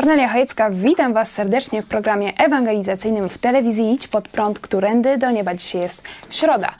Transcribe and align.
Kornelia 0.00 0.28
Chojecka, 0.28 0.70
witam 0.70 1.12
Was 1.12 1.32
serdecznie 1.32 1.82
w 1.82 1.86
programie 1.86 2.32
ewangelizacyjnym 2.36 3.28
w 3.28 3.38
telewizji 3.38 3.92
Idź 3.92 4.08
Pod 4.08 4.28
Prąd, 4.28 4.58
którędy 4.58 5.18
do 5.18 5.30
nieba. 5.30 5.54
Dzisiaj 5.54 5.80
jest 5.80 6.02
środa. 6.30 6.74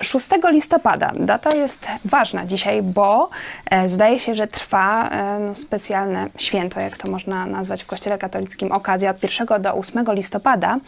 6 0.00 0.28
listopada. 0.50 1.12
Data 1.20 1.56
jest 1.56 1.86
ważna 2.04 2.46
dzisiaj, 2.46 2.82
bo 2.82 3.30
e, 3.70 3.88
zdaje 3.88 4.18
się, 4.18 4.34
że 4.34 4.46
trwa 4.46 5.08
e, 5.08 5.38
no, 5.38 5.54
specjalne 5.54 6.26
święto, 6.38 6.80
jak 6.80 6.96
to 6.96 7.10
można 7.10 7.46
nazwać 7.46 7.82
w 7.82 7.86
Kościele 7.86 8.18
katolickim, 8.18 8.72
okazja 8.72 9.10
od 9.10 9.22
1 9.22 9.62
do 9.62 9.74
8 9.74 10.04
listopada. 10.08 10.78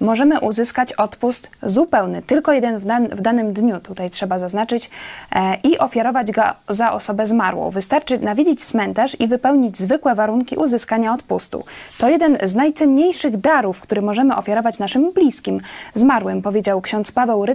Możemy 0.00 0.40
uzyskać 0.40 0.92
odpust 0.92 1.50
zupełny, 1.62 2.22
tylko 2.22 2.52
jeden 2.52 2.78
w, 2.78 2.84
w 3.12 3.20
danym 3.20 3.52
dniu, 3.52 3.80
tutaj 3.80 4.10
trzeba 4.10 4.38
zaznaczyć, 4.38 4.90
e, 5.32 5.56
i 5.62 5.78
ofiarować 5.78 6.32
go 6.32 6.42
za 6.68 6.92
osobę 6.92 7.26
zmarłą. 7.26 7.70
Wystarczy 7.70 8.18
nawiedzić 8.18 8.64
cmentarz 8.64 9.20
i 9.20 9.28
wypełnić 9.28 9.78
zwykłe 9.78 10.14
warunki 10.14 10.56
uzyskania 10.56 11.12
odpustu. 11.12 11.64
To 11.98 12.08
jeden 12.08 12.38
z 12.42 12.54
najcenniejszych 12.54 13.36
darów, 13.36 13.80
który 13.80 14.02
możemy 14.02 14.36
ofiarować 14.36 14.78
naszym 14.78 15.12
bliskim, 15.12 15.60
zmarłym, 15.94 16.42
powiedział 16.42 16.80
ksiądz 16.80 17.12
Paweł 17.12 17.46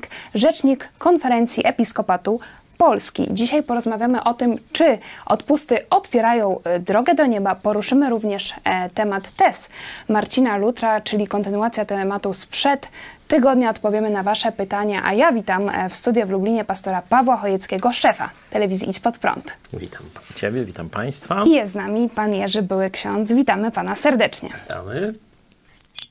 Rytel-Andriani, 0.00 0.34
rzecznik 0.34 0.88
konferencji 0.98 1.66
Episkopatu 1.66 2.40
Polski. 2.78 3.28
Dzisiaj 3.30 3.62
porozmawiamy 3.62 4.24
o 4.24 4.34
tym, 4.34 4.58
czy 4.72 4.98
odpusty 5.26 5.88
otwierają 5.90 6.60
e, 6.64 6.80
drogę 6.80 7.14
do 7.14 7.26
nieba. 7.26 7.54
Poruszymy 7.54 8.10
również 8.10 8.54
e, 8.64 8.90
temat 8.90 9.30
TES 9.30 9.70
Marcina 10.08 10.56
Lutra, 10.56 11.00
czyli 11.00 11.26
kontynuacja 11.26 11.84
tematu 11.84 12.32
sprzed 12.32 12.88
tygodnia. 13.28 13.70
Odpowiemy 13.70 14.10
na 14.10 14.22
Wasze 14.22 14.52
pytania, 14.52 15.02
a 15.04 15.14
ja 15.14 15.32
witam 15.32 15.68
e, 15.68 15.90
w 15.90 15.96
studiu 15.96 16.26
w 16.26 16.30
Lublinie 16.30 16.64
pastora 16.64 17.02
Pawła 17.02 17.36
Chojeckiego, 17.36 17.92
szefa 17.92 18.30
telewizji 18.50 18.90
Idź 18.90 19.00
Pod 19.00 19.18
Prąd. 19.18 19.56
Witam 19.72 20.02
Ciebie, 20.34 20.64
witam 20.64 20.90
Państwa. 20.90 21.44
I 21.46 21.50
jest 21.50 21.72
z 21.72 21.76
nami 21.76 22.08
Pan 22.08 22.34
Jerzy 22.34 22.62
Były 22.62 22.90
Ksiądz. 22.90 23.32
Witamy 23.32 23.70
Pana 23.70 23.96
serdecznie. 23.96 24.50
Witamy. 24.64 25.14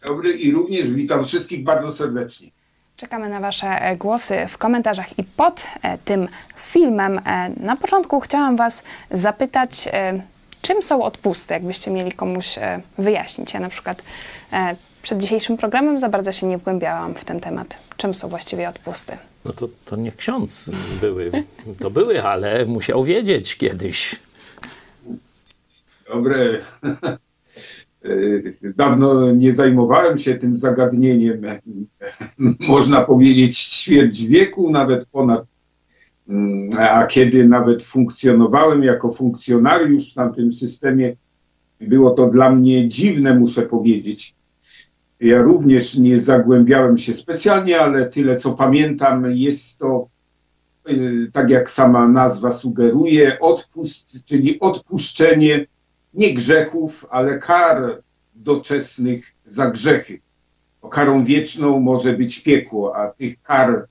Dobry 0.08 0.31
i 0.31 0.52
również 0.52 0.89
witam 0.92 1.23
wszystkich 1.23 1.64
bardzo 1.64 1.92
serdecznie. 1.92 2.50
Czekamy 3.04 3.30
na 3.30 3.40
Wasze 3.40 3.68
e, 3.68 3.98
głosy 3.98 4.48
w 4.50 4.58
komentarzach 4.58 5.20
i 5.20 5.23
pod 5.23 5.64
e, 5.82 5.98
tym 5.98 6.27
filmem. 6.55 7.22
E, 7.26 7.50
na 7.58 7.76
początku 7.76 8.20
chciałam 8.20 8.58
Was 8.58 8.83
zapytać, 9.11 9.89
czym 10.61 10.83
są 10.83 11.04
odpusty, 11.04 11.54
jakbyście 11.54 11.92
mieli 11.92 12.11
komuś 12.11 12.55
wyjaśnić. 12.98 13.54
Ja 13.54 13.60
na 13.60 13.70
przykład 13.70 14.04
przed 15.02 15.17
dzisiejszym 15.17 15.58
programem 15.58 16.00
za 16.00 16.10
bardzo 16.10 16.32
się 16.32 16.48
nie 16.48 16.58
wgłębiałam 16.58 17.16
w 17.16 17.26
ten 17.26 17.39
temat. 17.39 17.80
Czym 17.98 18.16
są 18.16 18.30
właściwie 18.30 18.70
odpusty? 18.70 19.17
No 19.45 19.54
to, 19.54 19.67
to 19.86 19.95
niech 19.95 20.16
ksiądz 20.16 20.72
były. 21.02 21.32
To 21.80 21.89
były, 21.89 22.23
ale 22.23 22.66
musiał 22.66 23.04
wiedzieć 23.04 23.58
kiedyś. 23.58 24.16
Dobre. 26.14 26.36
Dawno 28.75 29.31
nie 29.31 29.53
zajmowałem 29.53 30.17
się 30.17 30.36
tym 30.36 30.55
zagadnieniem. 30.55 31.41
Można 32.67 33.02
powiedzieć 33.02 33.59
ćwierć 33.59 34.25
wieku, 34.25 34.71
nawet 34.71 35.05
ponad. 35.05 35.45
A 36.80 37.05
kiedy 37.05 37.47
nawet 37.47 37.83
funkcjonowałem 37.83 38.83
jako 38.83 39.11
funkcjonariusz 39.11 40.11
w 40.11 40.14
tamtym 40.14 40.52
systemie, 40.52 41.15
było 41.81 42.11
to 42.11 42.27
dla 42.27 42.52
mnie 42.52 42.89
dziwne, 42.89 43.39
muszę 43.39 43.61
powiedzieć. 43.61 44.35
Ja 45.20 45.41
również 45.41 45.97
nie 45.97 46.20
zagłębiałem 46.20 46.97
się 46.97 47.14
specjalnie, 47.14 47.80
ale 47.80 48.05
tyle 48.05 48.35
co 48.35 48.53
pamiętam, 48.53 49.25
jest 49.30 49.77
to, 49.77 50.08
y, 50.89 51.30
tak 51.33 51.49
jak 51.49 51.70
sama 51.70 52.08
nazwa 52.08 52.52
sugeruje, 52.52 53.39
odpust, 53.39 54.25
czyli 54.25 54.59
odpuszczenie 54.59 55.65
nie 56.14 56.34
grzechów, 56.34 57.06
ale 57.10 57.40
kar 57.40 58.04
doczesnych 58.36 59.34
za 59.46 59.72
grzechy. 59.72 60.20
Bo 60.82 60.90
karą 60.90 61.24
wieczną 61.24 61.80
może 61.80 62.14
być 62.14 62.44
piekło, 62.44 62.96
a 62.98 63.10
tych 63.10 63.42
kar, 63.42 63.88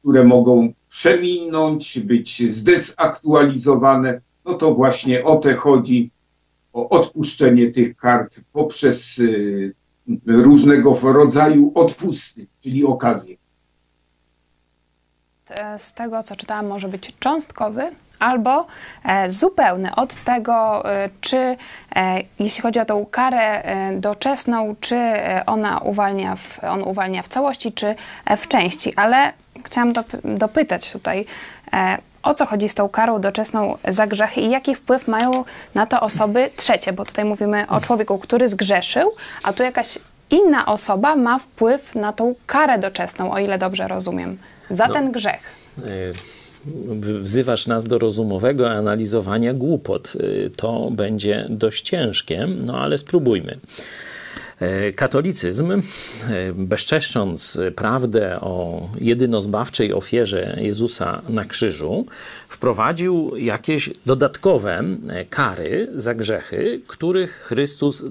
które 0.00 0.24
mogą 0.24 0.72
przeminąć, 0.88 2.00
być 2.00 2.52
zdezaktualizowane, 2.52 4.20
no 4.44 4.54
to 4.54 4.74
właśnie 4.74 5.24
o 5.24 5.36
te 5.36 5.54
chodzi, 5.54 6.10
o 6.72 6.88
odpuszczenie 6.88 7.70
tych 7.70 7.96
kart 7.96 8.40
poprzez 8.52 9.18
y, 9.18 9.74
różnego 10.26 10.98
rodzaju 11.02 11.72
odpusty, 11.74 12.46
czyli 12.62 12.84
okazje. 12.84 13.36
Z 15.78 15.94
tego, 15.94 16.22
co 16.22 16.36
czytałam, 16.36 16.66
może 16.66 16.88
być 16.88 17.12
cząstkowy, 17.18 17.90
albo 18.18 18.66
e, 19.04 19.30
zupełny 19.30 19.94
od 19.94 20.14
tego, 20.14 20.84
e, 20.94 21.08
czy 21.20 21.36
e, 21.36 21.56
jeśli 22.38 22.62
chodzi 22.62 22.80
o 22.80 22.84
tą 22.84 23.06
karę 23.06 23.62
doczesną, 24.00 24.76
czy 24.80 24.96
ona 25.46 25.78
uwalnia 25.78 26.36
w, 26.36 26.64
on 26.64 26.82
uwalnia 26.82 27.22
w 27.22 27.28
całości, 27.28 27.72
czy 27.72 27.94
w 28.36 28.48
części. 28.48 28.92
Ale 28.96 29.32
chciałam 29.64 29.92
dopytać 30.24 30.92
tutaj, 30.92 31.24
o 32.22 32.34
co 32.34 32.46
chodzi 32.46 32.68
z 32.68 32.74
tą 32.74 32.88
karą 32.88 33.20
doczesną 33.20 33.76
za 33.88 34.06
grzechy 34.06 34.40
i 34.40 34.50
jaki 34.50 34.74
wpływ 34.74 35.08
mają 35.08 35.44
na 35.74 35.86
to 35.86 36.00
osoby 36.00 36.50
trzecie, 36.56 36.92
bo 36.92 37.04
tutaj 37.04 37.24
mówimy 37.24 37.66
o 37.68 37.80
człowieku, 37.80 38.18
który 38.18 38.48
zgrzeszył, 38.48 39.10
a 39.42 39.52
tu 39.52 39.62
jakaś 39.62 39.98
inna 40.30 40.66
osoba 40.66 41.16
ma 41.16 41.38
wpływ 41.38 41.94
na 41.94 42.12
tą 42.12 42.34
karę 42.46 42.78
doczesną, 42.78 43.32
o 43.32 43.38
ile 43.38 43.58
dobrze 43.58 43.88
rozumiem, 43.88 44.38
za 44.70 44.86
no, 44.86 44.94
ten 44.94 45.12
grzech. 45.12 45.54
Wzywasz 47.20 47.66
nas 47.66 47.86
do 47.86 47.98
rozumowego 47.98 48.70
analizowania 48.70 49.54
głupot. 49.54 50.12
Y, 50.16 50.50
to 50.56 50.90
będzie 50.90 51.46
dość 51.50 51.82
ciężkie, 51.82 52.48
no 52.66 52.78
ale 52.78 52.98
spróbujmy. 52.98 53.58
E, 54.60 54.92
katolicyzm, 54.92 55.72
e, 55.72 55.80
bezczeszcząc 56.54 57.60
prawdę 57.76 58.40
o 58.40 58.88
jedynozbawczej 59.00 59.92
ofierze 59.92 60.56
Jezusa 60.60 61.22
na 61.28 61.44
krzyżu, 61.44 62.06
wprowadził 62.48 63.36
jakieś 63.36 63.90
dodatkowe 64.06 64.84
e, 65.08 65.24
kary 65.24 65.88
za 65.94 66.14
grzechy, 66.14 66.80
których 66.86 67.30
Chrystus 67.30 68.04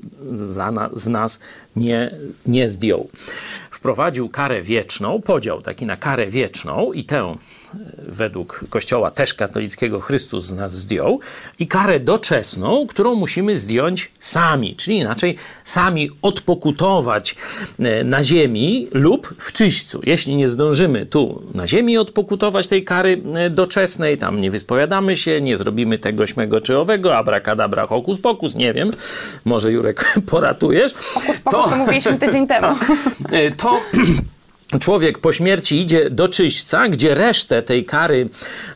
na, 0.71 0.89
z 0.93 1.07
nas 1.07 1.39
nie, 1.75 2.11
nie 2.45 2.69
zdjął. 2.69 3.09
Wprowadził 3.71 4.29
karę 4.29 4.61
wieczną, 4.61 5.21
podział 5.21 5.61
taki 5.61 5.85
na 5.85 5.97
karę 5.97 6.27
wieczną 6.27 6.93
i 6.93 7.03
tę 7.03 7.37
według 8.07 8.65
Kościoła 8.69 9.11
też 9.11 9.33
katolickiego 9.33 9.99
Chrystus 9.99 10.45
z 10.45 10.53
nas 10.53 10.73
zdjął 10.73 11.19
i 11.59 11.67
karę 11.67 11.99
doczesną, 11.99 12.87
którą 12.87 13.15
musimy 13.15 13.57
zdjąć 13.57 14.11
sami, 14.19 14.75
czyli 14.75 14.97
inaczej 14.97 15.35
sami 15.63 16.09
odpokutować 16.21 17.35
e, 17.79 18.03
na 18.03 18.23
ziemi 18.23 18.87
lub 18.91 19.35
w 19.39 19.53
czyśćcu. 19.53 20.01
Jeśli 20.03 20.35
nie 20.35 20.47
zdążymy 20.47 21.05
tu 21.05 21.43
na 21.53 21.67
ziemi 21.67 21.97
odpokutować 21.97 22.67
tej 22.67 22.83
kary 22.83 23.21
e, 23.35 23.49
doczesnej, 23.49 24.17
tam 24.17 24.41
nie 24.41 24.51
wyspowiadamy 24.51 25.15
się, 25.15 25.41
nie 25.41 25.57
zrobimy 25.57 25.99
tego 25.99 26.27
śmego 26.27 26.61
czy 26.61 26.77
owego, 26.77 27.17
abracadabra, 27.17 27.87
hokus 27.87 28.19
pokus, 28.19 28.55
nie 28.55 28.73
wiem, 28.73 28.91
może 29.45 29.71
Jurek 29.71 30.13
poratujesz. 30.31 30.93
Hokus 30.93 31.39
pokus 31.39 31.63
to, 31.63 31.69
to 31.69 31.75
mówiliśmy 31.75 32.19
tydzień 32.19 32.47
temu. 32.53 32.67
E, 33.31 33.51
to 33.51 33.79
człowiek 34.79 35.19
po 35.19 35.33
śmierci 35.33 35.81
idzie 35.81 36.09
do 36.09 36.27
czyśćca, 36.27 36.89
gdzie 36.89 37.13
resztę 37.13 37.61
tej 37.61 37.85
kary 37.85 38.29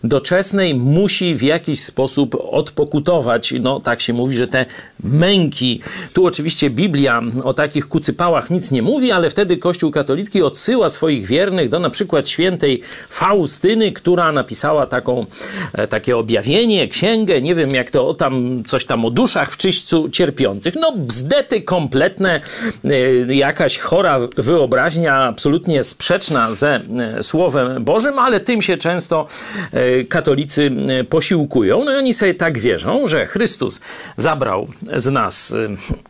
doczesnej 0.03 0.75
musi 0.75 1.35
w 1.35 1.41
jakiś 1.41 1.83
sposób 1.83 2.37
odpokutować. 2.51 3.53
No 3.59 3.79
tak 3.79 4.01
się 4.01 4.13
mówi, 4.13 4.37
że 4.37 4.47
te 4.47 4.65
męki. 5.03 5.81
Tu 6.13 6.25
oczywiście 6.25 6.69
Biblia 6.69 7.21
o 7.43 7.53
takich 7.53 7.87
kucypałach 7.87 8.49
nic 8.49 8.71
nie 8.71 8.81
mówi, 8.81 9.11
ale 9.11 9.29
wtedy 9.29 9.57
Kościół 9.57 9.91
katolicki 9.91 10.41
odsyła 10.41 10.89
swoich 10.89 11.25
wiernych 11.25 11.69
do 11.69 11.79
na 11.79 11.89
przykład 11.89 12.27
świętej 12.27 12.81
Faustyny, 13.09 13.91
która 13.91 14.31
napisała 14.31 14.87
taką, 14.87 15.25
e, 15.73 15.87
takie 15.87 16.17
objawienie, 16.17 16.87
księgę, 16.87 17.41
nie 17.41 17.55
wiem 17.55 17.71
jak 17.71 17.91
to 17.91 18.13
tam, 18.13 18.63
coś 18.67 18.85
tam 18.85 19.05
o 19.05 19.09
duszach 19.09 19.51
w 19.51 19.57
czyśćcu 19.57 20.09
cierpiących. 20.09 20.75
No 20.75 20.93
bzdety 20.97 21.61
kompletne, 21.61 22.41
e, 22.83 23.35
jakaś 23.35 23.77
chora 23.77 24.19
wyobraźnia, 24.37 25.15
absolutnie 25.15 25.80
sprzeczna 25.83 26.53
ze 26.53 26.75
e, 26.75 27.23
Słowem 27.23 27.83
Bożym, 27.83 28.19
ale 28.19 28.39
tym 28.39 28.61
się 28.61 28.77
często 28.77 29.27
e, 29.71 30.03
katolicy 30.03 30.71
e, 30.99 31.03
posiłkują. 31.03 31.83
No 31.85 31.93
i 31.93 31.95
oni 31.95 32.13
sobie 32.13 32.33
tak 32.33 32.59
wierzą, 32.59 33.07
że 33.07 33.25
Chrystus 33.25 33.79
zabrał 34.17 34.67
z 34.95 35.07
nas 35.07 35.55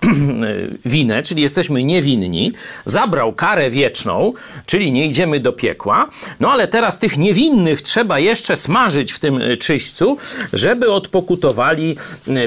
winę, 0.85 1.23
czyli 1.23 1.41
jesteśmy 1.41 1.83
niewinni, 1.83 2.51
zabrał 2.85 3.33
karę 3.33 3.69
wieczną, 3.69 4.33
czyli 4.65 4.91
nie 4.91 5.07
idziemy 5.07 5.39
do 5.39 5.53
piekła, 5.53 6.07
no 6.39 6.51
ale 6.51 6.67
teraz 6.67 6.97
tych 6.97 7.17
niewinnych 7.17 7.81
trzeba 7.81 8.19
jeszcze 8.19 8.55
smażyć 8.55 9.11
w 9.11 9.19
tym 9.19 9.39
czyśćcu, 9.59 10.17
żeby 10.53 10.91
odpokutowali 10.91 11.95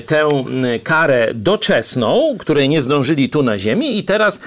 tę 0.06 0.28
karę 0.82 1.28
doczesną, 1.34 2.36
której 2.38 2.68
nie 2.68 2.82
zdążyli 2.82 3.28
tu 3.30 3.42
na 3.42 3.58
ziemi 3.58 3.98
i 3.98 4.04
teraz 4.04 4.40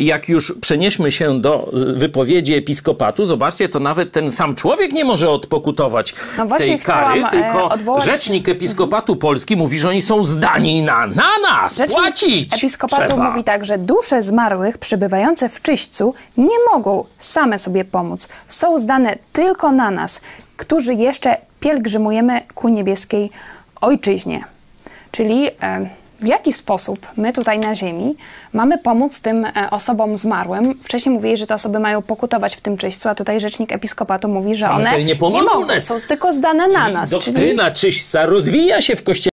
jak 0.00 0.28
już 0.28 0.54
przenieśmy 0.60 1.12
się 1.12 1.40
do 1.40 1.70
wypowiedzi 1.72 2.23
episkopatu, 2.56 3.24
zobaczcie, 3.24 3.68
to 3.68 3.80
nawet 3.80 4.12
ten 4.12 4.30
sam 4.30 4.54
człowiek 4.54 4.92
nie 4.92 5.04
może 5.04 5.30
odpokutować 5.30 6.14
No 6.38 6.58
tej 6.58 6.78
kary, 6.78 7.24
e, 7.24 7.30
tylko 7.30 7.68
odwołać 7.68 8.04
rzecznik 8.04 8.48
episkopatu 8.48 9.16
Polski 9.16 9.56
mówi, 9.56 9.78
że 9.78 9.88
oni 9.88 10.02
są 10.02 10.24
zdani 10.24 10.82
na, 10.82 11.06
na 11.06 11.38
nas, 11.50 11.76
Rzecznik 11.76 12.02
płacić 12.02 12.54
Episkopatu 12.54 13.06
trzeba. 13.06 13.30
mówi 13.30 13.44
tak, 13.44 13.64
że 13.64 13.78
dusze 13.78 14.22
zmarłych 14.22 14.78
przybywające 14.78 15.48
w 15.48 15.62
czyśćcu 15.62 16.14
nie 16.36 16.56
mogą 16.72 17.04
same 17.18 17.58
sobie 17.58 17.84
pomóc. 17.84 18.28
Są 18.46 18.78
zdane 18.78 19.16
tylko 19.32 19.72
na 19.72 19.90
nas, 19.90 20.20
którzy 20.56 20.94
jeszcze 20.94 21.36
pielgrzymujemy 21.60 22.40
ku 22.54 22.68
niebieskiej 22.68 23.30
ojczyźnie. 23.80 24.44
Czyli 25.10 25.48
e, 25.62 25.88
w 26.24 26.26
jaki 26.26 26.52
sposób 26.52 27.06
my 27.16 27.32
tutaj 27.32 27.58
na 27.60 27.74
ziemi 27.74 28.16
mamy 28.52 28.78
pomóc 28.78 29.20
tym 29.20 29.44
e, 29.44 29.50
osobom 29.70 30.16
zmarłym? 30.16 30.80
Wcześniej 30.82 31.14
mówili, 31.14 31.36
że 31.36 31.46
te 31.46 31.54
osoby 31.54 31.78
mają 31.78 32.02
pokutować 32.02 32.56
w 32.56 32.60
tym 32.60 32.76
czyśćcu, 32.76 33.08
a 33.08 33.14
tutaj 33.14 33.40
rzecznik 33.40 33.72
episkopatu 33.72 34.28
mówi, 34.28 34.54
że 34.54 34.70
one 34.70 35.04
nie 35.04 35.16
pomogą. 35.16 35.60
mogą, 35.60 35.80
są 35.80 35.94
tylko 36.08 36.32
zdane 36.32 36.68
na 36.68 36.88
nas. 36.88 37.10
Czyli 37.10 37.22
Doktryna 37.24 37.70
czyśćca 37.70 38.26
rozwija 38.26 38.80
się 38.80 38.96
w 38.96 39.02
kościele 39.02 39.33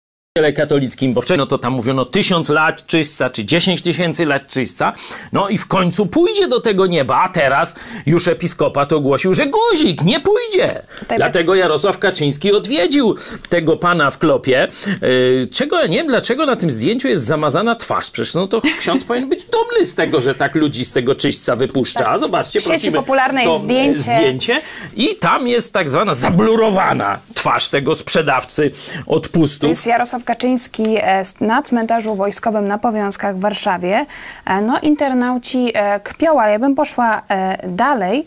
katolickim, 0.55 1.13
bo 1.13 1.21
wcześniej 1.21 1.37
no 1.37 1.45
to 1.45 1.57
tam 1.57 1.73
mówiono 1.73 2.05
tysiąc 2.05 2.49
lat 2.49 2.85
czyśćca, 2.85 3.29
czy 3.29 3.45
dziesięć 3.45 3.81
tysięcy 3.81 4.25
lat 4.25 4.47
czyśćca, 4.47 4.93
no 5.33 5.49
i 5.49 5.57
w 5.57 5.67
końcu 5.67 6.05
pójdzie 6.05 6.47
do 6.47 6.61
tego 6.61 6.85
nieba, 6.85 7.21
a 7.23 7.29
teraz 7.29 7.75
już 8.05 8.27
episkopat 8.27 8.93
ogłosił, 8.93 9.33
że 9.33 9.45
guzik 9.45 10.01
nie 10.03 10.19
pójdzie. 10.19 10.81
Tutaj 10.99 11.17
Dlatego 11.17 11.55
Jarosław 11.55 11.99
Kaczyński 11.99 12.51
odwiedził 12.51 13.15
tego 13.49 13.77
pana 13.77 14.11
w 14.11 14.17
klopie, 14.17 14.67
yy, 15.01 15.47
czego 15.51 15.79
ja 15.79 15.87
nie 15.87 15.97
wiem, 15.97 16.07
dlaczego 16.07 16.45
na 16.45 16.55
tym 16.55 16.71
zdjęciu 16.71 17.07
jest 17.07 17.23
zamazana 17.23 17.75
twarz, 17.75 18.11
przecież 18.11 18.33
no 18.33 18.47
to 18.47 18.61
ksiądz 18.79 19.03
powinien 19.03 19.29
być 19.29 19.45
dumny 19.45 19.85
z 19.85 19.95
tego, 19.95 20.21
że 20.21 20.35
tak 20.35 20.55
ludzi 20.55 20.85
z 20.85 20.93
tego 20.93 21.15
czyśćca 21.15 21.55
wypuszcza. 21.55 22.03
Tak. 22.03 22.19
Zobaczcie, 22.19 22.59
W 22.59 22.63
sieci 22.63 22.73
prosimy, 22.73 22.97
popularne 22.97 23.43
to, 23.43 23.55
e, 23.55 23.59
zdjęcie. 23.59 23.99
zdjęcie 24.01 24.61
i 24.95 25.15
tam 25.15 25.47
jest 25.47 25.73
tak 25.73 25.89
zwana 25.89 26.13
zablurowana 26.13 27.19
twarz 27.33 27.69
tego 27.69 27.95
sprzedawcy 27.95 28.71
odpustów. 29.05 29.61
To 29.61 29.67
jest 29.67 29.87
Jarosław 29.87 30.23
Kaczyński 30.27 30.97
e, 30.97 31.23
na 31.41 31.61
cmentarzu 31.61 32.15
wojskowym 32.15 32.67
na 32.67 32.77
Powiązkach 32.77 33.35
w 33.35 33.39
Warszawie. 33.39 34.05
E, 34.45 34.61
No, 34.61 34.79
internauci 34.79 35.71
e, 35.73 35.99
kpią, 35.99 36.39
ale 36.41 36.51
ja 36.51 36.59
bym 36.59 36.75
poszła 36.75 37.21
dalej 37.67 38.25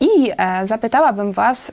i 0.00 0.32
zapytałabym 0.62 1.32
Was, 1.32 1.72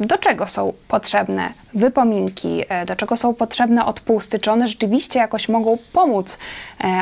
do 0.00 0.18
czego 0.18 0.46
są 0.46 0.72
potrzebne 0.88 1.52
wypominki, 1.74 2.64
do 2.86 2.96
czego 2.96 3.16
są 3.16 3.34
potrzebne 3.34 3.86
odpusty, 3.86 4.38
czy 4.38 4.50
one 4.50 4.68
rzeczywiście 4.68 5.18
jakoś 5.18 5.48
mogą 5.48 5.78
pomóc 5.92 6.38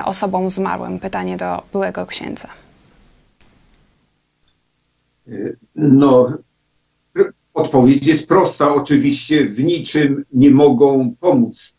osobom 0.04 0.50
zmarłym? 0.50 1.00
Pytanie 1.00 1.36
do 1.36 1.62
byłego 1.72 2.06
księdza. 2.06 2.48
No, 5.74 6.28
odpowiedź 7.54 8.06
jest 8.06 8.26
prosta. 8.26 8.74
Oczywiście 8.74 9.44
w 9.46 9.64
niczym 9.64 10.24
nie 10.32 10.50
mogą 10.50 11.14
pomóc. 11.20 11.74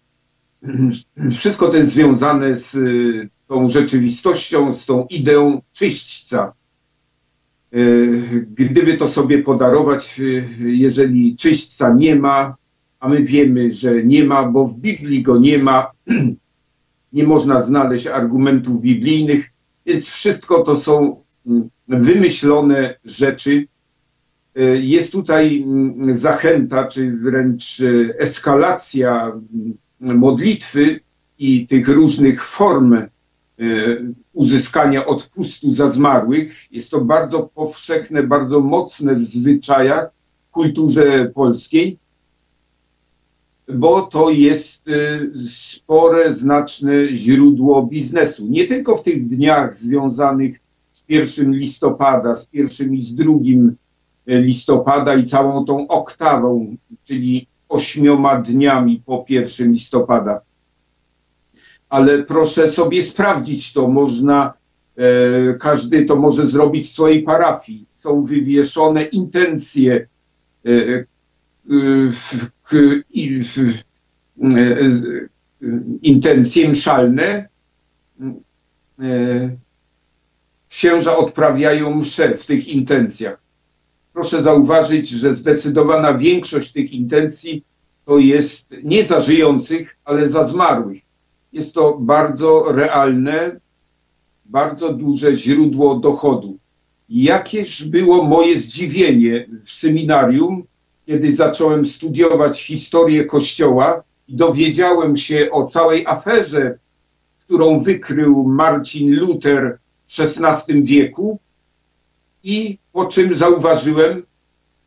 Wszystko 1.31 1.67
to 1.67 1.77
jest 1.77 1.93
związane 1.93 2.55
z 2.55 2.75
y, 2.75 3.29
tą 3.47 3.67
rzeczywistością, 3.67 4.73
z 4.73 4.85
tą 4.85 5.05
ideą 5.09 5.61
czyśćca. 5.71 6.53
Y, 7.75 8.47
Gdyby 8.51 8.93
to 8.93 9.07
sobie 9.07 9.43
podarować, 9.43 10.19
y, 10.19 10.43
jeżeli 10.59 11.35
czyśćca 11.35 11.93
nie 11.93 12.15
ma, 12.15 12.55
a 12.99 13.09
my 13.09 13.23
wiemy, 13.23 13.71
że 13.71 14.03
nie 14.03 14.25
ma, 14.25 14.47
bo 14.47 14.65
w 14.67 14.79
Biblii 14.79 15.21
go 15.21 15.37
nie 15.37 15.57
ma, 15.63 15.91
nie 17.13 17.23
można 17.23 17.61
znaleźć 17.61 18.07
argumentów 18.07 18.81
biblijnych, 18.81 19.49
więc 19.85 20.09
wszystko 20.09 20.63
to 20.63 20.75
są 20.75 21.23
mm, 21.47 21.69
wymyślone 21.87 22.99
rzeczy. 23.05 23.67
Y, 24.59 24.79
Jest 24.81 25.11
tutaj 25.11 25.63
mm, 25.63 26.13
zachęta, 26.15 26.87
czy 26.87 27.11
wręcz 27.11 27.79
y, 27.79 28.15
eskalacja 28.19 29.27
mm, 30.01 30.17
modlitwy 30.19 30.99
i 31.39 31.67
tych 31.67 31.87
różnych 31.89 32.45
form 32.45 32.93
y, 32.93 33.07
uzyskania 34.33 35.05
odpustu 35.05 35.71
za 35.71 35.89
zmarłych. 35.89 36.71
Jest 36.71 36.91
to 36.91 37.01
bardzo 37.01 37.49
powszechne, 37.55 38.23
bardzo 38.23 38.59
mocne 38.59 39.15
w 39.15 39.23
zwyczajach, 39.23 40.11
w 40.49 40.51
kulturze 40.51 41.31
polskiej, 41.35 41.97
bo 43.67 44.01
to 44.01 44.29
jest 44.29 44.83
spore, 45.47 46.33
znaczne 46.33 47.05
źródło 47.05 47.83
biznesu. 47.83 48.47
Nie 48.49 48.65
tylko 48.65 48.95
w 48.97 49.03
tych 49.03 49.27
dniach 49.27 49.75
związanych 49.75 50.59
z 50.91 51.03
1 51.09 51.51
listopada, 51.51 52.35
z 52.35 52.45
pierwszym 52.45 52.93
i 52.93 53.01
z 53.01 53.15
drugim 53.15 53.67
y, 53.69 53.75
listopada 54.27 55.15
i 55.15 55.25
całą 55.25 55.65
tą 55.65 55.87
oktawą, 55.87 56.75
czyli 57.03 57.47
ośmioma 57.69 58.41
dniami 58.41 59.03
po 59.05 59.25
1 59.29 59.71
listopada. 59.71 60.41
Ale 61.89 62.23
proszę 62.23 62.69
sobie 62.69 63.03
sprawdzić 63.03 63.73
to, 63.73 63.87
można, 63.87 64.53
e, 64.97 65.53
każdy 65.53 66.05
to 66.05 66.15
może 66.15 66.47
zrobić 66.47 66.87
w 66.87 66.93
swojej 66.93 67.23
parafii. 67.23 67.85
Są 67.93 68.23
wywieszone 68.23 69.03
intencje 69.03 70.07
e, 70.65 70.69
e, 70.69 71.05
w, 72.11 72.51
w, 72.63 72.73
e, 72.73 74.49
e, 74.49 75.81
intencje 76.01 76.69
mszalne. 76.69 77.49
E, 78.99 79.57
Księża 80.69 81.15
odprawiają 81.15 81.95
msze 81.95 82.35
w 82.35 82.45
tych 82.45 82.67
intencjach. 82.67 83.40
Proszę 84.13 84.43
zauważyć, 84.43 85.09
że 85.09 85.33
zdecydowana 85.33 86.13
większość 86.13 86.73
tych 86.73 86.91
intencji 86.91 87.63
to 88.05 88.17
jest 88.17 88.75
nie 88.83 89.03
za 89.03 89.19
żyjących, 89.19 89.97
ale 90.05 90.29
za 90.29 90.47
zmarłych. 90.47 91.01
Jest 91.53 91.73
to 91.73 91.97
bardzo 91.99 92.71
realne, 92.71 93.59
bardzo 94.45 94.93
duże 94.93 95.35
źródło 95.35 95.95
dochodu. 95.95 96.57
Jakież 97.09 97.83
było 97.83 98.23
moje 98.23 98.59
zdziwienie 98.59 99.47
w 99.63 99.71
seminarium, 99.71 100.63
kiedy 101.05 101.33
zacząłem 101.33 101.85
studiować 101.85 102.63
historię 102.63 103.25
Kościoła 103.25 104.03
i 104.27 104.35
dowiedziałem 104.35 105.15
się 105.15 105.49
o 105.51 105.63
całej 105.63 106.07
aferze, 106.07 106.79
którą 107.39 107.79
wykrył 107.79 108.47
Marcin 108.47 109.15
Luther 109.15 109.77
w 110.07 110.19
XVI 110.19 110.83
wieku 110.83 111.39
i 112.43 112.77
po 112.91 113.05
czym 113.05 113.35
zauważyłem, 113.35 114.23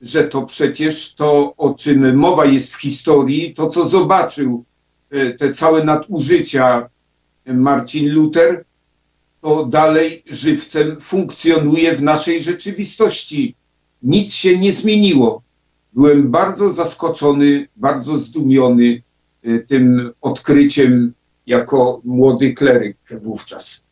że 0.01 0.25
to 0.25 0.43
przecież 0.43 1.15
to, 1.15 1.57
o 1.57 1.75
czym 1.75 2.17
mowa 2.17 2.45
jest 2.45 2.75
w 2.75 2.81
historii, 2.81 3.55
to 3.55 3.69
co 3.69 3.87
zobaczył, 3.89 4.65
e, 5.11 5.31
te 5.31 5.51
całe 5.53 5.85
nadużycia 5.85 6.89
Marcin 7.47 8.11
Luther, 8.11 8.65
to 9.41 9.67
dalej 9.67 10.23
żywcem 10.31 11.01
funkcjonuje 11.01 11.97
w 11.97 12.03
naszej 12.03 12.43
rzeczywistości. 12.43 13.55
Nic 14.03 14.35
się 14.35 14.59
nie 14.59 14.73
zmieniło. 14.73 15.43
Byłem 15.93 16.31
bardzo 16.31 16.73
zaskoczony, 16.73 17.69
bardzo 17.77 18.19
zdumiony 18.19 19.03
e, 19.43 19.59
tym 19.59 20.11
odkryciem 20.21 21.13
jako 21.47 22.01
młody 22.05 22.55
kleryk 22.55 22.97
wówczas. 23.23 23.84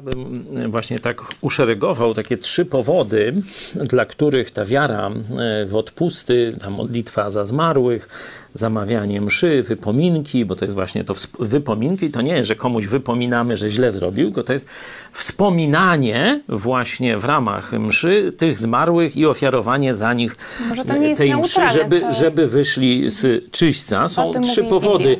Ja 0.00 0.04
bym 0.04 0.70
właśnie 0.70 0.98
tak 0.98 1.22
uszeregował 1.40 2.14
takie 2.14 2.38
trzy 2.38 2.64
powody, 2.64 3.34
dla 3.74 4.04
których 4.04 4.50
ta 4.50 4.64
wiara 4.64 5.10
e, 5.10 5.66
w 5.66 5.76
odpusty, 5.76 6.56
ta 6.60 6.70
modlitwa 6.70 7.30
za 7.30 7.44
zmarłych, 7.44 8.08
zamawianie 8.54 9.20
mszy, 9.20 9.62
wypominki, 9.62 10.44
bo 10.44 10.56
to 10.56 10.64
jest 10.64 10.74
właśnie 10.74 11.04
to 11.04 11.14
wypominki, 11.38 12.10
to 12.10 12.22
nie, 12.22 12.44
że 12.44 12.56
komuś 12.56 12.86
wypominamy, 12.86 13.56
że 13.56 13.70
źle 13.70 13.92
zrobił, 13.92 14.26
tylko 14.26 14.42
to 14.42 14.52
jest 14.52 14.66
wspominanie 15.12 16.42
właśnie 16.48 17.18
w 17.18 17.24
ramach 17.24 17.72
mszy 17.72 18.32
tych 18.36 18.58
zmarłych 18.58 19.16
i 19.16 19.26
ofiarowanie 19.26 19.94
za 19.94 20.14
nich 20.14 20.36
tej 21.16 21.36
mszy, 21.36 21.60
żeby, 21.72 22.02
żeby 22.12 22.46
wyszli 22.46 23.10
z 23.10 23.50
czyśćca. 23.50 24.08
Są 24.08 24.32
trzy 24.42 24.64
powody. 24.64 25.16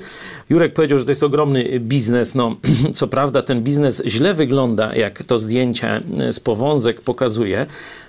Jurek 0.50 0.72
powiedział, 0.72 0.98
że 0.98 1.04
to 1.04 1.10
jest 1.10 1.22
ogromny 1.22 1.80
biznes. 1.80 2.34
No, 2.34 2.56
co 2.94 3.08
prawda 3.08 3.42
ten 3.42 3.62
biznes 3.62 4.02
źle 4.06 4.34
wygląda, 4.34 4.69
jak 4.94 5.22
to 5.22 5.38
zdjęcie 5.38 6.00
z 6.32 6.40
powązek 6.40 7.00
pokazuje, 7.00 7.66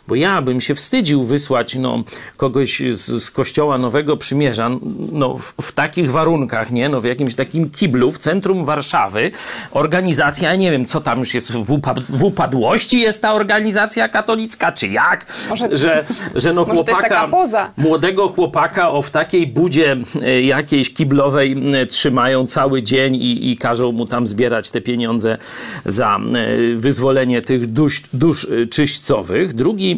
bo 0.08 0.16
ja 0.16 0.42
bym 0.42 0.62
się 0.62 0.76
wstydził 0.76 1.24
wysłać 1.24 1.76
no, 1.76 2.04
kogoś 2.38 2.82
z, 2.92 3.24
z 3.24 3.32
kościoła 3.32 3.78
Nowego 3.78 4.18
Przymierza 4.18 4.70
no, 5.12 5.38
w, 5.38 5.54
w, 5.62 5.72
takich 5.72 6.12
warunkach, 6.12 6.72
nie? 6.72 6.90
No, 6.90 7.02
w 7.02 7.06
jakimś 7.06 7.36
takim 7.36 7.70
kiblu 7.70 8.12
w 8.12 8.18
centrum 8.18 8.66
Warszawy. 8.66 9.32
Organizacja, 9.72 10.50
ja 10.50 10.56
nie 10.56 10.72
wiem, 10.72 10.86
co 10.86 11.02
tam 11.02 11.20
już 11.20 11.34
jest 11.34 11.52
w, 11.52 11.72
upad 11.72 12.00
w 12.00 12.24
upadłości 12.24 13.00
jest 13.00 13.22
ta 13.22 13.34
organizacja 13.34 14.10
katolicka, 14.10 14.72
czy 14.72 14.88
jak? 14.88 15.26
Może, 15.50 15.78
że, 15.78 16.06
że 16.36 16.54
no 16.54 16.66
chłopaka, 16.66 17.30
młodego 17.78 18.28
chłopaka 18.28 18.92
o 18.92 19.02
w 19.02 19.12
takiej 19.12 19.48
budzie 19.48 19.98
e, 20.22 20.42
jakiejś 20.42 20.94
kiblowej 20.94 21.56
trzymają 21.90 22.48
cały 22.48 22.84
dzień 22.84 23.16
i, 23.16 23.52
i 23.52 23.58
każą 23.58 23.92
mu 23.92 24.06
tam 24.06 24.28
zbierać 24.28 24.70
te 24.70 24.82
pieniądze 24.82 25.38
za 25.86 26.18
e, 26.18 26.76
wyzwolenie 26.76 27.42
tych 27.42 27.68
dusz, 27.68 28.02
dusz 28.14 28.46
e, 28.46 28.68
czyśćcowych. 28.68 29.54
Drugi 29.54 29.91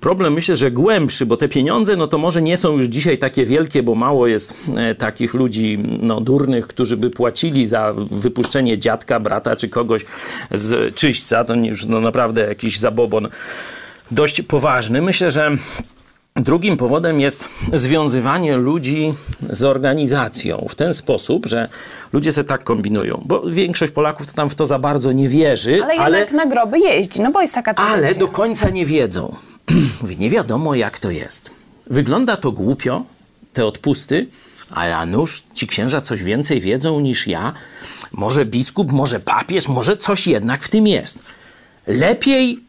problem 0.00 0.32
myślę, 0.32 0.56
że 0.56 0.70
głębszy, 0.70 1.26
bo 1.26 1.36
te 1.36 1.48
pieniądze, 1.48 1.96
no 1.96 2.06
to 2.06 2.18
może 2.18 2.42
nie 2.42 2.56
są 2.56 2.76
już 2.76 2.86
dzisiaj 2.86 3.18
takie 3.18 3.46
wielkie, 3.46 3.82
bo 3.82 3.94
mało 3.94 4.26
jest 4.26 4.70
e, 4.76 4.94
takich 4.94 5.34
ludzi 5.34 5.78
no, 6.00 6.20
durnych, 6.20 6.66
którzy 6.66 6.96
by 6.96 7.10
płacili 7.10 7.66
za 7.66 7.94
wypuszczenie 8.10 8.78
dziadka, 8.78 9.20
brata 9.20 9.56
czy 9.56 9.68
kogoś 9.68 10.04
z 10.50 10.94
czyśćca. 10.94 11.44
To 11.44 11.54
już 11.54 11.86
no, 11.86 12.00
naprawdę 12.00 12.40
jakiś 12.40 12.78
zabobon 12.78 13.28
dość 14.10 14.42
poważny. 14.42 15.02
Myślę, 15.02 15.30
że 15.30 15.56
Drugim 16.40 16.76
powodem 16.76 17.20
jest 17.20 17.48
związywanie 17.72 18.56
ludzi 18.56 19.14
z 19.50 19.64
organizacją 19.64 20.66
w 20.68 20.74
ten 20.74 20.94
sposób, 20.94 21.46
że 21.46 21.68
ludzie 22.12 22.32
se 22.32 22.44
tak 22.44 22.64
kombinują, 22.64 23.22
bo 23.24 23.50
większość 23.50 23.92
Polaków 23.92 24.26
to 24.26 24.32
tam 24.32 24.48
w 24.48 24.54
to 24.54 24.66
za 24.66 24.78
bardzo 24.78 25.12
nie 25.12 25.28
wierzy. 25.28 25.80
Ale, 25.84 25.94
ale 25.94 26.18
jednak 26.18 26.46
na 26.46 26.50
groby 26.50 26.78
jeździ, 26.78 27.22
no 27.22 27.30
bo 27.30 27.40
jest 27.40 27.54
taka 27.54 27.74
tradycja. 27.74 28.06
Ale 28.08 28.14
do 28.14 28.28
końca 28.28 28.70
nie 28.70 28.86
wiedzą. 28.86 29.34
Mówi, 30.02 30.16
nie 30.16 30.30
wiadomo 30.30 30.74
jak 30.74 30.98
to 30.98 31.10
jest. 31.10 31.50
Wygląda 31.86 32.36
to 32.36 32.52
głupio, 32.52 33.04
te 33.52 33.66
odpusty, 33.66 34.26
ale 34.70 35.06
nuż 35.06 35.42
ci 35.54 35.66
księża 35.66 36.00
coś 36.00 36.22
więcej 36.22 36.60
wiedzą 36.60 37.00
niż 37.00 37.26
ja. 37.26 37.52
Może 38.12 38.46
biskup, 38.46 38.92
może 38.92 39.20
papież, 39.20 39.68
może 39.68 39.96
coś 39.96 40.26
jednak 40.26 40.62
w 40.62 40.68
tym 40.68 40.86
jest. 40.86 41.18
Lepiej 41.86 42.60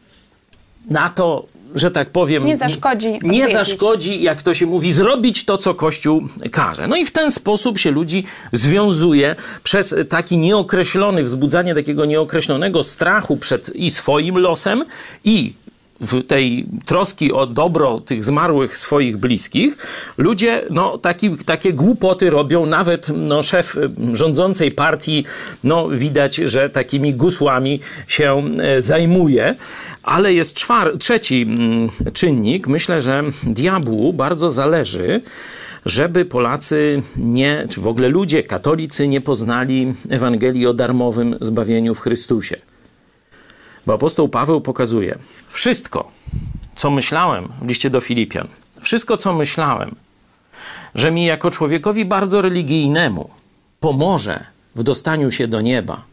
na 0.90 1.10
to 1.10 1.55
że 1.76 1.90
tak 1.90 2.10
powiem, 2.10 2.46
nie 2.46 2.58
zaszkodzi, 2.58 3.18
nie 3.22 3.48
zaszkodzi, 3.48 4.22
jak 4.22 4.42
to 4.42 4.54
się 4.54 4.66
mówi, 4.66 4.92
zrobić 4.92 5.44
to, 5.44 5.58
co 5.58 5.74
Kościół 5.74 6.28
każe. 6.50 6.86
No 6.86 6.96
i 6.96 7.06
w 7.06 7.10
ten 7.10 7.30
sposób 7.30 7.78
się 7.78 7.90
ludzi 7.90 8.24
związuje 8.52 9.36
przez 9.62 9.94
taki 10.08 10.36
nieokreślony, 10.36 11.22
wzbudzanie 11.22 11.74
takiego 11.74 12.04
nieokreślonego 12.04 12.82
strachu 12.82 13.36
przed 13.36 13.76
i 13.76 13.90
swoim 13.90 14.38
losem, 14.38 14.84
i 15.24 15.52
w 16.00 16.26
tej 16.26 16.66
troski 16.86 17.32
o 17.32 17.46
dobro 17.46 18.00
tych 18.00 18.24
zmarłych 18.24 18.76
swoich 18.76 19.16
bliskich, 19.16 19.76
ludzie 20.18 20.64
no, 20.70 20.98
taki, 20.98 21.36
takie 21.36 21.72
głupoty 21.72 22.30
robią. 22.30 22.66
Nawet 22.66 23.08
no, 23.08 23.42
szef 23.42 23.76
rządzącej 24.12 24.72
partii, 24.72 25.24
no, 25.64 25.88
widać, 25.88 26.36
że 26.36 26.70
takimi 26.70 27.14
gusłami 27.14 27.80
się 28.08 28.42
e, 28.58 28.82
zajmuje. 28.82 29.54
Ale 30.02 30.34
jest 30.34 30.56
czwar- 30.56 30.98
trzeci 30.98 31.42
mm, 31.42 31.88
czynnik. 32.12 32.66
Myślę, 32.66 33.00
że 33.00 33.22
diabłu 33.42 34.12
bardzo 34.12 34.50
zależy, 34.50 35.20
żeby 35.86 36.24
Polacy 36.24 37.02
nie, 37.16 37.66
czy 37.70 37.80
w 37.80 37.86
ogóle 37.86 38.08
ludzie, 38.08 38.42
katolicy 38.42 39.08
nie 39.08 39.20
poznali 39.20 39.94
Ewangelii 40.10 40.66
o 40.66 40.74
darmowym 40.74 41.36
zbawieniu 41.40 41.94
w 41.94 42.00
Chrystusie. 42.00 42.56
Bo 43.86 43.94
apostoł 43.94 44.28
Paweł 44.28 44.60
pokazuje, 44.60 45.18
wszystko, 45.48 46.10
co 46.76 46.90
myślałem 46.90 47.52
w 47.62 47.68
liście 47.68 47.90
do 47.90 48.00
Filipian, 48.00 48.48
wszystko, 48.80 49.16
co 49.16 49.34
myślałem, 49.34 49.94
że 50.94 51.10
mi 51.10 51.24
jako 51.24 51.50
człowiekowi 51.50 52.04
bardzo 52.04 52.40
religijnemu 52.40 53.30
pomoże 53.80 54.44
w 54.74 54.82
dostaniu 54.82 55.30
się 55.30 55.48
do 55.48 55.60
nieba, 55.60 56.04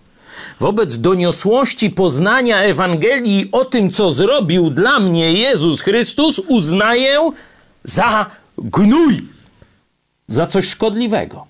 wobec 0.59 0.97
doniosłości 0.97 1.89
poznania 1.89 2.61
Ewangelii 2.61 3.49
o 3.51 3.65
tym, 3.65 3.89
co 3.89 4.11
zrobił 4.11 4.69
dla 4.69 4.99
mnie 4.99 5.33
Jezus 5.33 5.81
Chrystus, 5.81 6.39
uznaję 6.39 7.31
za 7.83 8.25
gnój, 8.57 9.27
za 10.27 10.47
coś 10.47 10.67
szkodliwego. 10.67 11.47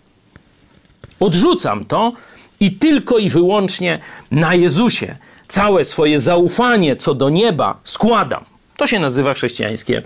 Odrzucam 1.19 1.85
to 1.85 2.13
i 2.59 2.71
tylko 2.71 3.17
i 3.17 3.29
wyłącznie 3.29 3.99
na 4.31 4.53
Jezusie 4.55 5.17
całe 5.47 5.83
swoje 5.83 6.19
zaufanie 6.19 6.95
co 6.95 7.13
do 7.13 7.29
nieba 7.29 7.79
składam. 7.83 8.45
To 8.77 8.87
się 8.87 8.99
nazywa 8.99 9.33
chrześcijańskie 9.33 10.01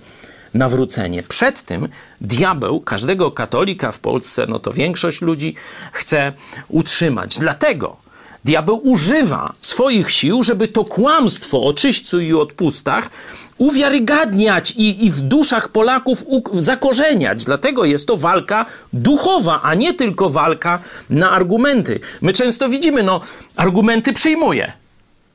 nawrócenie. 0.53 1.23
Przed 1.23 1.61
tym 1.61 1.87
diabeł 2.21 2.81
każdego 2.81 3.31
katolika 3.31 3.91
w 3.91 3.99
Polsce, 3.99 4.45
no 4.49 4.59
to 4.59 4.73
większość 4.73 5.21
ludzi 5.21 5.55
chce 5.91 6.33
utrzymać. 6.69 7.39
Dlatego 7.39 7.97
diabeł 8.45 8.87
używa 8.87 9.53
swoich 9.61 10.11
sił, 10.11 10.43
żeby 10.43 10.67
to 10.67 10.85
kłamstwo 10.85 11.63
o 11.63 11.73
czyśćcu 11.73 12.19
i 12.19 12.33
odpustach 12.33 13.09
uwiarygadniać 13.57 14.71
i, 14.71 15.05
i 15.05 15.11
w 15.11 15.21
duszach 15.21 15.69
Polaków 15.69 16.25
zakorzeniać. 16.53 17.43
Dlatego 17.43 17.85
jest 17.85 18.07
to 18.07 18.17
walka 18.17 18.65
duchowa, 18.93 19.61
a 19.63 19.73
nie 19.73 19.93
tylko 19.93 20.29
walka 20.29 20.79
na 21.09 21.31
argumenty. 21.31 21.99
My 22.21 22.33
często 22.33 22.69
widzimy, 22.69 23.03
no, 23.03 23.21
argumenty 23.55 24.13
przyjmuje. 24.13 24.73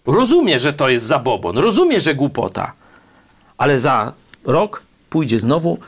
Rozumie, 0.07 0.61
że 0.61 0.73
to 0.73 0.89
jest 0.89 1.07
zabobon, 1.07 1.59
rozumie, 1.59 2.01
że 2.01 2.15
głupota, 2.15 2.73
ale 3.59 3.79
za 3.79 4.13
rok 4.45 4.83
pójdzie 5.11 5.41
znowu 5.41 5.79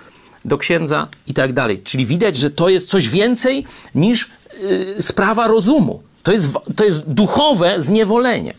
do 0.44 0.58
księdza 0.58 1.08
i 1.26 1.34
tak 1.34 1.52
dalej. 1.52 1.82
Czyli 1.82 2.06
widać, 2.06 2.36
że 2.36 2.50
to 2.50 2.68
jest 2.68 2.90
coś 2.90 3.08
więcej 3.08 3.66
niż 3.94 4.30
yy, 4.62 5.02
sprawa 5.02 5.46
rozumu. 5.46 6.02
To 6.22 6.32
jest, 6.32 6.48
to 6.76 6.84
jest 6.84 7.00
duchowe 7.00 7.80
zniewolenie. 7.80 8.54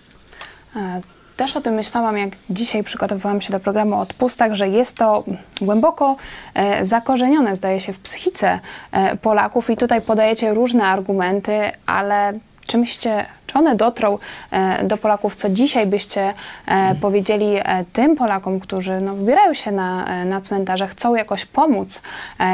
Też 1.38 1.57
o 1.57 1.62
tym 1.62 1.74
myślałam, 1.74 2.17
jak 2.17 2.29
dzisiaj 2.50 2.83
przygotowywałam 2.83 3.41
się 3.41 3.51
do 3.51 3.59
programu 3.59 3.95
o 3.95 4.00
odpustach, 4.00 4.53
że 4.53 4.69
jest 4.69 4.97
to 4.97 5.24
głęboko 5.62 6.15
e, 6.53 6.85
zakorzenione, 6.85 7.55
zdaje 7.55 7.79
się, 7.79 7.93
w 7.93 8.00
psychice 8.00 8.59
e, 8.91 9.17
Polaków 9.17 9.69
i 9.69 9.77
tutaj 9.77 10.01
podajecie 10.01 10.53
różne 10.53 10.83
argumenty, 10.83 11.71
ale 11.85 12.39
czy 12.67 12.77
myślicie, 12.77 13.25
czy 13.55 13.59
one 13.59 13.75
dotrą 13.75 14.17
e, 14.51 14.88
do 14.88 14.97
Polaków, 14.97 15.35
co 15.35 15.50
dzisiaj 15.50 15.88
byście 15.88 16.33
e, 16.65 16.95
powiedzieli 16.95 17.45
e, 17.55 17.85
tym 17.93 18.15
Polakom, 18.15 18.59
którzy 18.59 19.01
no, 19.01 19.15
wybierają 19.15 19.53
się 19.53 19.71
na, 19.71 20.25
na 20.25 20.41
cmentarze, 20.41 20.88
chcą 20.88 21.15
jakoś 21.15 21.45
pomóc 21.45 22.01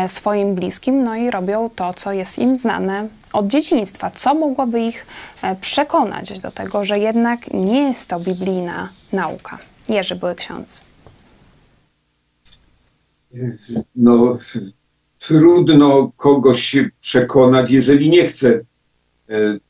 swoim 0.08 0.56
bliskim, 0.56 1.04
no 1.04 1.16
i 1.16 1.32
robią 1.32 1.70
to, 1.76 1.94
co 1.94 2.14
jest 2.14 2.40
im 2.40 2.58
znane 2.58 3.08
od 3.34 3.48
dzieciństwa. 3.48 4.12
Co 4.16 4.34
mogłoby 4.34 4.82
ich 4.82 5.06
przekonać 5.62 6.40
do 6.40 6.52
tego, 6.52 6.86
że 6.86 7.00
jednak 7.00 7.54
nie 7.54 7.84
jest 7.84 8.10
to 8.10 8.20
biblijna 8.20 8.90
nauka? 9.14 9.58
Jerzy 9.90 10.16
były 10.16 10.36
ksiądz. 10.36 10.86
No, 13.96 14.38
trudno 15.20 16.12
kogoś 16.18 16.78
przekonać, 17.00 17.72
jeżeli 17.72 18.10
nie 18.10 18.24
chce 18.28 18.62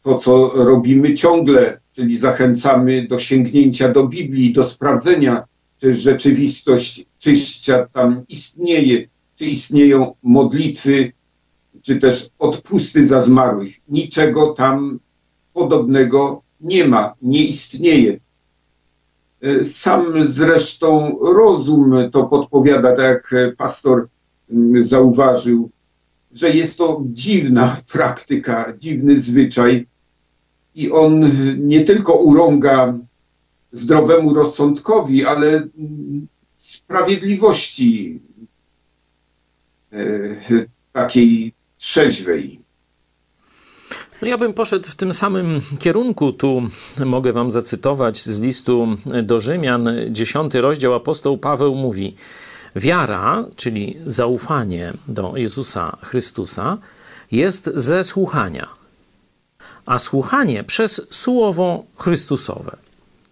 to, 0.01 0.17
co 0.17 0.51
robimy 0.55 1.13
ciągle, 1.13 1.79
czyli 1.91 2.17
zachęcamy 2.17 3.07
do 3.07 3.19
sięgnięcia 3.19 3.89
do 3.89 4.07
Biblii, 4.07 4.53
do 4.53 4.63
sprawdzenia, 4.63 5.43
czy 5.81 5.93
rzeczywistość 5.93 7.05
czyścia 7.19 7.87
tam 7.93 8.23
istnieje, 8.29 9.07
czy 9.35 9.45
istnieją 9.45 10.15
modlitwy, 10.23 11.11
czy 11.81 11.99
też 11.99 12.29
odpusty 12.39 13.07
za 13.07 13.21
zmarłych. 13.21 13.75
Niczego 13.89 14.53
tam 14.53 14.99
podobnego 15.53 16.41
nie 16.61 16.87
ma, 16.87 17.13
nie 17.21 17.45
istnieje. 17.45 18.19
E, 19.41 19.65
sam 19.65 20.25
zresztą 20.25 21.17
rozum 21.35 22.09
to 22.11 22.23
podpowiada, 22.23 22.95
tak 22.95 23.31
jak 23.31 23.55
pastor 23.55 24.07
mm, 24.51 24.83
zauważył, 24.83 25.69
że 26.33 26.49
jest 26.49 26.77
to 26.77 27.03
dziwna 27.05 27.77
praktyka, 27.91 28.73
dziwny 28.79 29.19
zwyczaj 29.19 29.87
i 30.75 30.91
on 30.91 31.31
nie 31.57 31.83
tylko 31.83 32.13
urąga 32.13 32.93
zdrowemu 33.71 34.33
rozsądkowi, 34.33 35.25
ale 35.25 35.67
sprawiedliwości 36.55 38.19
e, 39.93 40.05
takiej 40.91 41.53
trzeźwej. 41.77 42.61
No 44.21 44.27
ja 44.27 44.37
bym 44.37 44.53
poszedł 44.53 44.89
w 44.89 44.95
tym 44.95 45.13
samym 45.13 45.61
kierunku. 45.79 46.33
Tu 46.33 46.61
mogę 47.05 47.33
wam 47.33 47.51
zacytować 47.51 48.23
z 48.23 48.39
listu 48.39 48.87
do 49.23 49.39
Rzymian, 49.39 49.89
dziesiąty 50.09 50.61
rozdział. 50.61 50.93
Apostoł 50.93 51.37
Paweł 51.37 51.75
mówi: 51.75 52.15
Wiara, 52.75 53.45
czyli 53.55 53.97
zaufanie 54.07 54.93
do 55.07 55.33
Jezusa 55.35 55.97
Chrystusa, 56.01 56.77
jest 57.31 57.71
ze 57.75 58.03
słuchania, 58.03 58.67
a 59.85 59.99
słuchanie 59.99 60.63
przez 60.63 61.01
słowo 61.09 61.83
Chrystusowe. 61.97 62.77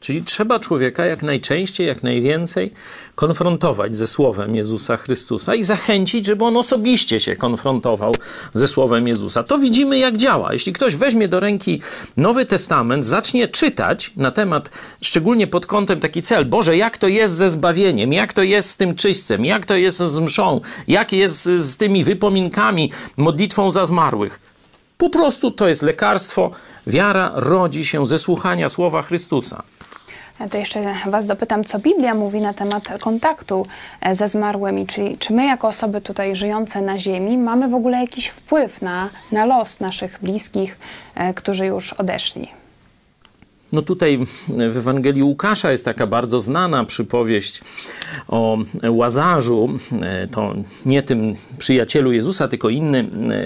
Czyli 0.09 0.23
trzeba 0.23 0.59
człowieka 0.59 1.05
jak 1.05 1.23
najczęściej, 1.23 1.87
jak 1.87 2.03
najwięcej 2.03 2.73
konfrontować 3.15 3.95
ze 3.95 4.07
Słowem 4.07 4.55
Jezusa 4.55 4.97
Chrystusa 4.97 5.55
i 5.55 5.63
zachęcić, 5.63 6.25
żeby 6.25 6.45
on 6.45 6.57
osobiście 6.57 7.19
się 7.19 7.35
konfrontował 7.35 8.15
ze 8.53 8.67
Słowem 8.67 9.07
Jezusa. 9.07 9.43
To 9.43 9.57
widzimy, 9.57 9.97
jak 9.97 10.17
działa. 10.17 10.53
Jeśli 10.53 10.73
ktoś 10.73 10.95
weźmie 10.95 11.27
do 11.27 11.39
ręki 11.39 11.81
Nowy 12.17 12.45
Testament, 12.45 13.05
zacznie 13.05 13.47
czytać 13.47 14.13
na 14.15 14.31
temat, 14.31 14.69
szczególnie 15.01 15.47
pod 15.47 15.65
kątem 15.65 15.99
taki 15.99 16.21
cel, 16.21 16.45
Boże, 16.45 16.77
jak 16.77 16.97
to 16.97 17.07
jest 17.07 17.33
ze 17.33 17.49
zbawieniem, 17.49 18.13
jak 18.13 18.33
to 18.33 18.43
jest 18.43 18.69
z 18.69 18.77
tym 18.77 18.95
czyśćcem, 18.95 19.45
jak 19.45 19.65
to 19.65 19.75
jest 19.75 19.97
z 19.97 20.19
mszą, 20.19 20.61
jak 20.87 21.13
jest 21.13 21.43
z 21.43 21.77
tymi 21.77 22.03
wypominkami, 22.03 22.91
modlitwą 23.17 23.71
za 23.71 23.85
zmarłych. 23.85 24.39
Po 24.97 25.09
prostu 25.09 25.51
to 25.51 25.67
jest 25.67 25.81
lekarstwo. 25.81 26.51
Wiara 26.87 27.31
rodzi 27.35 27.85
się 27.85 28.07
ze 28.07 28.17
słuchania 28.17 28.69
Słowa 28.69 29.01
Chrystusa. 29.01 29.63
To 30.51 30.57
jeszcze 30.57 30.93
Was 31.05 31.25
dopytam, 31.25 31.63
co 31.63 31.79
Biblia 31.79 32.15
mówi 32.15 32.41
na 32.41 32.53
temat 32.53 32.83
kontaktu 32.99 33.65
e, 34.01 34.15
ze 34.15 34.27
zmarłymi, 34.27 34.87
czyli 34.87 35.17
czy 35.17 35.33
my 35.33 35.45
jako 35.45 35.67
osoby 35.67 36.01
tutaj 36.01 36.35
żyjące 36.35 36.81
na 36.81 36.99
ziemi 36.99 37.37
mamy 37.37 37.67
w 37.67 37.75
ogóle 37.75 38.01
jakiś 38.01 38.27
wpływ 38.27 38.81
na, 38.81 39.09
na 39.31 39.45
los 39.45 39.79
naszych 39.79 40.19
bliskich, 40.21 40.79
e, 41.15 41.33
którzy 41.33 41.65
już 41.65 41.93
odeszli? 41.93 42.51
No 43.71 43.81
tutaj 43.81 44.19
w 44.69 44.77
Ewangelii 44.77 45.23
Łukasza 45.23 45.71
jest 45.71 45.85
taka 45.85 46.07
bardzo 46.07 46.41
znana 46.41 46.85
przypowieść 46.85 47.61
o 48.27 48.57
Łazarzu. 48.89 49.69
To 50.31 50.55
nie 50.85 51.03
tym 51.03 51.33
przyjacielu 51.57 52.11
Jezusa, 52.11 52.47
tylko 52.47 52.69
inny, 52.69 53.05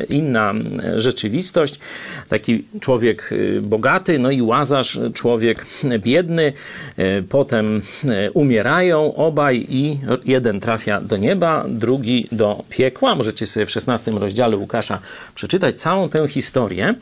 inna 0.10 0.54
rzeczywistość. 0.98 1.80
Taki 2.28 2.66
człowiek 2.80 3.30
bogaty, 3.62 4.20
no 4.20 4.32
i 4.32 4.42
Łazarz, 4.42 5.00
człowiek 5.14 5.66
biedny. 6.00 6.54
Potem 7.30 7.82
umierają 8.34 9.16
obaj 9.16 9.66
i 9.70 9.98
jeden 10.26 10.60
trafia 10.60 11.02
do 11.02 11.18
nieba, 11.18 11.66
drugi 11.70 12.28
do 12.32 12.64
piekła. 12.70 13.16
Możecie 13.16 13.48
sobie 13.48 13.66
w 13.66 13.72
16 13.72 14.12
rozdziale 14.12 14.58
Łukasza 14.58 15.00
przeczytać 15.36 15.82
całą 15.82 16.10
tę 16.10 16.28
historię. 16.28 16.96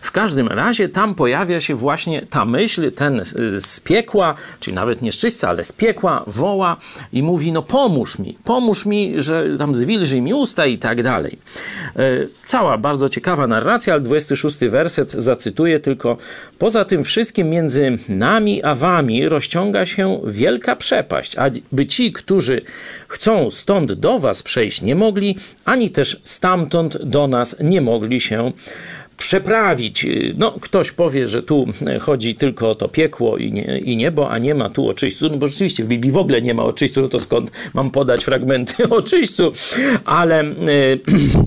W 0.00 0.12
każdym 0.12 0.48
razie 0.48 0.88
tam 0.88 1.14
pojawia 1.14 1.60
się 1.60 1.74
właśnie 1.74 2.26
ta 2.26 2.44
myśl, 2.44 2.67
myśl, 2.68 2.92
ten 2.92 3.20
z 3.58 3.80
piekła, 3.80 4.34
czyli 4.60 4.74
nawet 4.74 5.02
nie 5.02 5.12
z 5.12 5.44
ale 5.44 5.64
z 5.64 5.72
piekła, 5.72 6.24
woła 6.26 6.76
i 7.12 7.22
mówi, 7.22 7.52
no 7.52 7.62
pomóż 7.62 8.18
mi, 8.18 8.38
pomóż 8.44 8.86
mi, 8.86 9.14
że 9.22 9.56
tam 9.58 9.74
zwilży 9.74 10.20
mi 10.20 10.34
usta 10.34 10.66
i 10.66 10.78
tak 10.78 11.02
dalej. 11.02 11.38
E, 11.96 12.00
cała 12.44 12.78
bardzo 12.78 13.08
ciekawa 13.08 13.46
narracja, 13.46 13.92
ale 13.92 14.02
26 14.02 14.58
werset 14.58 15.12
zacytuję 15.12 15.80
tylko. 15.80 16.16
Poza 16.58 16.84
tym 16.84 17.04
wszystkim 17.04 17.50
między 17.50 17.98
nami 18.08 18.62
a 18.62 18.74
wami 18.74 19.28
rozciąga 19.28 19.86
się 19.86 20.20
wielka 20.24 20.76
przepaść, 20.76 21.36
aby 21.36 21.86
ci, 21.86 22.12
którzy 22.12 22.62
chcą 23.08 23.50
stąd 23.50 23.92
do 23.92 24.18
was 24.18 24.42
przejść, 24.42 24.82
nie 24.82 24.94
mogli, 24.94 25.36
ani 25.64 25.90
też 25.90 26.20
stamtąd 26.24 27.02
do 27.02 27.26
nas 27.26 27.56
nie 27.60 27.80
mogli 27.80 28.20
się 28.20 28.52
przeprawić. 29.18 30.06
No, 30.36 30.52
ktoś 30.60 30.90
powie, 30.90 31.28
że 31.28 31.42
tu 31.42 31.66
chodzi 32.00 32.34
tylko 32.34 32.70
o 32.70 32.74
to 32.74 32.88
piekło 32.88 33.36
i, 33.36 33.52
nie, 33.52 33.78
i 33.78 33.96
niebo, 33.96 34.30
a 34.30 34.38
nie 34.38 34.54
ma 34.54 34.68
tu 34.68 34.88
o 34.88 34.94
czyśćcu, 34.94 35.28
no 35.28 35.36
bo 35.36 35.48
rzeczywiście 35.48 35.84
w 35.84 35.86
Biblii 35.86 36.12
w 36.12 36.16
ogóle 36.16 36.42
nie 36.42 36.54
ma 36.54 36.62
o 36.62 36.72
czyśćcu, 36.72 37.02
no 37.02 37.08
to 37.08 37.18
skąd 37.18 37.50
mam 37.74 37.90
podać 37.90 38.24
fragmenty 38.24 38.88
o 38.96 39.02
czyśćcu? 39.02 39.52
Ale 40.04 40.44
y, 40.44 40.54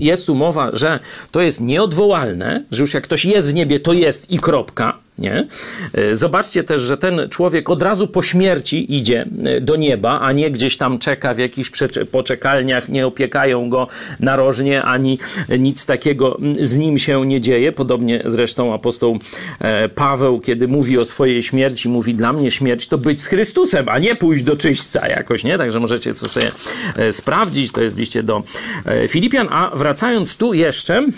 jest 0.00 0.26
tu 0.26 0.34
mowa, 0.34 0.70
że 0.72 0.98
to 1.30 1.42
jest 1.42 1.60
nieodwołalne, 1.60 2.64
że 2.70 2.82
już 2.82 2.94
jak 2.94 3.04
ktoś 3.04 3.24
jest 3.24 3.50
w 3.50 3.54
niebie, 3.54 3.80
to 3.80 3.92
jest 3.92 4.30
i 4.30 4.38
kropka, 4.38 4.98
nie? 5.18 5.46
E, 5.94 6.16
zobaczcie 6.16 6.64
też, 6.64 6.82
że 6.82 6.96
ten 6.96 7.28
człowiek 7.30 7.70
od 7.70 7.82
razu 7.82 8.06
po 8.06 8.22
śmierci 8.22 8.96
idzie 8.96 9.26
e, 9.44 9.60
do 9.60 9.76
nieba, 9.76 10.20
a 10.20 10.32
nie 10.32 10.50
gdzieś 10.50 10.76
tam 10.76 10.98
czeka 10.98 11.34
w 11.34 11.38
jakichś 11.38 11.70
poczekalniach, 12.10 12.88
nie 12.88 13.06
opiekają 13.06 13.68
go 13.68 13.88
narożnie, 14.20 14.82
ani 14.82 15.18
nic 15.58 15.86
takiego 15.86 16.38
z 16.60 16.76
nim 16.76 16.98
się 16.98 17.26
nie 17.26 17.40
dzieje. 17.40 17.72
Podobnie 17.72 18.22
zresztą 18.24 18.74
apostoł 18.74 19.18
e, 19.58 19.88
Paweł, 19.88 20.40
kiedy 20.40 20.68
mówi 20.68 20.98
o 20.98 21.04
swojej 21.04 21.42
śmierci, 21.42 21.88
mówi 21.88 22.14
dla 22.14 22.32
mnie 22.32 22.50
śmierć 22.50 22.86
to 22.86 22.98
być 22.98 23.20
z 23.20 23.26
Chrystusem, 23.26 23.88
a 23.88 23.98
nie 23.98 24.16
pójść 24.16 24.42
do 24.42 24.56
czyśćca 24.56 25.08
jakoś, 25.08 25.44
nie? 25.44 25.58
Także 25.58 25.80
możecie 25.80 26.14
to 26.14 26.28
sobie 26.28 26.52
sprawdzić, 27.10 27.72
to 27.72 27.82
jest 27.82 27.96
liście 27.96 28.22
do 28.22 28.42
Filipian. 29.08 29.48
A 29.50 29.70
wracając 29.74 30.36
tu 30.36 30.54
jeszcze, 30.54 30.94
mm, 30.94 31.12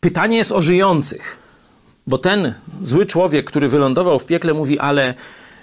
pytanie 0.00 0.36
jest 0.36 0.52
o 0.52 0.60
żyjących. 0.60 1.41
Bo 2.06 2.18
ten 2.18 2.54
zły 2.82 3.06
człowiek, 3.06 3.46
który 3.46 3.68
wylądował 3.68 4.18
w 4.18 4.26
piekle, 4.26 4.54
mówi: 4.54 4.78
Ale 4.78 5.14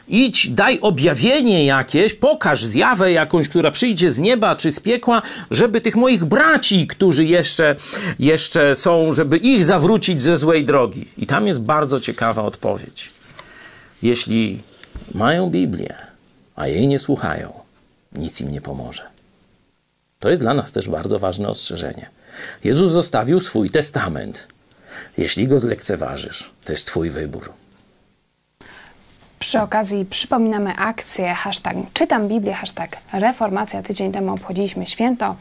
idź, 0.07 0.49
daj 0.49 0.79
objawienie 0.79 1.65
jakieś, 1.65 2.13
pokaż 2.13 2.65
zjawę 2.65 3.11
jakąś, 3.11 3.49
która 3.49 3.71
przyjdzie 3.71 4.11
z 4.11 4.19
nieba 4.19 4.55
czy 4.55 4.71
z 4.71 4.79
piekła, 4.79 5.21
żeby 5.51 5.81
tych 5.81 5.95
moich 5.95 6.25
braci, 6.25 6.87
którzy 6.87 7.25
jeszcze, 7.25 7.75
jeszcze 8.19 8.75
są, 8.75 9.13
żeby 9.13 9.37
ich 9.37 9.65
zawrócić 9.65 10.21
ze 10.21 10.35
złej 10.35 10.65
drogi. 10.65 11.07
I 11.17 11.25
tam 11.25 11.47
jest 11.47 11.61
bardzo 11.61 11.99
ciekawa 11.99 12.43
odpowiedź. 12.43 13.11
Jeśli 14.01 14.61
mają 15.13 15.49
Biblię, 15.49 15.95
a 16.55 16.67
jej 16.67 16.87
nie 16.87 16.99
słuchają, 16.99 17.53
nic 18.11 18.41
im 18.41 18.51
nie 18.51 18.61
pomoże. 18.61 19.03
To 20.19 20.29
jest 20.29 20.41
dla 20.41 20.53
nas 20.53 20.71
też 20.71 20.89
bardzo 20.89 21.19
ważne 21.19 21.49
ostrzeżenie. 21.49 22.09
Jezus 22.63 22.91
zostawił 22.91 23.39
swój 23.39 23.69
testament. 23.69 24.47
Jeśli 25.17 25.47
go 25.47 25.59
zlekceważysz, 25.59 26.51
to 26.63 26.71
jest 26.71 26.87
Twój 26.87 27.09
wybór. 27.09 27.53
Przy 29.39 29.61
okazji 29.61 30.05
przypominamy 30.05 30.75
akcję 30.75 31.33
hashtag 31.33 31.75
czytam 31.93 32.27
Biblię, 32.27 32.53
hashtag 32.53 32.97
reformacja. 33.13 33.83
Tydzień 33.83 34.11
temu 34.11 34.33
obchodziliśmy 34.33 34.87
święto 34.87 35.35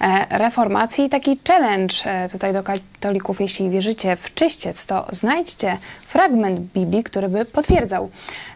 e, 0.00 0.38
reformacji. 0.38 1.08
Taki 1.08 1.40
challenge 1.48 1.94
e, 2.04 2.28
tutaj 2.28 2.52
do 2.52 2.62
katolików, 3.04 3.40
jeśli 3.40 3.70
wierzycie 3.70 4.16
w 4.16 4.34
czyściec, 4.34 4.86
to 4.86 5.06
znajdźcie 5.10 5.78
fragment 6.06 6.60
Biblii, 6.60 7.04
który 7.04 7.28
by 7.28 7.44
potwierdzał 7.44 8.10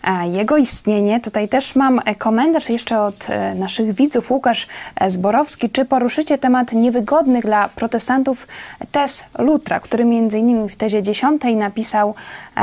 e, 0.05 0.29
jego 0.29 0.57
istnienie. 0.57 1.21
Tutaj 1.21 1.49
też 1.49 1.77
mam 1.77 2.01
komentarz 2.19 2.69
jeszcze 2.69 3.01
od 3.01 3.27
naszych 3.55 3.93
widzów, 3.93 4.31
Łukasz 4.31 4.67
Zborowski. 5.07 5.71
Czy 5.71 5.85
poruszycie 5.85 6.39
temat 6.39 6.73
niewygodnych 6.73 7.45
dla 7.45 7.69
protestantów 7.69 8.47
tez 8.93 9.25
Lutra, 9.39 9.81
który 9.81 10.05
między 10.05 10.39
innymi 10.39 10.69
w 10.69 10.77
tezie 10.77 11.03
10 11.03 11.43
napisał 11.57 12.15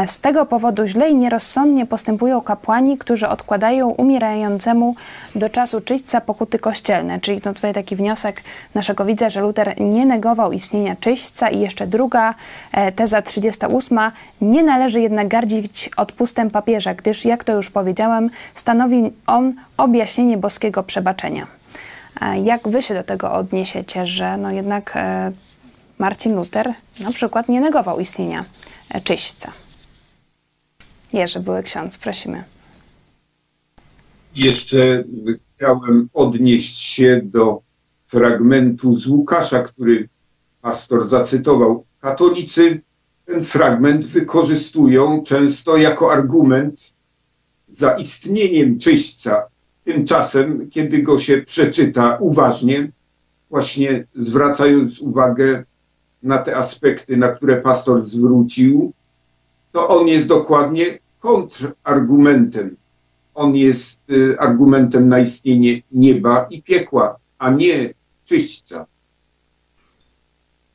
z 0.06 0.19
tego 0.19 0.45
powodu 0.45 0.88
źle 0.88 1.10
i 1.10 1.15
nierozsądnie 1.15 1.86
występują 1.86 2.41
kapłani, 2.41 2.98
którzy 2.98 3.28
odkładają 3.28 3.89
umierającemu 3.89 4.95
do 5.36 5.50
czasu 5.50 5.82
czyśćca 5.82 6.21
pokuty 6.21 6.60
kościelne. 6.60 7.19
Czyli 7.19 7.41
to 7.41 7.54
tutaj 7.54 7.74
taki 7.74 7.95
wniosek 7.95 8.43
naszego 8.74 9.06
widza, 9.06 9.30
że 9.30 9.41
Luter 9.41 9.82
nie 9.82 10.06
negował 10.06 10.52
istnienia 10.52 10.95
czyśćca 10.95 11.50
i 11.50 11.60
jeszcze 11.60 11.75
druga 11.82 12.36
e, 12.72 12.92
teza 12.92 13.22
38. 13.22 14.00
Nie 14.42 14.64
należy 14.64 15.02
jednak 15.02 15.28
gardzić 15.28 15.90
odpustem 15.98 16.50
papieża, 16.50 16.94
gdyż 16.94 17.26
jak 17.26 17.44
to 17.44 17.56
już 17.56 17.70
powiedziałem, 17.70 18.30
stanowi 18.54 19.12
on 19.28 19.54
objaśnienie 19.78 20.38
boskiego 20.38 20.84
przebaczenia. 20.84 21.48
E, 22.22 22.42
jak 22.42 22.68
wy 22.68 22.82
się 22.82 22.94
do 22.94 23.04
tego 23.04 23.34
odniesiecie, 23.34 24.06
że 24.06 24.38
no 24.38 24.52
jednak 24.52 24.92
e, 24.96 25.32
Marcin 26.00 26.36
Luther 26.36 26.74
na 27.00 27.12
przykład 27.12 27.50
nie 27.50 27.62
negował 27.62 28.00
istnienia 28.00 28.46
czyśćca? 29.04 29.52
Jerzy 31.14 31.40
były 31.40 31.64
ksiądz, 31.64 31.98
prosimy. 31.98 32.44
Jeszcze 34.36 35.04
chciałem 35.56 36.10
odnieść 36.14 36.78
się 36.80 37.22
do 37.24 37.62
fragmentu 38.08 38.96
z 38.96 39.08
Łukasza, 39.08 39.62
który 39.62 40.10
pastor 40.65 41.06
zacytował. 41.08 41.86
Katolicy 42.01 42.82
ten 43.25 43.43
fragment 43.43 44.06
wykorzystują 44.06 45.23
często 45.23 45.78
jako 45.78 46.12
argument 46.12 46.93
za 47.67 47.91
istnieniem 47.91 48.80
czyśćca. 48.80 49.47
Tymczasem, 49.84 50.69
kiedy 50.69 51.01
go 51.01 51.19
się 51.19 51.41
przeczyta 51.41 52.17
uważnie, 52.21 52.91
właśnie 53.49 54.08
zwracając 54.15 54.99
uwagę 54.99 55.63
na 56.23 56.38
te 56.38 56.58
aspekty, 56.58 57.17
na 57.17 57.28
które 57.28 57.62
pastor 57.62 58.01
zwrócił, 58.01 58.93
to 59.71 59.88
on 59.88 60.08
jest 60.08 60.28
dokładnie 60.28 60.86
kontrargumentem. 61.19 62.75
On 63.36 63.56
jest 63.56 63.99
y, 64.12 64.39
argumentem 64.39 65.10
na 65.10 65.19
istnienie 65.19 65.82
nieba 65.91 66.47
i 66.49 66.62
piekła, 66.62 67.15
a 67.38 67.49
nie 67.49 67.93
czyśćca. 68.23 68.86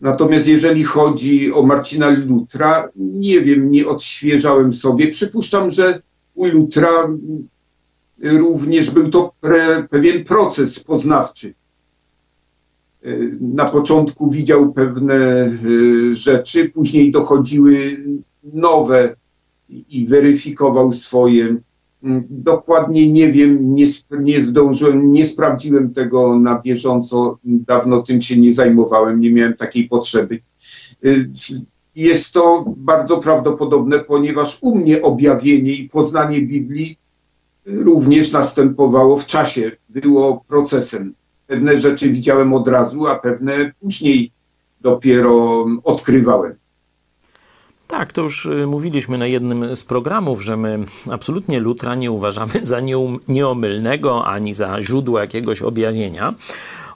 Natomiast 0.01 0.47
jeżeli 0.47 0.85
chodzi 0.85 1.53
o 1.53 1.63
Marcina 1.63 2.09
Lutra, 2.09 2.89
nie 2.97 3.41
wiem, 3.41 3.71
nie 3.71 3.87
odświeżałem 3.87 4.73
sobie. 4.73 5.09
Przypuszczam, 5.09 5.71
że 5.71 6.03
u 6.35 6.47
Lutra 6.47 6.91
również 8.23 8.91
był 8.91 9.11
to 9.11 9.33
pre, 9.41 9.87
pewien 9.91 10.25
proces 10.25 10.81
poznawczy. 10.81 11.55
Na 13.41 13.65
początku 13.65 14.31
widział 14.31 14.73
pewne 14.73 15.47
y, 15.65 16.13
rzeczy, 16.13 16.69
później 16.69 17.13
dochodziły 17.13 18.05
nowe 18.45 19.17
i 19.69 20.07
weryfikował 20.07 20.93
swoje. 20.93 21.57
Dokładnie 22.31 23.13
nie 23.13 23.33
wiem, 23.33 23.75
nie, 23.75 23.87
nie 24.11 24.41
zdążyłem, 24.41 25.13
nie 25.13 25.25
sprawdziłem 25.25 25.93
tego 25.93 26.39
na 26.39 26.61
bieżąco, 26.61 27.39
dawno 27.45 28.03
tym 28.03 28.21
się 28.21 28.37
nie 28.37 28.53
zajmowałem, 28.53 29.21
nie 29.21 29.33
miałem 29.33 29.55
takiej 29.55 29.89
potrzeby. 29.89 30.41
Y, 31.05 31.31
jest 31.95 32.33
to 32.33 32.65
bardzo 32.77 33.19
prawdopodobne, 33.19 33.99
ponieważ 33.99 34.59
u 34.63 34.77
mnie 34.77 35.03
objawienie 35.03 35.73
i 35.73 35.89
poznanie 35.89 36.43
Biblii 36.43 36.99
również 37.67 38.33
następowało 38.33 39.17
w 39.17 39.27
czasie, 39.27 39.73
było 39.89 40.45
procesem. 40.49 41.15
Pewne 41.47 41.77
rzeczy 41.77 42.09
widziałem 42.09 42.53
od 42.53 42.69
razu, 42.69 43.07
a 43.07 43.15
pewne 43.15 43.73
później 43.81 44.33
dopiero 44.81 45.67
odkrywałem. 45.85 46.60
Tak, 47.91 48.13
to 48.13 48.23
już 48.23 48.47
y, 48.47 48.67
mówiliśmy 48.67 49.19
na 49.19 49.27
jednym 49.27 49.77
z 49.77 49.85
programów, 49.85 50.43
że 50.43 50.57
my 50.57 50.79
absolutnie 51.11 51.61
Lutra 51.61 51.95
nie 51.95 52.11
uważamy 52.11 52.53
za 52.63 52.81
nieomylnego 53.29 54.27
ani 54.27 54.55
za 54.55 54.83
źródło 54.83 55.21
jakiegoś 55.21 55.63
objawienia. 55.63 56.35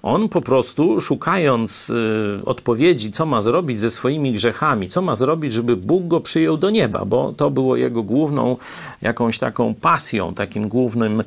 On 0.07 0.29
po 0.29 0.41
prostu 0.41 1.01
szukając 1.01 1.91
y, 1.91 2.45
odpowiedzi, 2.45 3.13
co 3.13 3.27
ma 3.27 3.43
zrobić 3.43 3.81
ze 3.81 3.91
swoimi 3.91 4.33
grzechami, 4.33 4.89
co 4.89 5.03
ma 5.03 5.15
zrobić, 5.15 5.53
żeby 5.53 5.77
Bóg 5.77 6.07
go 6.07 6.21
przyjął 6.21 6.57
do 6.57 6.71
nieba, 6.71 7.05
bo 7.05 7.33
to 7.37 7.51
było 7.51 7.77
jego 7.77 8.03
główną 8.03 8.57
jakąś 9.03 9.39
taką 9.39 9.75
pasją, 9.75 10.35
takim 10.35 10.69
głównym 10.69 11.23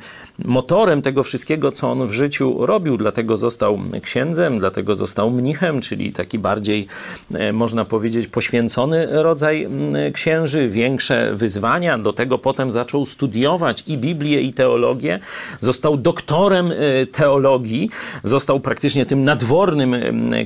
motorem 0.45 1.01
tego 1.01 1.23
wszystkiego, 1.23 1.71
co 1.71 1.91
on 1.91 2.07
w 2.07 2.11
życiu 2.11 2.65
robił. 2.65 2.97
Dlatego 2.97 3.37
został 3.37 3.79
księdzem, 4.01 4.59
dlatego 4.59 4.95
został 4.95 5.31
mnichem, 5.31 5.81
czyli 5.81 6.11
taki 6.11 6.39
bardziej, 6.39 6.87
e, 7.33 7.53
można 7.53 7.85
powiedzieć, 7.85 8.27
poświęcony 8.27 9.07
rodzaj 9.09 9.67
księży, 10.13 10.69
większe 10.69 11.35
wyzwania. 11.35 11.97
Do 11.97 12.13
tego 12.13 12.37
potem 12.37 12.71
zaczął 12.71 13.05
studiować 13.05 13.83
i 13.87 13.97
Biblię, 13.97 14.41
i 14.41 14.53
teologię. 14.53 15.19
Został 15.61 15.97
doktorem 15.97 16.71
e, 16.71 17.05
teologii, 17.05 17.89
został 18.23 18.59
praktycznie 18.67 19.05
tym 19.05 19.23
nadwornym 19.23 19.95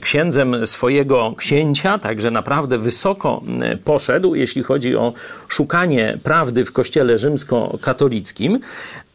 księdzem 0.02 0.68
swojego 0.68 1.34
księcia, 1.38 2.00
także 2.00 2.32
naprawdę 2.32 2.78
wysoko 2.78 3.42
poszedł, 3.84 4.36
jeśli 4.36 4.64
chodzi 4.64 4.96
o 4.96 5.14
szukanie 5.48 6.18
prawdy 6.24 6.66
w 6.66 6.72
kościele 6.72 7.18
rzymskokatolickim, 7.18 8.60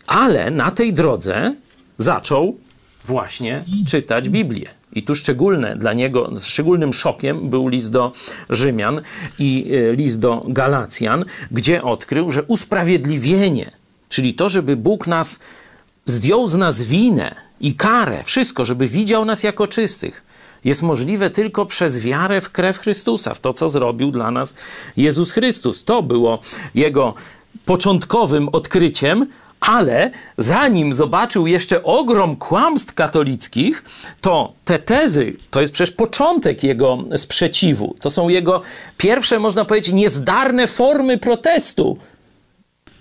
ale 0.07 0.51
na 0.51 0.71
tej 0.71 0.93
drodze 0.93 1.55
zaczął 1.99 2.57
właśnie 3.05 3.65
czytać 3.89 4.29
Biblię. 4.29 4.69
I 4.93 5.03
tu 5.03 5.15
szczególne 5.15 5.77
dla 5.77 5.93
niego, 5.93 6.33
szczególnym 6.41 6.93
szokiem 6.93 7.51
był 7.51 7.69
list 7.69 7.91
do 7.91 8.13
Rzymian 8.51 9.01
i 9.39 9.73
e, 9.91 9.93
list 9.93 10.19
do 10.19 10.45
Galacjan, 10.49 11.25
gdzie 11.51 11.83
odkrył, 11.83 12.31
że 12.31 12.43
usprawiedliwienie, 12.43 13.71
czyli 14.09 14.35
to, 14.35 14.49
żeby 14.49 14.77
Bóg 14.77 15.07
nas 15.07 15.41
zdjął 16.07 16.47
z 16.47 16.55
nas 16.55 16.83
winę, 16.83 17.46
i 17.61 17.75
karę, 17.75 18.23
wszystko, 18.25 18.65
żeby 18.65 18.89
widział 18.89 19.25
nas 19.25 19.43
jako 19.43 19.67
czystych, 19.67 20.23
jest 20.65 20.83
możliwe 20.83 21.31
tylko 21.31 21.67
przez 21.67 21.99
wiarę 21.99 22.41
w 22.41 22.51
krew 22.51 22.79
Chrystusa, 22.79 23.35
w 23.35 23.41
to, 23.41 23.53
co 23.53 23.69
zrobił 23.69 24.11
dla 24.11 24.31
nas 24.31 24.55
Jezus 24.97 25.31
Chrystus. 25.31 25.85
To 25.85 26.03
było 26.03 26.39
jego 26.75 27.15
początkowym 27.65 28.49
odkryciem, 28.49 29.27
ale 29.61 30.11
zanim 30.39 30.95
zobaczył 30.95 31.47
jeszcze 31.47 31.83
ogrom 31.83 32.37
kłamstw 32.37 32.95
katolickich, 32.95 33.85
to 34.21 34.53
te 34.65 34.79
tezy, 34.79 35.37
to 35.51 35.61
jest 35.61 35.73
przecież 35.73 35.95
początek 35.95 36.63
jego 36.63 36.99
sprzeciwu. 37.17 37.97
To 38.01 38.11
są 38.11 38.29
jego 38.29 38.61
pierwsze, 38.97 39.39
można 39.39 39.65
powiedzieć, 39.65 39.95
niezdarne 39.95 40.67
formy 40.67 41.19
protestu 41.19 41.99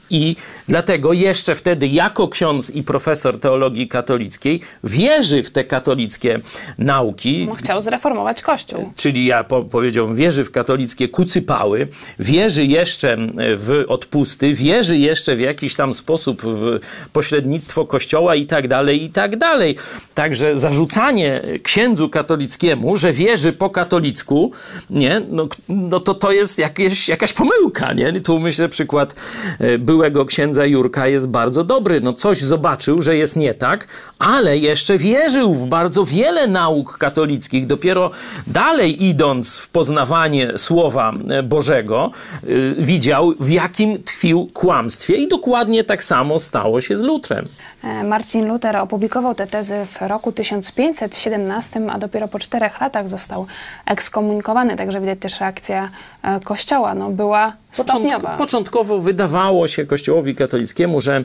i 0.10 0.36
dlatego 0.68 1.14
jeszcze 1.14 1.56
wtedy, 1.56 1.88
jako 1.88 2.28
ksiądz 2.28 2.76
i 2.76 2.84
profesor 2.84 3.40
teologii 3.40 3.88
katolickiej, 3.88 4.62
wierzy 4.84 5.44
w 5.44 5.52
te 5.52 5.64
katolickie 5.64 6.40
nauki. 6.78 7.48
Chciał 7.58 7.82
zreformować 7.82 8.42
Kościół. 8.42 8.92
Czyli 8.96 9.26
ja 9.26 9.44
po, 9.44 9.64
powiedziałbym, 9.64 10.16
wierzy 10.16 10.44
w 10.44 10.52
katolickie 10.52 11.10
kucypały, 11.10 11.88
wierzy 12.20 12.66
jeszcze 12.66 13.18
w 13.38 13.84
odpusty, 13.88 14.54
wierzy 14.54 14.98
jeszcze 14.98 15.36
w 15.36 15.40
jakiś 15.40 15.76
tam 15.76 15.94
sposób 15.94 16.42
w 16.42 16.80
pośrednictwo 17.14 17.86
Kościoła 17.86 18.36
i 18.36 18.46
tak 18.46 18.68
dalej, 18.68 19.04
i 19.04 19.10
tak 19.10 19.38
dalej. 19.38 19.78
Także 20.14 20.58
zarzucanie 20.58 21.42
księdzu 21.64 22.10
katolickiemu, 22.10 22.96
że 22.96 23.14
wierzy 23.14 23.54
po 23.54 23.70
katolicku, 23.70 24.52
nie, 24.90 25.22
no, 25.30 25.48
no 25.70 26.00
to 26.00 26.14
to 26.14 26.32
jest 26.32 26.60
jakieś, 26.60 27.10
jakaś 27.10 27.34
pomyłka, 27.34 27.94
nie? 27.94 28.22
Tu 28.22 28.40
myślę 28.40 28.70
przykład 28.70 29.16
e, 29.60 29.78
był 29.78 29.95
byłego 29.96 30.26
księdza 30.26 30.66
Jurka 30.66 31.08
jest 31.08 31.30
bardzo 31.30 31.64
dobry. 31.64 32.02
No 32.02 32.14
coś 32.14 32.42
zobaczył, 32.42 33.02
że 33.02 33.18
jest 33.18 33.36
nie 33.36 33.54
tak, 33.54 33.88
ale 34.20 34.58
jeszcze 34.58 34.98
wierzył 34.98 35.54
w 35.54 35.66
bardzo 35.66 36.06
wiele 36.06 36.48
nauk 36.48 36.98
katolickich. 36.98 37.68
Dopiero 37.68 38.12
dalej 38.48 39.06
idąc 39.06 39.58
w 39.58 39.70
poznawanie 39.70 40.58
Słowa 40.58 41.14
Bożego, 41.44 42.12
yy, 42.44 42.76
widział 42.78 43.34
w 43.40 43.50
jakim 43.50 44.04
tkwił 44.04 44.50
kłamstwie 44.54 45.16
i 45.16 45.28
dokładnie 45.28 45.84
tak 45.84 46.04
samo 46.04 46.40
stało 46.40 46.82
się 46.82 46.98
z 46.98 47.02
Lutrem. 47.02 47.48
E, 47.86 48.04
Marcin 48.04 48.48
Luther 48.48 48.76
opublikował 48.76 49.36
te 49.36 49.48
tezy 49.48 49.86
w 49.86 50.02
roku 50.02 50.32
1517, 50.32 51.82
a 51.90 51.98
dopiero 51.98 52.28
po 52.28 52.40
czterech 52.40 52.82
latach 52.82 53.10
został 53.10 53.46
ekskomunikowany, 53.86 54.76
także 54.76 55.00
widać 55.00 55.20
też 55.20 55.40
reakcja 55.40 55.90
e, 56.24 56.40
Kościoła 56.40 56.96
no, 56.96 57.10
była 57.10 57.54
stopniowa. 57.72 58.38
początkowo 58.38 59.00
wydawało 59.00 59.68
się 59.68 59.86
Kościołowi 59.86 60.36
katolickiemu, 60.36 61.02
że 61.02 61.24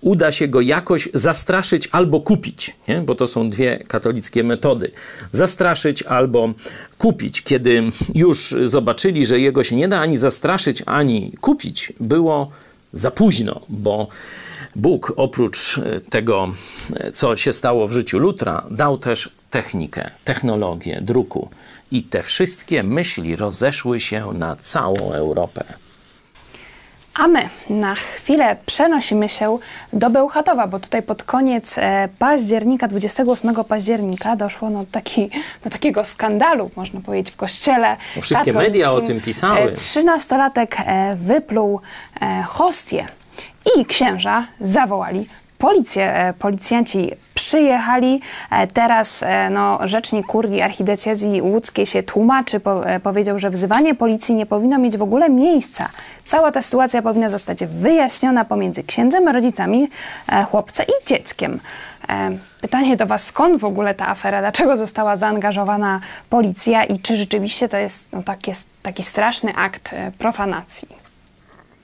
uda 0.00 0.32
się 0.32 0.48
go 0.48 0.60
jakoś 0.60 1.08
zastraszyć 1.14 1.88
albo 1.92 2.20
kupić, 2.20 2.76
nie? 2.88 3.00
bo 3.00 3.14
to 3.14 3.26
są 3.26 3.50
dwie 3.50 3.84
katolickie 3.88 4.44
metody. 4.44 4.90
Zastraszyć 5.32 6.02
albo 6.02 6.48
kupić. 6.98 7.42
Kiedy 7.42 7.82
już 8.14 8.56
zobaczyli, 8.64 9.26
że 9.26 9.40
jego 9.40 9.64
się 9.64 9.76
nie 9.76 9.88
da 9.88 10.00
ani 10.00 10.16
zastraszyć, 10.16 10.82
ani 10.86 11.32
kupić, 11.40 11.92
było 12.00 12.50
za 12.92 13.10
późno, 13.10 13.60
bo 13.68 14.08
Bóg 14.76 15.12
oprócz 15.16 15.78
e, 15.78 16.00
tego, 16.00 16.48
e, 16.96 17.12
co 17.12 17.36
się 17.36 17.52
stało 17.52 17.86
w 17.86 17.92
życiu 17.92 18.18
Lutra, 18.18 18.62
dał 18.70 18.98
też 18.98 19.30
technikę, 19.50 20.10
technologię 20.24 21.00
druku. 21.02 21.48
I 21.90 22.02
te 22.02 22.22
wszystkie 22.22 22.82
myśli 22.82 23.36
rozeszły 23.36 24.00
się 24.00 24.32
na 24.32 24.56
całą 24.56 25.12
Europę. 25.12 25.64
A 27.14 27.28
my 27.28 27.48
na 27.70 27.94
chwilę 27.94 28.56
przenosimy 28.66 29.28
się 29.28 29.58
do 29.92 30.10
Bełchatowa, 30.10 30.66
bo 30.66 30.80
tutaj 30.80 31.02
pod 31.02 31.22
koniec 31.22 31.78
e, 31.78 32.08
października, 32.18 32.88
28 32.88 33.54
października 33.64 34.36
doszło 34.36 34.70
no 34.70 34.84
taki, 34.92 35.30
do 35.64 35.70
takiego 35.70 36.04
skandalu, 36.04 36.70
można 36.76 37.00
powiedzieć, 37.00 37.34
w 37.34 37.36
kościele. 37.36 37.96
Wszystkie 38.20 38.52
media 38.52 38.92
o 38.92 39.00
tym 39.00 39.20
pisały. 39.20 39.72
Trzynastolatek 39.72 40.76
wypluł 41.16 41.80
hostię 42.46 43.06
i 43.76 43.84
księża 43.84 44.46
zawołali 44.60 45.28
policję. 45.58 46.14
E, 46.14 46.32
policjanci 46.32 47.10
przyjechali. 47.34 48.20
E, 48.50 48.66
teraz 48.66 49.22
e, 49.22 49.50
no, 49.50 49.78
rzecznik 49.82 50.26
kurii 50.26 50.62
archidiecezji 50.62 51.42
łódzkiej 51.42 51.86
się 51.86 52.02
tłumaczy, 52.02 52.60
po, 52.60 52.82
powiedział, 53.02 53.38
że 53.38 53.50
wzywanie 53.50 53.94
policji 53.94 54.34
nie 54.34 54.46
powinno 54.46 54.78
mieć 54.78 54.96
w 54.96 55.02
ogóle 55.02 55.30
miejsca. 55.30 55.88
Cała 56.26 56.52
ta 56.52 56.62
sytuacja 56.62 57.02
powinna 57.02 57.28
zostać 57.28 57.64
wyjaśniona 57.64 58.44
pomiędzy 58.44 58.84
księdzem, 58.84 59.28
rodzicami 59.28 59.88
chłopca 60.50 60.82
i 60.82 61.06
dzieckiem. 61.06 61.60
Pytanie 62.60 62.96
do 62.96 63.06
Was, 63.06 63.26
skąd 63.26 63.60
w 63.60 63.64
ogóle 63.64 63.94
ta 63.94 64.08
afera? 64.08 64.40
Dlaczego 64.40 64.76
została 64.76 65.16
zaangażowana 65.16 66.00
policja 66.30 66.84
i 66.84 66.98
czy 66.98 67.16
rzeczywiście 67.16 67.68
to 67.68 67.76
jest 67.76 68.12
no, 68.12 68.22
taki, 68.22 68.52
taki 68.82 69.02
straszny 69.02 69.54
akt 69.54 69.94
profanacji? 70.18 70.88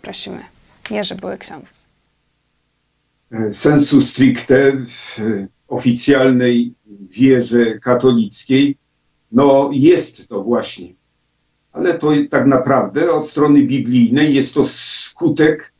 Prosimy. 0.02 0.59
Jerzy 0.90 1.14
były 1.14 1.38
ksiądz. 1.38 1.88
E, 3.32 3.52
sensu 3.52 4.00
stricte 4.00 4.72
w 4.72 5.20
oficjalnej 5.68 6.74
wierze 7.10 7.78
katolickiej, 7.78 8.76
no 9.32 9.70
jest 9.72 10.28
to 10.28 10.42
właśnie. 10.42 10.94
Ale 11.72 11.98
to 11.98 12.12
tak 12.30 12.46
naprawdę 12.46 13.12
od 13.12 13.26
strony 13.26 13.62
biblijnej 13.62 14.34
jest 14.34 14.54
to 14.54 14.64
skutek 14.66 15.72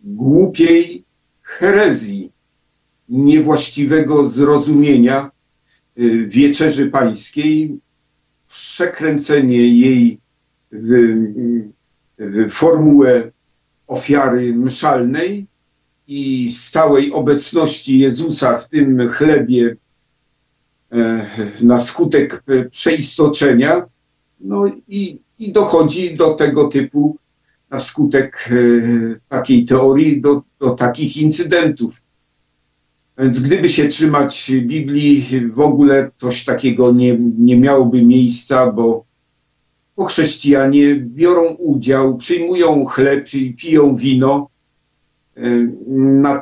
głupiej 0.00 1.04
herezji, 1.42 2.32
niewłaściwego 3.08 4.28
zrozumienia 4.28 5.30
y, 5.98 6.26
wieczerzy 6.26 6.90
pańskiej, 6.90 7.80
przekręcenie 8.48 9.68
jej 9.68 10.20
w, 10.72 10.78
w 10.78 11.81
formułę 12.48 13.30
ofiary 13.86 14.54
mszalnej 14.54 15.46
i 16.06 16.50
stałej 16.50 17.12
obecności 17.12 17.98
Jezusa 17.98 18.58
w 18.58 18.68
tym 18.68 19.08
chlebie 19.08 19.76
e, 20.92 21.26
na 21.62 21.78
skutek 21.78 22.42
przeistoczenia, 22.70 23.86
no 24.40 24.66
i, 24.88 25.18
i 25.38 25.52
dochodzi 25.52 26.14
do 26.14 26.34
tego 26.34 26.68
typu 26.68 27.16
na 27.70 27.78
skutek 27.78 28.48
e, 28.50 28.54
takiej 29.28 29.64
teorii, 29.64 30.20
do, 30.20 30.42
do 30.58 30.70
takich 30.70 31.16
incydentów. 31.16 32.02
Więc 33.18 33.40
gdyby 33.40 33.68
się 33.68 33.88
trzymać 33.88 34.52
Biblii, 34.62 35.24
w 35.50 35.60
ogóle 35.60 36.10
coś 36.16 36.44
takiego 36.44 36.92
nie, 36.92 37.18
nie 37.38 37.58
miałoby 37.58 38.04
miejsca, 38.04 38.72
bo, 38.72 39.04
bo 39.96 40.04
chrześcijanie 40.04 40.96
biorą 40.96 41.44
udział, 41.58 42.16
przyjmują 42.16 42.84
chleb 42.84 43.34
i 43.34 43.54
piją 43.54 43.96
wino, 43.96 44.48
e, 45.36 45.42
na, 45.88 46.40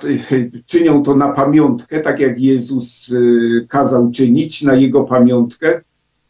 czynią 0.66 1.02
to 1.02 1.16
na 1.16 1.28
pamiątkę, 1.28 2.00
tak 2.00 2.20
jak 2.20 2.40
Jezus 2.40 3.12
e, 3.12 3.66
kazał 3.66 4.10
czynić, 4.10 4.62
na 4.62 4.74
Jego 4.74 5.04
pamiątkę, 5.04 5.80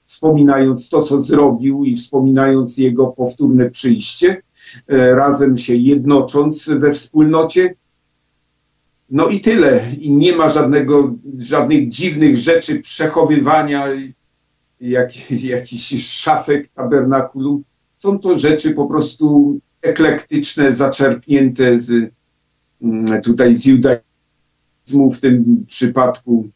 wspominając 0.07 0.89
to, 0.89 1.03
co 1.03 1.23
zrobił 1.23 1.85
i 1.85 1.97
wspominając 1.97 2.79
Jego 2.79 3.07
powtórne 3.07 3.71
przyjście, 3.71 4.43
razem 4.89 5.57
się 5.57 5.75
jednocząc 5.75 6.69
we 6.69 6.93
wspólnocie. 6.93 7.75
No 9.11 9.29
i 9.29 9.41
tyle. 9.41 9.81
I 10.01 10.13
nie 10.13 10.37
ma 10.37 10.49
żadnego, 10.49 11.15
żadnych 11.39 11.89
dziwnych 11.89 12.37
rzeczy 12.37 12.81
przechowywania, 12.81 13.87
jak, 14.81 15.31
jakichś 15.31 16.07
szafek 16.07 16.69
tabernakulum. 16.69 17.65
Są 17.97 18.19
to 18.19 18.39
rzeczy 18.39 18.75
po 18.75 18.87
prostu 18.87 19.59
eklektyczne, 19.83 20.73
zaczerpnięte 20.73 21.79
z, 21.79 22.13
mm, 22.83 23.23
tutaj 23.23 23.55
z 23.55 23.65
judaizmu 23.65 25.11
w 25.13 25.21
tym 25.21 25.65
przypadku. 25.67 26.49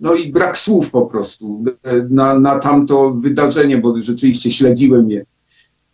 No 0.00 0.14
i 0.14 0.32
brak 0.32 0.58
słów 0.58 0.90
po 0.90 1.06
prostu 1.06 1.64
na, 2.10 2.38
na 2.38 2.58
tamto 2.58 3.10
wydarzenie, 3.10 3.78
bo 3.78 4.00
rzeczywiście 4.00 4.50
śledziłem 4.50 5.10
je 5.10 5.24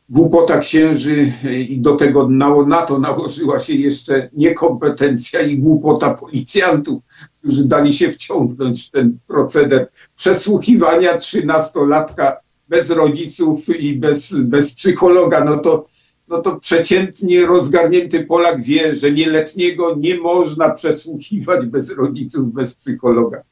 głupota 0.08 0.58
księży 0.58 1.32
i 1.68 1.80
do 1.80 1.96
tego 1.96 2.28
na 2.66 2.82
to 2.82 2.98
nałożyła 2.98 3.60
się 3.60 3.74
jeszcze 3.74 4.30
niekompetencja 4.32 5.40
i 5.40 5.58
głupota 5.58 6.14
policjantów, 6.14 7.02
którzy 7.46 7.68
dali 7.68 7.92
się 7.92 8.10
wciągnąć 8.10 8.86
w 8.86 8.90
ten 8.90 9.18
proceder 9.26 9.88
przesłuchiwania 10.16 11.16
trzynastolatka 11.16 12.36
bez 12.68 12.90
rodziców 12.90 13.80
i 13.80 13.98
bez, 13.98 14.34
bez 14.42 14.74
psychologa. 14.74 15.44
No 15.44 15.58
to, 15.58 15.86
no 16.28 16.42
to 16.42 16.56
przeciętnie 16.56 17.46
rozgarnięty 17.46 18.24
Polak 18.24 18.62
wie, 18.62 18.94
że 18.94 19.10
nieletniego 19.10 19.96
nie 19.96 20.18
można 20.18 20.70
przesłuchiwać 20.70 21.66
bez 21.66 21.96
rodziców, 21.96 22.52
bez 22.52 22.74
psychologa. 22.74 23.42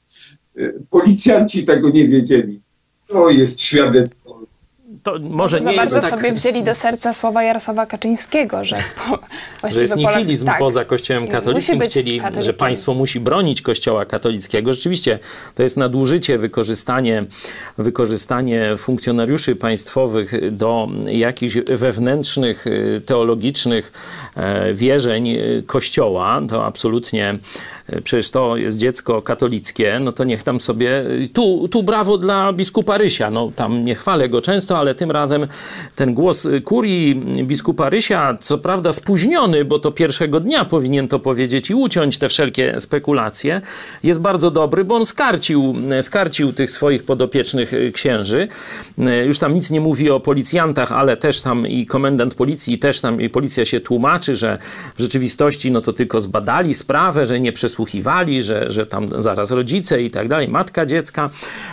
Policjanci 0.90 1.64
tego 1.64 1.90
nie 1.90 2.08
wiedzieli. 2.08 2.60
To 3.06 3.30
jest 3.30 3.60
świadectwo 3.60 4.23
to 5.04 5.16
może 5.30 5.60
Za 5.60 5.70
nie 5.70 5.76
bardzo 5.76 5.96
jest 5.96 6.10
tak, 6.10 6.20
sobie 6.20 6.32
wzięli 6.32 6.62
do 6.62 6.74
serca 6.74 7.12
słowa 7.12 7.42
Jarosława 7.42 7.86
Kaczyńskiego, 7.86 8.64
że 8.64 8.76
po, 9.62 9.70
że 9.70 9.82
jest 9.82 9.94
Polak- 9.94 10.16
nihilizm 10.16 10.46
tak, 10.46 10.58
poza 10.58 10.84
Kościołem 10.84 11.28
katolickim. 11.28 11.80
Chcieli, 11.80 12.20
że 12.40 12.52
państwo 12.52 12.94
musi 12.94 13.20
bronić 13.20 13.62
Kościoła 13.62 14.04
katolickiego. 14.04 14.72
Rzeczywiście 14.72 15.18
to 15.54 15.62
jest 15.62 15.76
nadużycie, 15.76 16.38
wykorzystanie, 16.38 17.24
wykorzystanie 17.78 18.76
funkcjonariuszy 18.76 19.56
państwowych 19.56 20.56
do 20.56 20.88
jakichś 21.06 21.56
wewnętrznych, 21.56 22.66
y, 22.66 23.02
teologicznych 23.06 23.92
e, 24.36 24.74
wierzeń 24.74 25.28
y, 25.28 25.62
Kościoła. 25.66 26.40
To 26.48 26.66
absolutnie, 26.66 27.38
y, 27.92 28.02
przecież 28.02 28.30
to 28.30 28.56
jest 28.56 28.78
dziecko 28.78 29.22
katolickie, 29.22 29.98
no 30.00 30.12
to 30.12 30.24
niech 30.24 30.42
tam 30.42 30.60
sobie, 30.60 31.04
tu, 31.32 31.68
tu 31.68 31.82
brawo 31.82 32.18
dla 32.18 32.52
biskupa 32.52 32.98
Rysia, 32.98 33.30
no 33.30 33.52
tam 33.56 33.84
nie 33.84 33.94
chwalę 33.94 34.28
go 34.28 34.40
często, 34.40 34.78
ale 34.78 34.93
tym 34.94 35.10
razem 35.10 35.46
ten 35.94 36.14
głos 36.14 36.48
kurii 36.64 37.14
biskupa 37.44 37.90
Rysia, 37.90 38.36
co 38.40 38.58
prawda 38.58 38.92
spóźniony, 38.92 39.64
bo 39.64 39.78
to 39.78 39.92
pierwszego 39.92 40.40
dnia 40.40 40.64
powinien 40.64 41.08
to 41.08 41.18
powiedzieć 41.18 41.70
i 41.70 41.74
uciąć 41.74 42.18
te 42.18 42.28
wszelkie 42.28 42.80
spekulacje, 42.80 43.60
jest 44.02 44.20
bardzo 44.20 44.50
dobry, 44.50 44.84
bo 44.84 44.94
on 44.94 45.06
skarcił, 45.06 45.74
skarcił 46.00 46.52
tych 46.52 46.70
swoich 46.70 47.04
podopiecznych 47.04 47.72
księży. 47.92 48.48
Już 49.26 49.38
tam 49.38 49.54
nic 49.54 49.70
nie 49.70 49.80
mówi 49.80 50.10
o 50.10 50.20
policjantach, 50.20 50.92
ale 50.92 51.16
też 51.16 51.40
tam 51.40 51.66
i 51.66 51.86
komendant 51.86 52.34
policji, 52.34 52.78
też 52.78 53.00
tam 53.00 53.20
i 53.20 53.30
policja 53.30 53.64
się 53.64 53.80
tłumaczy, 53.80 54.36
że 54.36 54.58
w 54.96 55.02
rzeczywistości 55.02 55.70
no 55.70 55.80
to 55.80 55.92
tylko 55.92 56.20
zbadali 56.20 56.74
sprawę, 56.74 57.26
że 57.26 57.40
nie 57.40 57.52
przesłuchiwali, 57.52 58.42
że, 58.42 58.70
że 58.70 58.86
tam 58.86 59.22
zaraz 59.22 59.50
rodzice 59.50 60.02
i 60.02 60.10
tak 60.10 60.28
dalej, 60.28 60.48
matka 60.48 60.86
dziecka. 60.86 61.30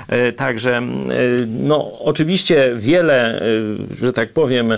E, 0.08 0.32
Także 0.32 0.78
e, 0.78 0.82
no 1.48 1.92
oczywiście 2.00 2.72
wiele, 2.76 3.11
e, 3.12 3.42
że 3.96 4.14
tak 4.14 4.34
powiem, 4.34 4.74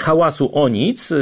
hałasu 0.00 0.50
o 0.52 0.68
nic. 0.68 1.12
E, 1.12 1.16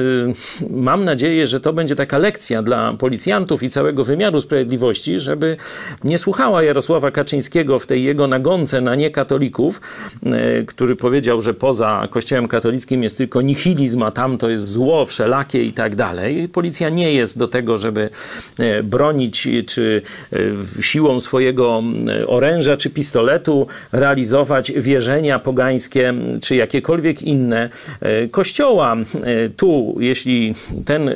Mam 0.71 1.05
nadzieję, 1.05 1.47
że 1.47 1.61
to 1.61 1.73
będzie 1.73 1.97
taka 1.97 2.19
lekcja 2.19 2.63
dla 2.63 2.93
policjantów 2.93 3.63
i 3.63 3.71
całego 3.71 4.05
wymiaru 4.05 4.41
sprawiedliwości, 4.41 5.19
żeby 5.19 5.57
nie 6.05 6.19
słuchała 6.19 6.63
Jarosława 6.63 7.11
Kaczyńskiego 7.11 7.79
w 7.79 7.87
tej 7.87 8.05
jego 8.05 8.27
nagonce 8.27 8.81
na 8.81 8.95
niekatolików, 8.95 9.81
e, 10.27 10.63
który 10.63 10.97
powiedział, 10.97 11.43
że 11.43 11.55
poza 11.55 12.09
kościołem 12.11 12.49
katolickim 12.49 13.03
jest 13.03 13.19
tylko 13.19 13.43
nihilizm, 13.43 14.03
a 14.03 14.11
tam 14.11 14.39
to 14.39 14.51
jest 14.51 14.69
zło 14.69 15.07
wszelakie 15.07 15.65
i 15.65 15.73
tak 15.73 15.97
dalej. 15.97 16.49
Policja 16.49 16.89
nie 16.89 17.15
jest 17.15 17.39
do 17.39 17.49
tego, 17.49 17.79
żeby 17.79 18.11
e, 18.59 18.83
bronić 18.83 19.49
czy 19.67 20.03
e, 20.33 20.83
siłą 20.83 21.21
swojego 21.21 21.83
oręża 22.27 22.77
czy 22.77 22.91
pistoletu 22.91 23.67
realizować 23.93 24.73
wierzenia 24.73 25.39
pogańskie 25.39 26.15
czy 26.43 26.57
jakiekolwiek 26.57 27.23
inne 27.23 27.69
e, 28.01 28.29
kościoła. 28.29 28.97
E, 28.97 29.49
Tu, 29.49 29.97
jeśli 30.01 30.55
ten, 30.85 31.09
e, 31.09 31.15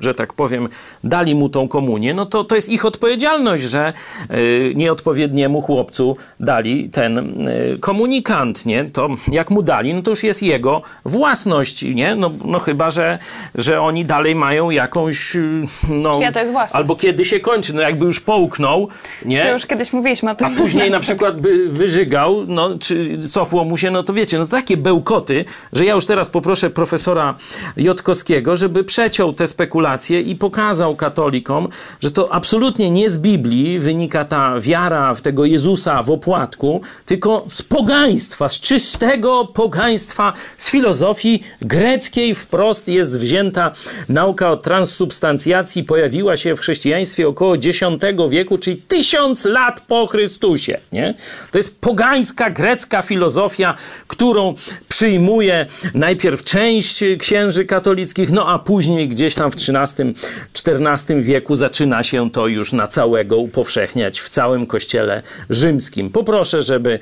że 0.00 0.14
tak 0.14 0.32
powiem, 0.32 0.68
dali 1.04 1.34
mu 1.34 1.48
tą 1.48 1.68
komunię, 1.68 2.14
no 2.14 2.26
to 2.26 2.44
to 2.44 2.54
jest 2.54 2.68
ich 2.68 2.84
odpowiedzialność, 2.84 3.62
że 3.62 3.92
nieodpowiedniemu 4.74 5.60
chłopcu 5.60 6.16
dali 6.40 6.88
ten 6.88 7.44
komunikant, 7.80 8.66
nie? 8.66 8.84
To 8.84 9.08
jak 9.32 9.50
mu 9.50 9.62
dali, 9.62 9.94
no 9.94 10.02
to 10.02 10.10
już 10.10 10.22
jest 10.22 10.42
jego 10.42 10.82
własność, 11.04 11.82
nie? 11.82 12.14
No, 12.14 12.30
no 12.44 12.58
chyba, 12.58 12.90
że, 12.90 13.18
że 13.54 13.80
oni 13.80 14.02
dalej 14.02 14.34
mają 14.34 14.70
jakąś, 14.70 15.36
no... 15.88 16.14
Czyja 16.14 16.32
to 16.32 16.38
jest 16.38 16.52
własność? 16.52 16.74
Albo 16.74 16.96
kiedy 16.96 17.24
się 17.24 17.40
kończy, 17.40 17.74
no 17.74 17.82
jakby 17.82 18.06
już 18.06 18.20
połknął, 18.20 18.88
nie? 19.24 19.42
To 19.42 19.52
już 19.52 19.66
kiedyś 19.66 19.92
mówiliśmy 19.92 20.30
o 20.30 20.34
tym. 20.34 20.46
A 20.46 20.50
później 20.50 20.90
na 20.90 21.00
przykład 21.00 21.40
by 21.40 21.68
wyżygał, 21.68 22.44
no, 22.46 22.78
czy 22.78 23.18
cofło 23.28 23.64
mu 23.64 23.76
się, 23.76 23.90
no 23.90 24.02
to 24.02 24.12
wiecie, 24.12 24.38
no 24.38 24.46
to 24.46 24.55
takie 24.56 24.76
bełkoty, 24.76 25.44
że 25.72 25.84
ja 25.84 25.94
już 25.94 26.06
teraz 26.06 26.28
poproszę 26.28 26.70
profesora 26.70 27.34
Jotkowskiego, 27.76 28.56
żeby 28.56 28.84
przeciął 28.84 29.32
te 29.32 29.46
spekulacje 29.46 30.20
i 30.20 30.36
pokazał 30.36 30.96
katolikom, 30.96 31.68
że 32.00 32.10
to 32.10 32.32
absolutnie 32.32 32.90
nie 32.90 33.10
z 33.10 33.18
Biblii 33.18 33.78
wynika 33.78 34.24
ta 34.24 34.60
wiara 34.60 35.14
w 35.14 35.20
tego 35.20 35.44
Jezusa 35.44 36.02
w 36.02 36.10
opłatku, 36.10 36.80
tylko 37.06 37.44
z 37.48 37.62
pogaństwa, 37.62 38.48
z 38.48 38.60
czystego 38.60 39.44
pogaństwa, 39.44 40.32
z 40.56 40.70
filozofii 40.70 41.42
greckiej 41.62 42.34
wprost 42.34 42.88
jest 42.88 43.18
wzięta 43.18 43.72
nauka 44.08 44.50
o 44.50 44.56
transsubstancjacji, 44.56 45.84
pojawiła 45.84 46.36
się 46.36 46.54
w 46.54 46.60
chrześcijaństwie 46.60 47.28
około 47.28 47.54
X 47.54 47.80
wieku, 48.28 48.58
czyli 48.58 48.76
tysiąc 48.76 49.44
lat 49.44 49.80
po 49.80 50.06
Chrystusie. 50.06 50.80
Nie? 50.92 51.14
To 51.52 51.58
jest 51.58 51.80
pogańska 51.80 52.50
grecka 52.50 53.02
filozofia, 53.02 53.74
którą 54.06 54.45
przyjmuje 54.88 55.66
najpierw 55.94 56.42
część 56.42 57.04
księży 57.18 57.64
katolickich, 57.64 58.30
no 58.30 58.48
a 58.48 58.58
później 58.58 59.08
gdzieś 59.08 59.34
tam 59.34 59.50
w 59.50 59.54
XIII-XIV 59.54 61.22
wieku 61.22 61.56
zaczyna 61.56 62.02
się 62.02 62.30
to 62.30 62.46
już 62.46 62.72
na 62.72 62.88
całego 62.88 63.36
upowszechniać 63.36 64.20
w 64.20 64.28
całym 64.28 64.66
kościele 64.66 65.22
rzymskim. 65.50 66.10
Poproszę, 66.10 66.62
żeby 66.62 66.98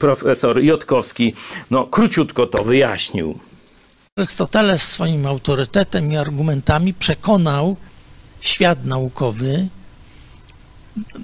profesor 0.00 0.62
Jotkowski 0.62 1.34
no, 1.70 1.86
króciutko 1.86 2.46
to 2.46 2.64
wyjaśnił. 2.64 3.38
Arystoteles 4.16 4.82
swoim 4.82 5.26
autorytetem 5.26 6.12
i 6.12 6.16
argumentami 6.16 6.94
przekonał 6.94 7.76
świat 8.40 8.84
naukowy 8.84 9.68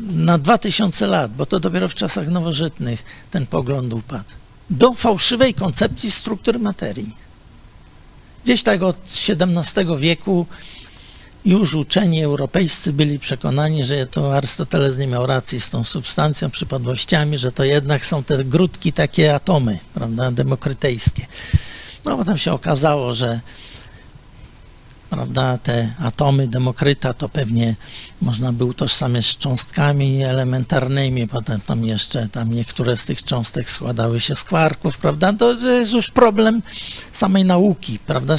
na 0.01 0.39
2000 0.39 1.07
lat, 1.07 1.33
bo 1.33 1.47
to 1.47 1.61
dopiero 1.61 1.89
w 1.89 1.95
czasach 1.95 2.29
nowożytnych 2.29 3.05
ten 3.31 3.47
pogląd 3.47 3.93
upadł, 3.93 4.25
do 4.71 4.93
fałszywej 4.93 5.55
koncepcji 5.55 6.11
struktur 6.11 6.61
materii. 6.61 7.17
Gdzieś 8.45 8.63
tak 8.63 8.83
od 8.83 8.97
XVII 9.29 9.97
wieku 9.99 10.47
już 11.45 11.75
uczeni 11.75 12.23
europejscy 12.23 12.93
byli 12.93 13.19
przekonani, 13.19 13.85
że 13.85 14.07
to 14.07 14.37
Arystoteles 14.37 14.97
nie 14.97 15.07
miał 15.07 15.27
racji 15.27 15.61
z 15.61 15.71
tą 15.71 15.85
substancją, 15.85 16.51
przypadłościami, 16.51 17.39
że 17.39 17.53
to 17.53 17.65
jednak 17.65 18.07
są 18.07 18.25
te 18.25 18.45
grudki, 18.45 18.93
takie 18.93 19.35
atomy, 19.35 19.79
prawda, 19.95 20.31
demokrytejskie. 20.31 21.27
No 22.05 22.17
potem 22.17 22.39
się 22.39 22.53
okazało, 22.53 23.13
że 23.13 23.41
prawda, 25.11 25.59
te 25.59 25.93
atomy 25.99 26.49
Demokryta 26.49 27.13
to 27.13 27.29
pewnie 27.29 27.75
można 28.23 28.53
by 28.53 28.65
utożsamiać 28.65 29.27
z 29.27 29.37
cząstkami 29.37 30.23
elementarnymi, 30.25 31.29
potem 31.29 31.61
tam 31.61 31.85
jeszcze 31.85 32.29
tam 32.29 32.53
niektóre 32.53 32.97
z 32.97 33.05
tych 33.05 33.25
cząstek 33.25 33.71
składały 33.71 34.21
się 34.21 34.35
z 34.35 34.45
kwarków, 34.45 34.99
prawda, 34.99 35.33
to 35.33 35.53
jest 35.53 35.93
już 35.93 36.11
problem 36.11 36.63
samej 37.13 37.45
nauki, 37.45 37.99
prawda, 37.99 38.37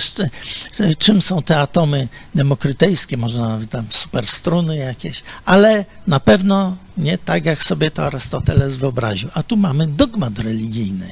czym 0.98 1.22
są 1.22 1.42
te 1.42 1.60
atomy 1.60 2.08
demokrytejskie, 2.36 3.18
może 3.18 3.40
nawet 3.42 3.70
tam 3.70 3.86
superstruny 3.90 4.78
jakieś, 4.78 5.24
ale 5.46 5.86
na 6.08 6.20
pewno 6.20 6.78
nie 6.98 7.18
tak, 7.18 7.46
jak 7.46 7.64
sobie 7.64 7.92
to 7.92 8.06
Arystoteles 8.06 8.76
wyobraził, 8.76 9.30
a 9.34 9.44
tu 9.44 9.58
mamy 9.58 9.88
dogmat 9.88 10.40
religijny 10.40 11.12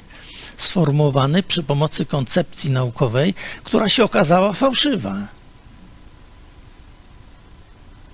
sformułowany 0.57 1.43
przy 1.43 1.63
pomocy 1.63 2.05
koncepcji 2.05 2.71
naukowej, 2.71 3.33
która 3.63 3.89
się 3.89 4.03
okazała 4.03 4.53
fałszywa. 4.53 5.36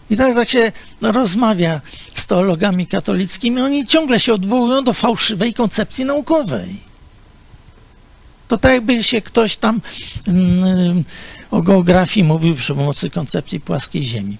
I 0.09 0.17
teraz 0.17 0.35
jak 0.35 0.49
się 0.49 0.71
rozmawia 1.01 1.81
z 2.13 2.25
teologami 2.25 2.87
katolickimi, 2.87 3.61
oni 3.61 3.87
ciągle 3.87 4.19
się 4.19 4.33
odwołują 4.33 4.83
do 4.83 4.93
fałszywej 4.93 5.53
koncepcji 5.53 6.05
naukowej. 6.05 6.93
To 8.47 8.57
tak 8.57 8.71
jakby 8.73 9.03
się 9.03 9.21
ktoś 9.21 9.57
tam 9.57 9.81
mm, 10.27 11.03
o 11.51 11.61
geografii 11.61 12.27
mówił 12.27 12.55
przy 12.55 12.75
pomocy 12.75 13.09
koncepcji 13.09 13.59
płaskiej 13.59 14.05
Ziemi. 14.05 14.37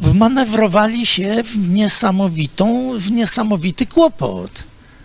Wmanewrowali 0.00 1.06
się 1.06 1.42
w 1.44 1.68
niesamowitą, 1.68 2.92
w 2.98 3.10
niesamowity 3.10 3.86
kłopot, 3.86 4.64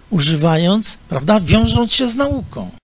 używając, 0.09 0.97
prawda, 1.09 1.39
wiążąc 1.39 1.93
się 1.93 2.07
z 2.07 2.15
nauką. 2.15 2.80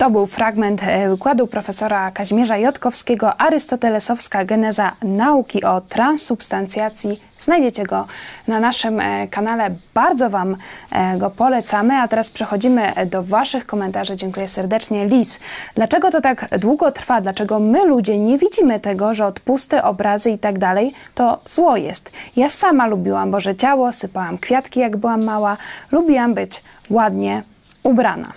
To 0.00 0.10
był 0.10 0.26
fragment 0.26 0.82
e, 0.82 1.08
wykładu 1.08 1.46
profesora 1.46 2.10
Kazimierza 2.10 2.56
Jotkowskiego 2.56 3.40
Arystotelesowska 3.40 4.44
geneza 4.44 4.92
nauki 5.02 5.64
o 5.64 5.80
transsubstancjacji. 5.80 7.20
Znajdziecie 7.38 7.84
go 7.84 8.06
na 8.48 8.60
naszym 8.60 9.00
e, 9.00 9.28
kanale. 9.28 9.74
Bardzo 9.94 10.30
Wam 10.30 10.56
e, 10.90 11.18
go 11.18 11.30
polecamy. 11.30 11.94
A 11.94 12.08
teraz 12.08 12.30
przechodzimy 12.30 12.92
do 13.06 13.22
Waszych 13.22 13.66
komentarzy. 13.66 14.16
Dziękuję 14.16 14.48
serdecznie. 14.48 15.06
Lis, 15.06 15.40
dlaczego 15.74 16.10
to 16.10 16.20
tak 16.20 16.58
długo 16.58 16.90
trwa? 16.92 17.20
Dlaczego 17.20 17.58
my 17.58 17.84
ludzie 17.84 18.18
nie 18.18 18.38
widzimy 18.38 18.80
tego, 18.80 19.14
że 19.14 19.26
odpusty, 19.26 19.82
obrazy 19.82 20.30
i 20.30 20.38
tak 20.38 20.58
dalej 20.58 20.94
to 21.14 21.40
zło 21.46 21.76
jest? 21.76 22.12
Ja 22.36 22.48
sama 22.48 22.86
lubiłam 22.86 23.30
Boże 23.30 23.54
Ciało, 23.54 23.92
sypałam 23.92 24.38
kwiatki 24.38 24.80
jak 24.80 24.96
byłam 24.96 25.24
mała. 25.24 25.56
Lubiłam 25.92 26.34
być 26.34 26.62
ładnie 26.90 27.42
ubrana. 27.82 28.32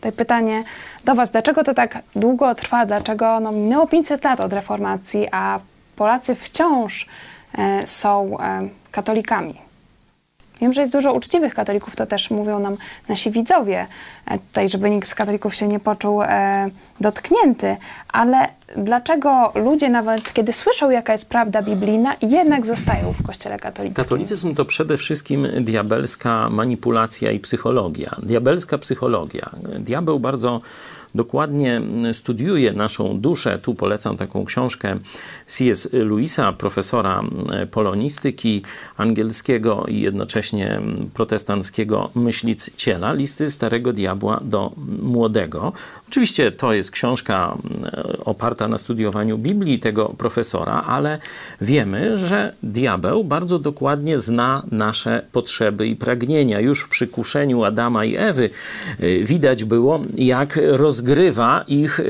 Tutaj 0.00 0.12
pytanie 0.12 0.64
do 1.04 1.14
Was, 1.14 1.30
dlaczego 1.30 1.64
to 1.64 1.74
tak 1.74 2.02
długo 2.16 2.54
trwa? 2.54 2.86
Dlaczego 2.86 3.40
no, 3.40 3.52
minęło 3.52 3.86
500 3.86 4.24
lat 4.24 4.40
od 4.40 4.52
reformacji, 4.52 5.28
a 5.32 5.60
Polacy 5.96 6.34
wciąż 6.34 7.06
e, 7.58 7.86
są 7.86 8.40
e, 8.40 8.68
katolikami? 8.90 9.69
Wiem, 10.60 10.72
że 10.72 10.80
jest 10.80 10.92
dużo 10.92 11.12
uczciwych 11.12 11.54
katolików, 11.54 11.96
to 11.96 12.06
też 12.06 12.30
mówią 12.30 12.58
nam 12.58 12.76
nasi 13.08 13.30
widzowie, 13.30 13.86
e, 14.26 14.38
tutaj, 14.38 14.68
żeby 14.68 14.90
nikt 14.90 15.08
z 15.08 15.14
katolików 15.14 15.54
się 15.54 15.68
nie 15.68 15.80
poczuł 15.80 16.22
e, 16.22 16.70
dotknięty, 17.00 17.76
ale 18.08 18.48
dlaczego 18.76 19.52
ludzie 19.54 19.88
nawet, 19.88 20.32
kiedy 20.32 20.52
słyszą, 20.52 20.90
jaka 20.90 21.12
jest 21.12 21.28
prawda 21.28 21.62
biblijna, 21.62 22.16
jednak 22.22 22.66
zostają 22.66 23.12
w 23.12 23.22
kościele 23.22 23.58
katolickim? 23.58 24.04
Katolicyzm 24.04 24.54
to 24.54 24.64
przede 24.64 24.96
wszystkim 24.96 25.46
diabelska 25.60 26.50
manipulacja 26.50 27.30
i 27.30 27.40
psychologia. 27.40 28.16
Diabelska 28.22 28.78
psychologia. 28.78 29.50
Diabeł 29.78 30.20
bardzo 30.20 30.60
dokładnie 31.14 31.80
studiuje 32.12 32.72
naszą 32.72 33.20
duszę. 33.20 33.58
Tu 33.58 33.74
polecam 33.74 34.16
taką 34.16 34.44
książkę 34.44 34.98
C.S. 35.46 35.88
Lewisa, 35.92 36.52
profesora 36.52 37.22
polonistyki 37.70 38.62
angielskiego 38.96 39.84
i 39.88 40.00
jednocześnie 40.00 40.80
protestanckiego 41.14 42.10
myśliciela, 42.14 43.12
listy 43.12 43.50
starego 43.50 43.92
diabła 43.92 44.40
do 44.44 44.72
młodego. 45.02 45.72
Oczywiście 46.08 46.52
to 46.52 46.72
jest 46.72 46.90
książka 46.90 47.58
oparta 48.24 48.68
na 48.68 48.78
studiowaniu 48.78 49.38
Biblii 49.38 49.78
tego 49.78 50.14
profesora, 50.18 50.82
ale 50.86 51.18
wiemy, 51.60 52.18
że 52.18 52.54
diabeł 52.62 53.24
bardzo 53.24 53.58
dokładnie 53.58 54.18
zna 54.18 54.62
nasze 54.70 55.22
potrzeby 55.32 55.86
i 55.86 55.96
pragnienia. 55.96 56.60
Już 56.60 56.88
przy 56.88 57.06
kuszeniu 57.06 57.64
Adama 57.64 58.04
i 58.04 58.16
Ewy 58.16 58.50
y, 59.00 59.20
widać 59.24 59.64
było, 59.64 60.00
jak 60.14 60.58
roz 60.66 60.99
rozgrywa 61.00 61.64
ich 61.68 62.00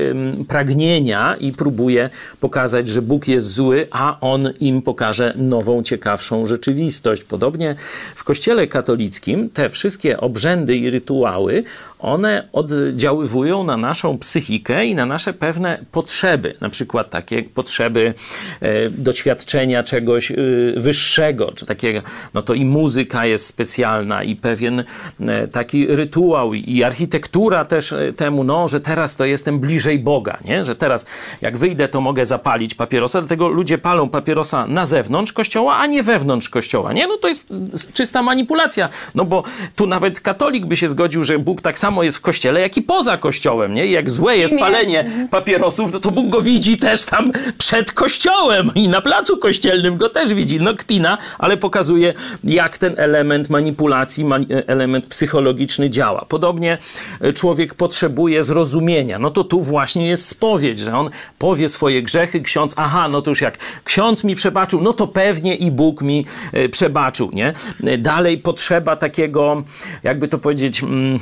pragnienia 0.47 1.35
i 1.39 1.51
próbuje 1.51 2.09
pokazać, 2.39 2.87
że 2.87 3.01
Bóg 3.01 3.27
jest 3.27 3.53
zły, 3.53 3.87
a 3.91 4.17
on 4.21 4.49
im 4.59 4.81
pokaże 4.81 5.33
nową, 5.37 5.83
ciekawszą 5.83 6.45
rzeczywistość. 6.45 7.23
Podobnie 7.23 7.75
w 8.15 8.23
Kościele 8.23 8.67
katolickim 8.67 9.49
te 9.49 9.69
wszystkie 9.69 10.19
obrzędy 10.19 10.75
i 10.75 10.89
rytuały, 10.89 11.63
one 12.01 12.47
oddziaływują 12.53 13.63
na 13.63 13.77
naszą 13.77 14.17
psychikę 14.17 14.85
i 14.85 14.95
na 14.95 15.05
nasze 15.05 15.33
pewne 15.33 15.85
potrzeby, 15.91 16.55
na 16.61 16.69
przykład 16.69 17.09
takie 17.09 17.43
potrzeby 17.43 18.13
e, 18.61 18.89
doświadczenia 18.89 19.83
czegoś 19.83 20.31
e, 20.31 20.35
wyższego, 20.77 21.51
czy 21.55 21.65
takiego, 21.65 22.01
no 22.33 22.41
to 22.41 22.53
i 22.53 22.65
muzyka 22.65 23.25
jest 23.25 23.45
specjalna, 23.45 24.23
i 24.23 24.35
pewien 24.35 24.83
e, 25.19 25.47
taki 25.47 25.87
rytuał, 25.87 26.53
i 26.53 26.83
architektura 26.83 27.65
też 27.65 27.93
temu, 28.17 28.43
no, 28.43 28.67
że 28.67 28.81
teraz 28.81 29.15
to 29.15 29.25
jestem 29.25 29.59
bliżej 29.59 29.99
Boga, 29.99 30.37
nie? 30.45 30.65
że 30.65 30.75
teraz 30.75 31.05
jak 31.41 31.57
wyjdę, 31.57 31.87
to 31.87 32.01
mogę 32.01 32.25
zapalić 32.25 32.75
papierosa, 32.75 33.21
dlatego 33.21 33.47
ludzie 33.47 33.77
palą 33.77 34.09
papierosa 34.09 34.67
na 34.67 34.85
zewnątrz 34.85 35.33
kościoła, 35.33 35.77
a 35.77 35.87
nie 35.87 36.03
wewnątrz 36.03 36.49
kościoła. 36.49 36.93
Nie? 36.93 37.07
No 37.07 37.17
to 37.17 37.27
jest 37.27 37.47
czysta 37.93 38.21
manipulacja, 38.21 38.89
no 39.15 39.25
bo 39.25 39.43
tu 39.75 39.87
nawet 39.87 40.21
katolik 40.21 40.65
by 40.65 40.75
się 40.75 40.89
zgodził, 40.89 41.23
że 41.23 41.39
Bóg 41.39 41.61
tak 41.61 41.79
samo 41.79 41.90
jest 42.03 42.17
w 42.17 42.21
kościele, 42.21 42.61
jak 42.61 42.77
i 42.77 42.81
poza 42.81 43.17
kościołem. 43.17 43.73
Nie? 43.73 43.85
I 43.87 43.91
jak 43.91 44.09
złe 44.09 44.37
jest 44.37 44.55
palenie 44.59 45.11
papierosów, 45.31 45.93
no 45.93 45.99
to 45.99 46.11
Bóg 46.11 46.29
go 46.29 46.41
widzi 46.41 46.77
też 46.77 47.05
tam 47.05 47.31
przed 47.57 47.91
kościołem 47.91 48.71
i 48.75 48.87
na 48.87 49.01
placu 49.01 49.37
kościelnym 49.37 49.97
go 49.97 50.09
też 50.09 50.33
widzi. 50.33 50.59
No 50.59 50.73
kpina, 50.75 51.17
ale 51.39 51.57
pokazuje, 51.57 52.13
jak 52.43 52.77
ten 52.77 52.93
element 52.97 53.49
manipulacji, 53.49 54.25
element 54.67 55.07
psychologiczny 55.07 55.89
działa. 55.89 56.25
Podobnie 56.25 56.77
e, 57.21 57.33
człowiek 57.33 57.73
potrzebuje 57.73 58.43
zrozumienia. 58.43 59.19
No 59.19 59.31
to 59.31 59.43
tu 59.43 59.61
właśnie 59.61 60.07
jest 60.07 60.27
spowiedź, 60.27 60.79
że 60.79 60.97
on 60.97 61.09
powie 61.37 61.69
swoje 61.69 62.03
grzechy, 62.03 62.41
ksiądz, 62.41 62.73
aha, 62.77 63.07
no 63.07 63.21
to 63.21 63.31
już 63.31 63.41
jak 63.41 63.57
ksiądz 63.83 64.23
mi 64.23 64.35
przebaczył, 64.35 64.81
no 64.81 64.93
to 64.93 65.07
pewnie 65.07 65.55
i 65.55 65.71
Bóg 65.71 66.01
mi 66.01 66.25
e, 66.53 66.69
przebaczył, 66.69 67.29
nie? 67.33 67.53
E, 67.83 67.97
dalej 67.97 68.37
potrzeba 68.37 68.95
takiego, 68.95 69.63
jakby 70.03 70.27
to 70.27 70.37
powiedzieć, 70.37 70.83
mm, 70.83 71.19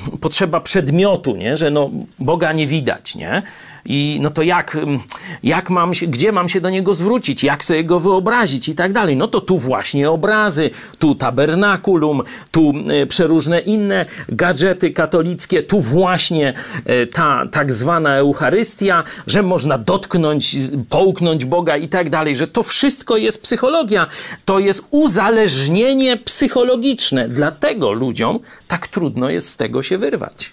przedmiotu, 0.59 1.35
nie? 1.35 1.57
Że 1.57 1.71
no 1.71 1.89
Boga 2.19 2.53
nie 2.53 2.67
widać, 2.67 3.15
nie? 3.15 3.43
I 3.85 4.19
no 4.21 4.29
to 4.29 4.43
jak, 4.43 4.75
mm, 4.75 4.99
jak 5.43 5.69
mam 5.69 5.93
się, 5.93 6.07
gdzie 6.07 6.31
mam 6.31 6.49
się 6.49 6.61
do 6.61 6.69
niego 6.69 6.93
zwrócić, 6.93 7.43
jak 7.43 7.65
sobie 7.65 7.83
go 7.83 7.99
wyobrazić 7.99 8.69
i 8.69 8.75
tak 8.75 8.93
dalej. 8.93 9.15
No 9.15 9.27
to 9.27 9.41
tu 9.41 9.57
właśnie 9.57 10.11
obrazy, 10.11 10.69
tu 10.99 11.15
tabernakulum, 11.15 12.23
tu 12.51 12.73
e, 12.87 13.05
przeróżne 13.05 13.59
inne 13.59 14.05
gadżety 14.29 14.91
katolickie, 14.91 15.63
tu 15.63 15.79
właśnie 15.79 16.53
e, 16.85 17.07
ta 17.07 17.45
tak 17.51 17.73
zwana 17.73 18.15
Eucharystia, 18.15 19.03
że 19.27 19.43
można 19.43 19.77
dotknąć, 19.77 20.55
połknąć 20.89 21.45
Boga 21.45 21.77
i 21.77 21.87
tak 21.87 22.09
dalej, 22.09 22.35
że 22.35 22.47
to 22.47 22.63
wszystko 22.63 23.17
jest 23.17 23.41
psychologia. 23.41 24.07
To 24.45 24.59
jest 24.59 24.83
uzależnienie 24.91 26.17
psychologiczne. 26.17 27.29
Dlatego 27.29 27.91
ludziom 27.91 28.39
tak 28.67 28.87
trudno 28.87 29.29
jest 29.29 29.49
z 29.49 29.57
tego 29.57 29.83
się 29.83 29.97
wyrwać 29.97 30.48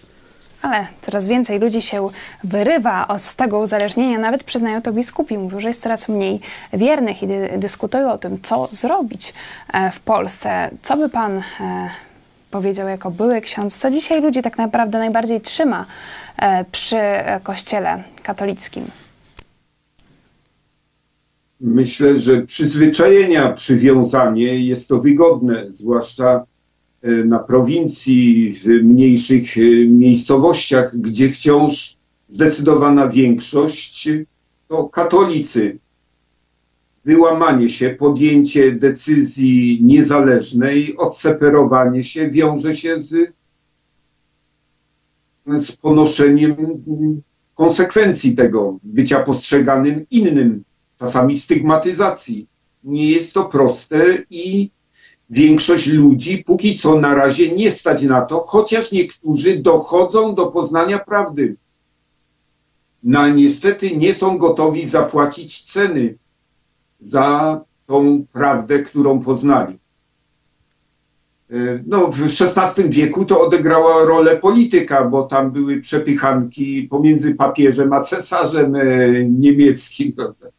ale 0.67 0.87
coraz 1.01 1.27
więcej 1.27 1.59
ludzi 1.59 1.83
się 1.83 2.09
wyrywa 2.45 3.19
z 3.19 3.37
tego 3.37 3.59
uzależnienia. 3.59 4.19
Nawet 4.19 4.45
przyznają 4.45 4.83
to 4.83 4.93
biskupi. 4.93 5.39
Mówią, 5.39 5.61
że 5.61 5.69
jest 5.69 5.83
coraz 5.83 6.09
mniej 6.09 6.41
wiernych 6.73 7.23
i 7.23 7.27
dy 7.27 7.51
dyskutują 7.59 8.13
o 8.13 8.19
tym, 8.19 8.39
co 8.43 8.69
zrobić 8.71 9.35
e, 9.73 9.91
w 9.91 10.01
Polsce. 10.01 10.71
Co 10.83 10.97
by 10.97 11.09
pan 11.09 11.33
e, 11.37 11.43
powiedział 12.51 12.89
jako 12.89 13.11
były 13.11 13.41
ksiądz? 13.41 13.77
Co 13.77 13.91
dzisiaj 13.91 14.23
ludzi 14.23 14.43
tak 14.43 14.59
naprawdę 14.59 14.99
najbardziej 14.99 15.41
trzyma 15.41 15.87
e, 16.37 16.65
przy 16.65 17.01
kościele 17.43 18.03
katolickim? 18.23 18.85
Myślę, 21.61 22.19
że 22.19 22.43
przyzwyczajenia, 22.43 23.53
przywiązanie 23.53 24.59
jest 24.59 24.89
to 24.89 24.99
wygodne, 24.99 25.65
zwłaszcza 25.69 26.45
na 27.25 27.39
prowincji, 27.39 28.53
w 28.53 28.67
mniejszych 28.67 29.59
e, 29.59 29.61
miejscowościach, 29.89 30.97
gdzie 30.97 31.29
wciąż 31.29 31.97
zdecydowana 32.29 33.09
większość 33.09 34.09
to 34.69 34.85
katolicy. 34.85 35.79
Wyłamanie 37.05 37.69
się, 37.69 37.91
podjęcie 37.91 38.73
decyzji 38.73 39.79
niezależnej, 39.83 40.97
odseparowanie 40.97 42.05
się 42.05 42.31
wiąże 42.31 42.77
się 42.77 43.03
z, 43.03 43.33
z 45.47 45.73
ponoszeniem 45.73 46.57
konsekwencji 47.55 48.35
tego 48.35 48.79
bycia 48.83 49.23
postrzeganym 49.23 50.07
innym, 50.11 50.65
czasami 50.99 51.39
stygmatyzacji. 51.39 52.47
Nie 52.85 53.11
jest 53.11 53.35
to 53.35 53.45
proste 53.45 54.23
i 54.31 54.71
większość 55.31 55.87
ludzi 55.87 56.45
póki 56.47 56.79
co 56.79 57.01
na 57.01 57.15
razie 57.15 57.53
nie 57.53 57.71
stać 57.71 58.03
na 58.03 58.21
to, 58.21 58.41
chociaż 58.41 58.93
niektórzy 58.93 59.57
dochodzą 59.59 60.35
do 60.35 60.47
poznania 60.47 60.99
prawdy. 60.99 61.57
No 63.03 63.29
niestety 63.29 63.97
nie 63.97 64.15
są 64.15 64.39
gotowi 64.39 64.87
zapłacić 64.87 65.63
ceny 65.63 66.19
za 67.01 67.61
tą 67.87 68.27
prawdę, 68.33 68.79
którą 68.79 69.21
poznali. 69.21 69.79
No, 71.87 72.11
w 72.13 72.21
XVI 72.23 72.89
wieku 72.89 73.25
to 73.25 73.41
odegrała 73.41 74.05
rolę 74.05 74.37
polityka, 74.37 75.05
bo 75.05 75.23
tam 75.23 75.51
były 75.51 75.81
przepychanki 75.81 76.83
pomiędzy 76.83 77.35
papieżem 77.35 77.93
a 77.93 78.01
cesarzem 78.01 78.75
e, 78.75 78.81
niemieckim. 79.31 80.13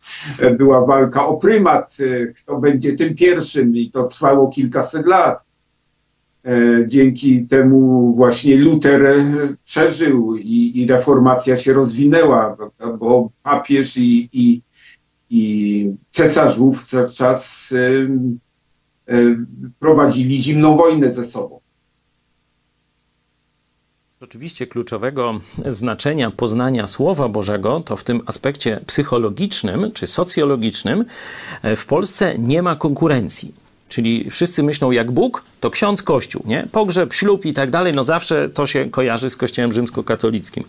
Była 0.59 0.85
walka 0.85 1.27
o 1.27 1.37
prymat, 1.37 1.97
e, 1.99 2.27
kto 2.27 2.59
będzie 2.59 2.93
tym 2.93 3.15
pierwszym 3.15 3.75
i 3.75 3.91
to 3.91 4.03
trwało 4.03 4.49
kilkaset 4.49 5.07
lat. 5.07 5.47
Dzięki 6.87 7.47
temu 7.47 8.13
właśnie 8.15 8.57
Luter 8.57 9.15
przeżył 9.63 10.35
i, 10.35 10.71
i 10.75 10.87
reformacja 10.87 11.55
się 11.55 11.73
rozwinęła, 11.73 12.57
bo 12.99 13.29
papież 13.43 13.97
i, 13.97 14.29
i, 14.33 14.61
i 15.29 15.95
cesarz 16.11 16.57
wówczas 16.57 17.73
prowadzili 19.79 20.41
zimną 20.41 20.75
wojnę 20.75 21.11
ze 21.11 21.25
sobą. 21.25 21.59
Oczywiście 24.21 24.67
kluczowego 24.67 25.39
znaczenia 25.65 26.31
poznania 26.31 26.87
Słowa 26.87 27.29
Bożego 27.29 27.79
to 27.79 27.95
w 27.95 28.03
tym 28.03 28.21
aspekcie 28.25 28.81
psychologicznym 28.87 29.91
czy 29.91 30.07
socjologicznym 30.07 31.05
w 31.75 31.85
Polsce 31.85 32.37
nie 32.37 32.61
ma 32.61 32.75
konkurencji. 32.75 33.53
Czyli 33.89 34.29
wszyscy 34.29 34.63
myślą 34.63 34.91
jak 34.91 35.11
Bóg, 35.11 35.43
to 35.59 35.69
ksiądz 35.69 36.03
kościół, 36.03 36.43
nie? 36.45 36.67
Pogrzeb, 36.71 37.13
ślub 37.13 37.45
i 37.45 37.53
tak 37.53 37.69
dalej, 37.69 37.93
no 37.93 38.03
zawsze 38.03 38.49
to 38.49 38.67
się 38.67 38.89
kojarzy 38.89 39.29
z 39.29 39.37
kościołem 39.37 39.71
rzymskokatolickim. 39.71 40.63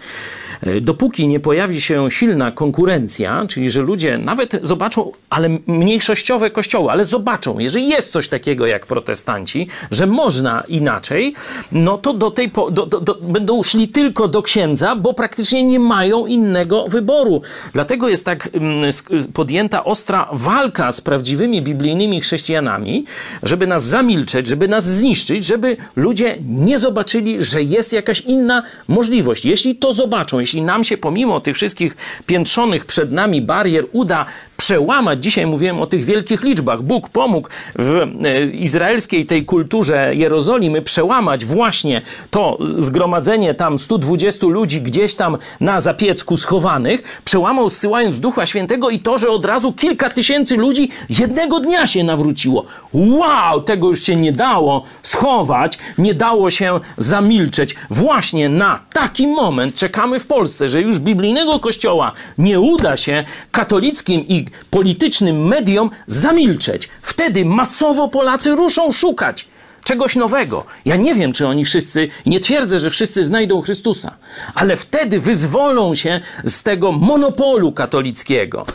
E, 0.61 0.81
dopóki 0.81 1.29
nie 1.29 1.41
pojawi 1.41 1.81
się 1.81 2.11
silna 2.11 2.51
konkurencja, 2.53 3.45
czyli 3.49 3.71
że 3.71 3.83
ludzie 3.83 4.19
nawet 4.19 4.61
zobaczą, 4.63 5.13
ale 5.31 5.49
mniejszościowe 5.67 6.51
kościoły, 6.51 6.91
ale 6.91 7.05
zobaczą, 7.05 7.59
jeżeli 7.59 7.89
jest 7.89 8.13
coś 8.13 8.29
takiego 8.29 8.67
jak 8.67 8.87
protestanci, 8.87 9.69
że 9.91 10.07
można 10.07 10.63
inaczej, 10.69 11.35
no 11.73 11.99
to 11.99 12.15
do 12.15 12.31
tej 12.31 12.51
do, 12.71 12.87
do, 12.87 13.01
do, 13.01 13.15
będą 13.15 13.63
szli 13.63 13.89
tylko 13.89 14.29
do 14.29 14.43
księdza, 14.43 14.97
bo 14.97 15.15
praktycznie 15.15 15.63
nie 15.63 15.81
mają 15.81 16.27
innego 16.27 16.89
wyboru. 16.89 17.43
Dlatego 17.73 18.09
jest 18.09 18.25
tak 18.25 18.51
mm, 18.53 18.91
podjęta 19.33 19.85
ostra 19.85 20.29
walka 20.33 20.93
z 20.93 21.01
prawdziwymi 21.01 21.63
biblijnymi 21.63 22.21
chrześcijanami, 22.21 23.05
żeby 23.43 23.67
nas 23.67 23.85
zamilczeć, 23.85 24.47
żeby 24.47 24.69
nas 24.69 24.85
zniszczyć, 24.89 25.47
żeby 25.47 25.77
ludzie 25.97 26.37
nie 26.49 26.79
zobaczyli, 26.79 27.45
że 27.45 27.63
jest 27.63 27.93
jakaś 27.93 28.21
inna 28.21 28.63
możliwość. 28.89 29.47
Jeśli 29.47 29.77
to 29.77 29.93
zobaczą, 29.93 30.39
jeśli 30.39 30.63
nam 30.63 30.85
się 30.85 30.97
pomimo 30.97 31.41
tych 31.41 31.57
wszystkich 31.57 31.97
piętrzonych 32.27 32.87
przed 32.87 33.13
nami 33.13 33.43
barier 33.43 33.85
uda 33.93 34.27
przełamać, 34.57 35.25
dzisiaj 35.25 35.47
mówiłem 35.47 35.81
o 35.81 35.87
tych 35.87 36.05
wielkich 36.05 36.43
liczbach, 36.43 36.83
Bóg 36.83 37.09
pomógł 37.09 37.49
w 37.79 38.07
e, 38.25 38.47
izraelskiej 38.47 39.27
tej 39.27 39.45
kulturze 39.45 40.15
Jerozolimy 40.15 40.83
przełamać 40.83 41.45
właśnie 41.45 42.03
to 42.31 42.59
zgromadzenie 42.61 43.55
tam 43.55 43.79
120 43.79 44.47
ludzi 44.47 44.83
gdzieś 44.83 45.15
tam 45.15 45.39
na 45.61 45.81
zapiecku 45.81 46.37
schowanych, 46.37 47.21
przełamał 47.25 47.69
zsyłając 47.69 48.21
Ducha 48.21 48.47
Świętego 48.47 48.91
i 48.91 49.01
to, 49.01 49.19
że 49.19 49.29
od 49.29 49.45
razu 49.45 49.73
kilka 49.73 50.11
tysięcy 50.11 50.57
ludzi 50.57 50.91
jednego 51.09 51.61
dnia 51.61 51.87
się 51.87 52.05
nawróciło. 52.05 52.65
Wow, 52.93 53.61
tego 53.61 53.89
już 53.89 54.03
się 54.03 54.17
nie 54.17 54.33
dało 54.33 54.68
schować, 55.03 55.79
nie 55.99 56.15
dało 56.15 56.51
się 56.51 56.81
zamilczeć. 56.99 57.75
Właśnie 57.91 58.49
na 58.49 58.81
taki 58.93 59.27
moment 59.27 59.75
czekamy 59.75 60.21
w 60.21 60.27
Polsce, 60.27 60.69
że 60.69 60.83
już 60.83 60.99
biblijnego 60.99 61.59
kościoła 61.59 62.13
nie 62.39 62.61
uda 62.61 62.97
się 62.97 63.25
katolickim 63.53 64.21
i 64.29 64.47
politycznym 64.71 65.47
mediom 65.47 65.91
zamilczeć. 66.07 66.89
Wtedy 67.03 67.45
masowo 67.45 68.09
Polacy 68.09 68.55
ruszą 68.55 68.93
szukać 68.93 69.49
czegoś 69.85 70.17
nowego. 70.17 70.65
Ja 70.85 70.97
nie 70.97 71.15
wiem, 71.15 71.33
czy 71.33 71.47
oni 71.47 71.65
wszyscy, 71.65 72.09
nie 72.27 72.41
twierdzę, 72.41 72.79
że 72.79 72.91
wszyscy 72.91 73.25
znajdą 73.25 73.61
Chrystusa, 73.61 74.17
ale 74.55 74.77
wtedy 74.77 75.21
wyzwolą 75.21 75.95
się 75.95 76.21
z 76.45 76.63
tego 76.63 76.93
monopolu 76.93 77.73
katolickiego. 77.73 78.67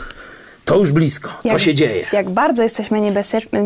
To 0.64 0.76
już 0.78 0.92
blisko, 0.92 1.30
jak, 1.44 1.52
to 1.52 1.58
się 1.58 1.74
dzieje. 1.74 2.06
Jak 2.12 2.30
bardzo 2.30 2.62
jesteśmy 2.62 3.00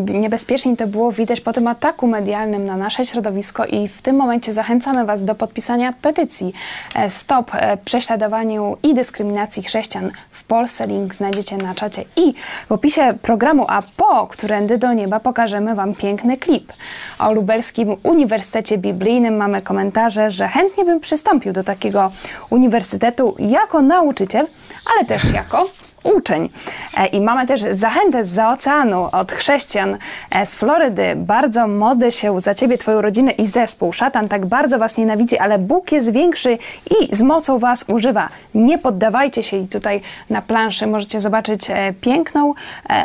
niebezpieczni, 0.07 0.77
to 0.77 0.87
było 0.87 1.11
widać 1.11 1.41
po 1.41 1.53
tym 1.53 1.67
ataku 1.67 2.07
medialnym 2.07 2.65
na 2.65 2.77
nasze 2.77 3.05
środowisko 3.05 3.65
i 3.65 3.87
w 3.87 4.01
tym 4.01 4.15
momencie 4.15 4.53
zachęcamy 4.53 5.05
Was 5.05 5.25
do 5.25 5.35
podpisania 5.35 5.93
petycji 6.01 6.53
e, 6.95 7.09
Stop 7.09 7.51
e, 7.53 7.77
prześladowaniu 7.77 8.77
i 8.83 8.93
dyskryminacji 8.93 9.63
chrześcijan 9.63 10.11
w 10.31 10.43
Polsce. 10.43 10.87
Link 10.87 11.15
znajdziecie 11.15 11.57
na 11.57 11.75
czacie 11.75 12.03
i 12.15 12.33
w 12.69 12.71
opisie 12.71 13.13
programu, 13.21 13.65
a 13.67 13.81
po 13.97 14.27
Którędy 14.27 14.77
do 14.77 14.93
Nieba 14.93 15.19
pokażemy 15.19 15.75
Wam 15.75 15.95
piękny 15.95 16.37
klip. 16.37 16.73
O 17.19 17.33
Lubelskim 17.33 17.95
Uniwersytecie 18.03 18.77
Biblijnym 18.77 19.37
mamy 19.37 19.61
komentarze, 19.61 20.29
że 20.29 20.47
chętnie 20.47 20.85
bym 20.85 20.99
przystąpił 20.99 21.53
do 21.53 21.63
takiego 21.63 22.11
uniwersytetu 22.49 23.35
jako 23.39 23.81
nauczyciel, 23.81 24.47
ale 24.93 25.05
też 25.05 25.33
jako 25.33 25.69
uczeń. 26.03 26.49
E, 26.97 27.05
I 27.05 27.21
mamy 27.21 27.47
też 27.47 27.61
zachętę 27.71 28.25
z 28.25 28.39
oceanu 28.39 29.09
od 29.11 29.31
chrześcijan 29.31 29.97
e, 30.31 30.45
z 30.45 30.55
Florydy. 30.55 31.13
Bardzo 31.15 31.67
modlę 31.67 32.11
się 32.11 32.39
za 32.39 32.55
ciebie, 32.55 32.77
twoją 32.77 33.01
rodzinę 33.01 33.31
i 33.31 33.45
zespół. 33.45 33.93
Szatan 33.93 34.27
tak 34.27 34.45
bardzo 34.45 34.79
was 34.79 34.97
nienawidzi, 34.97 35.37
ale 35.37 35.59
Bóg 35.59 35.91
jest 35.91 36.11
większy 36.13 36.57
i 37.01 37.15
z 37.15 37.21
mocą 37.21 37.59
was 37.59 37.85
używa. 37.87 38.29
Nie 38.55 38.77
poddawajcie 38.77 39.43
się 39.43 39.57
i 39.57 39.67
tutaj 39.67 40.01
na 40.29 40.41
planszy 40.41 40.87
możecie 40.87 41.21
zobaczyć 41.21 41.69
e, 41.69 41.93
piękną 42.01 42.53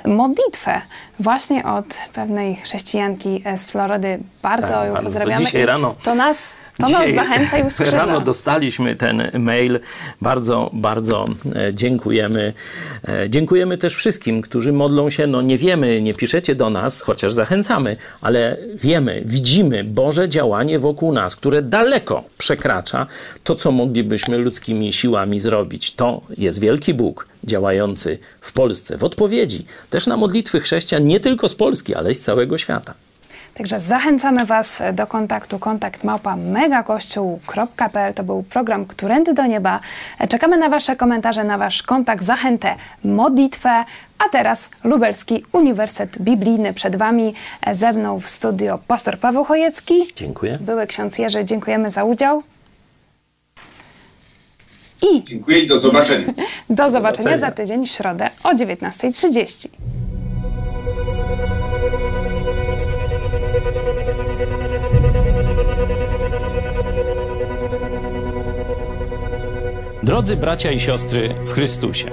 modlitwę 0.04 0.80
właśnie 1.20 1.64
od 1.64 1.86
pewnej 2.14 2.56
chrześcijanki 2.56 3.42
z 3.56 3.70
Florydy. 3.70 4.18
Bardzo 4.42 4.66
tak, 4.66 4.88
ją 4.88 4.96
pozdrawiamy. 5.02 5.36
To 5.36 5.44
dzisiaj 5.44 5.66
rano. 5.66 5.94
To 6.04 6.14
nas, 6.14 6.56
to 6.78 6.88
nas 6.88 7.14
zachęca 7.14 7.58
i 7.58 7.62
uskrzydla. 7.66 7.98
Rano 7.98 8.20
dostaliśmy 8.20 8.96
ten 8.96 9.30
mail. 9.38 9.80
Bardzo, 10.20 10.70
bardzo 10.72 11.26
dziękujemy. 11.72 12.52
E, 13.08 13.30
dziękujemy 13.30 13.78
też 13.78 13.94
wszystkim, 13.94 14.42
którzy 14.42 14.72
modlą 14.72 15.10
się. 15.10 15.26
No 15.26 15.42
nie 15.42 15.58
wiemy, 15.58 16.02
nie 16.02 16.14
piszecie 16.14 16.54
do 16.54 16.70
nas, 16.70 17.02
chociaż 17.02 17.32
zachęcamy, 17.32 17.96
ale 18.20 18.56
wiemy, 18.74 19.22
widzimy 19.24 19.84
Boże 19.84 20.28
działanie 20.28 20.78
wokół 20.78 21.12
nas, 21.12 21.36
które 21.36 21.62
daleko 21.62 22.24
przekracza 22.38 23.06
to, 23.44 23.54
co 23.54 23.70
moglibyśmy 23.70 24.38
ludzkimi 24.38 24.92
siłami 24.92 25.40
zrobić. 25.40 25.94
To 25.94 26.20
jest 26.38 26.60
wielki 26.60 26.94
Bóg 26.94 27.33
działający 27.46 28.18
w 28.40 28.52
Polsce 28.52 28.98
w 28.98 29.04
odpowiedzi 29.04 29.66
też 29.90 30.06
na 30.06 30.16
modlitwy 30.16 30.60
chrześcijan 30.60 31.06
nie 31.06 31.20
tylko 31.20 31.48
z 31.48 31.54
Polski, 31.54 31.94
ale 31.94 32.10
i 32.10 32.14
z 32.14 32.20
całego 32.20 32.58
świata. 32.58 32.94
Także 33.54 33.80
zachęcamy 33.80 34.46
Was 34.46 34.82
do 34.92 35.06
kontaktu 35.06 35.58
kontakt 35.58 36.04
małpa 36.04 36.36
megakościół.pl. 36.36 38.14
To 38.14 38.22
był 38.22 38.42
program 38.42 38.86
Którędy 38.86 39.34
do 39.34 39.46
Nieba. 39.46 39.80
Czekamy 40.28 40.58
na 40.58 40.68
Wasze 40.68 40.96
komentarze, 40.96 41.44
na 41.44 41.58
Wasz 41.58 41.82
kontakt, 41.82 42.24
zachętę, 42.24 42.74
modlitwę. 43.04 43.84
A 44.18 44.28
teraz 44.32 44.70
Lubelski 44.84 45.44
Uniwersytet 45.52 46.22
Biblijny 46.22 46.74
przed 46.74 46.96
Wami. 46.96 47.34
Ze 47.72 47.92
mną 47.92 48.20
w 48.20 48.28
studio 48.28 48.78
pastor 48.86 49.18
Paweł 49.18 49.44
Chojecki. 49.44 50.12
Dziękuję. 50.16 50.56
Były 50.60 50.86
ksiądz 50.86 51.18
Jerzy, 51.18 51.44
dziękujemy 51.44 51.90
za 51.90 52.04
udział. 52.04 52.42
I 55.12 55.24
Dziękuję 55.24 55.58
i 55.58 55.66
do 55.66 55.78
zobaczenia. 55.78 56.26
do 56.70 56.90
zobaczenia 56.90 57.38
za 57.38 57.50
tydzień 57.50 57.86
w 57.86 57.90
środę 57.90 58.30
o 58.44 58.54
19.30. 58.54 59.68
Drodzy 70.02 70.36
bracia 70.36 70.72
i 70.72 70.80
siostry 70.80 71.34
w 71.46 71.52
Chrystusie, 71.52 72.10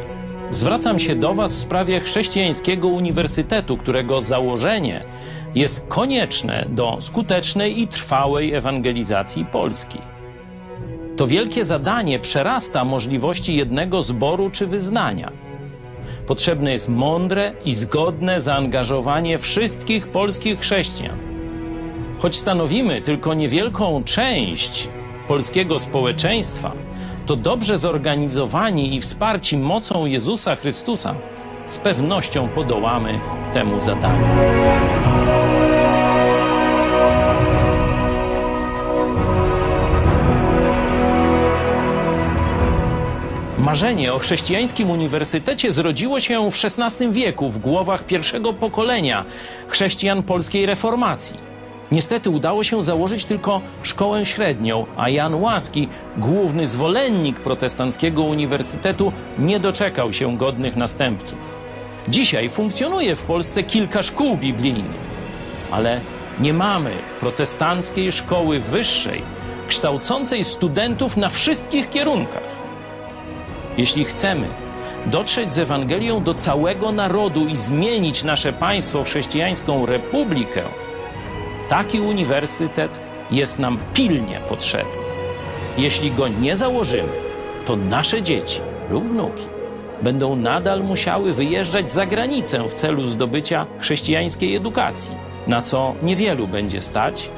zwracam 0.50 1.00
się 1.00 1.16
do 1.16 1.34
Was 1.34 1.56
w 1.56 1.60
sprawie 1.60 2.00
chrześcijańskiego 2.00 2.88
uniwersytetu, 2.88 3.78
którego 3.78 4.22
założenie 4.22 5.04
jest 5.56 5.88
konieczne 5.88 6.66
do 6.70 6.98
skutecznej 7.02 7.82
i 7.82 7.88
trwałej 7.88 8.54
ewangelizacji 8.54 9.46
Polski. 9.46 10.00
To 11.22 11.28
wielkie 11.28 11.66
zadanie 11.66 12.20
przerasta 12.20 12.86
możliwości 12.86 13.56
jednego 13.56 14.02
zboru 14.02 14.50
czy 14.50 14.68
wyznania. 14.68 15.32
Potrzebne 16.28 16.72
jest 16.72 16.90
mądre 16.90 17.54
i 17.66 17.74
zgodne 17.74 18.40
zaangażowanie 18.40 19.38
wszystkich 19.38 20.08
polskich 20.08 20.60
chrześcijan. 20.60 21.18
Choć 22.20 22.36
stanowimy 22.36 23.02
tylko 23.02 23.34
niewielką 23.34 24.04
część 24.04 24.90
polskiego 25.28 25.80
społeczeństwa, 25.80 26.72
to 27.26 27.36
dobrze 27.36 27.78
zorganizowani 27.78 28.96
i 28.96 29.02
wsparci 29.02 29.58
mocą 29.58 30.06
Jezusa 30.06 30.56
Chrystusa 30.56 31.16
z 31.66 31.78
pewnością 31.78 32.48
podołamy 32.48 33.20
temu 33.54 33.80
zadaniu. 33.80 34.26
Marzenie 43.72 44.14
o 44.14 44.20
chrześcijańskim 44.20 44.90
uniwersytecie 44.90 45.72
zrodziło 45.72 46.20
się 46.20 46.52
w 46.52 46.66
XVI 46.66 47.12
wieku 47.12 47.50
w 47.50 47.58
głowach 47.58 48.04
pierwszego 48.04 48.54
pokolenia 48.54 49.26
chrześcijan 49.68 50.24
polskiej 50.24 50.66
reformacji. 50.66 51.38
Niestety 51.92 52.30
udało 52.30 52.64
się 52.64 52.84
założyć 52.84 53.26
tylko 53.26 53.62
szkołę 53.84 54.26
średnią, 54.26 54.86
a 54.98 55.10
Jan 55.10 55.36
Łaski, 55.36 55.88
główny 56.18 56.68
zwolennik 56.68 57.40
protestanckiego 57.40 58.24
uniwersytetu, 58.24 59.12
nie 59.40 59.60
doczekał 59.60 60.14
się 60.14 60.38
godnych 60.38 60.76
następców. 60.76 61.56
Dzisiaj 62.08 62.50
funkcjonuje 62.50 63.16
w 63.16 63.22
Polsce 63.22 63.64
kilka 63.64 64.04
szkół 64.04 64.38
biblijnych, 64.38 65.12
ale 65.72 66.02
nie 66.40 66.54
mamy 66.54 66.92
protestanckiej 67.20 68.12
szkoły 68.12 68.60
wyższej, 68.60 69.22
kształcącej 69.68 70.44
studentów 70.44 71.18
na 71.18 71.30
wszystkich 71.30 71.90
kierunkach. 71.90 72.51
Jeśli 73.78 74.06
chcemy 74.06 74.48
dotrzeć 75.06 75.52
z 75.52 75.60
Ewangelią 75.60 76.24
do 76.24 76.34
całego 76.34 76.92
narodu 76.92 77.48
i 77.48 77.56
zmienić 77.56 78.24
nasze 78.24 78.54
państwo 78.54 79.04
chrześcijańską 79.04 79.86
republikę, 79.86 80.62
taki 81.70 82.00
uniwersytet 82.00 83.00
jest 83.32 83.60
nam 83.60 83.78
pilnie 83.94 84.40
potrzebny. 84.50 85.02
Jeśli 85.78 86.12
go 86.12 86.28
nie 86.28 86.56
założymy, 86.56 87.14
to 87.66 87.76
nasze 87.76 88.22
dzieci 88.22 88.60
lub 88.90 89.10
wnuki 89.10 89.44
będą 90.02 90.36
nadal 90.36 90.84
musiały 90.84 91.34
wyjeżdżać 91.34 91.92
za 91.92 92.06
granicę 92.06 92.68
w 92.68 92.74
celu 92.74 93.06
zdobycia 93.06 93.66
chrześcijańskiej 93.80 94.56
edukacji, 94.56 95.16
na 95.48 95.62
co 95.62 95.96
niewielu 96.04 96.48
będzie 96.48 96.82
stać, 96.82 97.30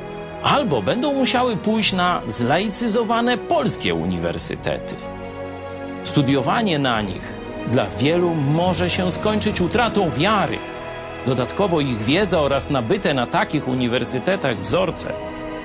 albo 0.44 0.82
będą 0.82 1.14
musiały 1.14 1.58
pójść 1.58 1.94
na 1.94 2.22
zlaicyzowane 2.28 3.38
polskie 3.38 3.96
uniwersytety. 3.96 4.96
Studiowanie 6.04 6.80
na 6.80 7.02
nich 7.02 7.34
dla 7.72 7.90
wielu 7.90 8.36
może 8.36 8.90
się 8.90 9.12
skończyć 9.12 9.62
utratą 9.62 10.10
wiary. 10.10 10.58
Dodatkowo 11.28 11.82
ich 11.82 11.98
wiedza 11.98 12.42
oraz 12.42 12.70
nabyte 12.70 13.14
na 13.14 13.28
takich 13.28 13.68
uniwersytetach 13.68 14.58
wzorce 14.58 15.14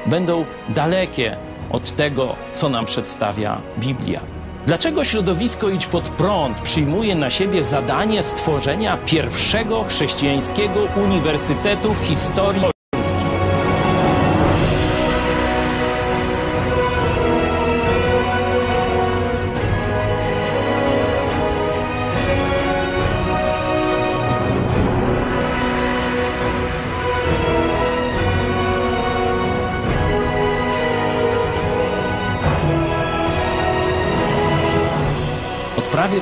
będą 0.07 0.45
dalekie 0.69 1.37
od 1.71 1.97
tego, 1.97 2.37
co 2.55 2.69
nam 2.69 2.85
przedstawia 2.85 3.61
Biblia. 3.79 4.21
Dlaczego 4.67 5.05
środowisko 5.05 5.69
Idź 5.69 5.87
pod 5.87 6.09
prąd 6.09 6.61
przyjmuje 6.61 7.15
na 7.15 7.31
siebie 7.31 7.63
zadanie 7.63 8.23
stworzenia 8.23 8.97
pierwszego 9.07 9.85
chrześcijańskiego 9.85 10.81
uniwersytetu 11.05 11.95
w 11.95 12.07
historii 12.07 12.78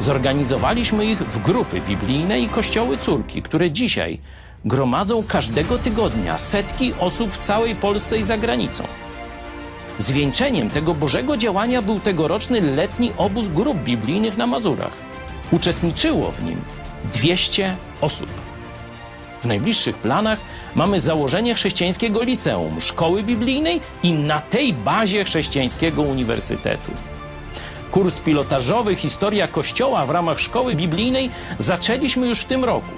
Zorganizowaliśmy 0.00 1.04
ich 1.04 1.18
w 1.18 1.42
grupy 1.42 1.80
biblijne 1.80 2.40
i 2.40 2.48
kościoły 2.48 2.98
córki, 2.98 3.42
które 3.42 3.70
dzisiaj 3.70 4.18
gromadzą 4.64 5.22
każdego 5.22 5.78
tygodnia 5.78 6.38
setki 6.38 6.94
osób 7.00 7.32
w 7.32 7.38
całej 7.38 7.74
Polsce 7.74 8.18
i 8.18 8.24
za 8.24 8.38
granicą. 8.38 8.84
Zwieńczeniem 9.98 10.70
tego 10.70 10.94
Bożego 10.94 11.36
działania 11.36 11.82
był 11.82 12.00
tegoroczny 12.00 12.60
letni 12.60 13.12
obóz 13.16 13.48
grup 13.48 13.78
biblijnych 13.78 14.36
na 14.36 14.46
Mazurach. 14.46 14.92
Uczestniczyło 15.50 16.32
w 16.32 16.44
nim 16.44 16.60
200 17.12 17.76
osób. 18.00 18.30
W 19.42 19.44
najbliższych 19.44 19.96
planach 19.98 20.38
mamy 20.74 21.00
założenie 21.00 21.54
chrześcijańskiego 21.54 22.22
liceum, 22.22 22.80
szkoły 22.80 23.22
biblijnej 23.22 23.80
i 24.02 24.12
na 24.12 24.40
tej 24.40 24.72
bazie 24.72 25.24
chrześcijańskiego 25.24 26.02
uniwersytetu. 26.02 27.09
Kurs 27.90 28.20
pilotażowy 28.20 28.96
Historia 28.96 29.48
Kościoła 29.48 30.06
w 30.06 30.10
ramach 30.10 30.40
szkoły 30.40 30.74
biblijnej 30.74 31.30
zaczęliśmy 31.58 32.26
już 32.26 32.40
w 32.40 32.44
tym 32.44 32.64
roku. 32.64 32.92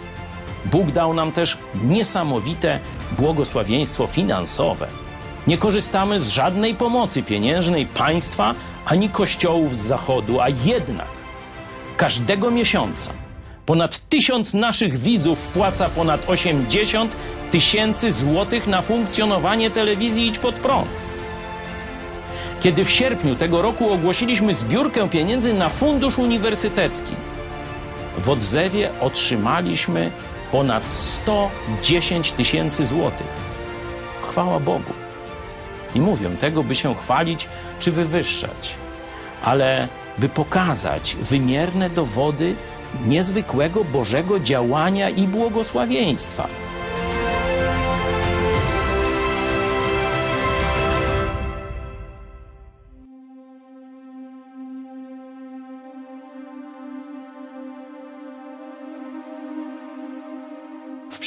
Bóg 0.64 0.90
dał 0.90 1.14
nam 1.14 1.32
też 1.32 1.58
niesamowite 1.84 2.78
błogosławieństwo 3.18 4.06
finansowe. 4.06 4.86
Nie 5.46 5.58
korzystamy 5.58 6.20
z 6.20 6.28
żadnej 6.28 6.74
pomocy 6.74 7.22
pieniężnej 7.22 7.86
państwa 7.86 8.54
ani 8.84 9.08
kościołów 9.08 9.76
z 9.76 9.80
zachodu, 9.80 10.40
a 10.40 10.48
jednak 10.48 11.08
każdego 11.96 12.50
miesiąca 12.50 13.12
ponad 13.66 14.08
tysiąc 14.08 14.54
naszych 14.54 14.98
widzów 14.98 15.38
wpłaca 15.38 15.88
ponad 15.88 16.30
80 16.30 17.16
tysięcy 17.50 18.12
złotych 18.12 18.66
na 18.66 18.82
funkcjonowanie 18.82 19.70
telewizji 19.70 20.26
Idź 20.26 20.38
Pod 20.38 20.54
Prąd. 20.54 20.88
Kiedy 22.62 22.84
w 22.84 22.90
sierpniu 22.90 23.36
tego 23.36 23.62
roku 23.62 23.92
ogłosiliśmy 23.92 24.54
zbiórkę 24.54 25.08
pieniędzy 25.08 25.54
na 25.54 25.68
fundusz 25.68 26.18
uniwersytecki, 26.18 27.14
w 28.18 28.28
odzewie 28.28 28.90
otrzymaliśmy 29.00 30.10
ponad 30.52 30.90
110 30.90 32.32
tysięcy 32.32 32.84
złotych. 32.84 33.26
Chwała 34.22 34.60
Bogu. 34.60 34.92
Nie 35.94 36.00
mówię 36.00 36.30
tego, 36.40 36.62
by 36.62 36.74
się 36.74 36.94
chwalić 36.94 37.48
czy 37.80 37.92
wywyższać, 37.92 38.74
ale 39.44 39.88
by 40.18 40.28
pokazać 40.28 41.16
wymierne 41.22 41.90
dowody 41.90 42.54
niezwykłego 43.06 43.84
Bożego 43.84 44.40
działania 44.40 45.10
i 45.10 45.22
błogosławieństwa. 45.22 46.48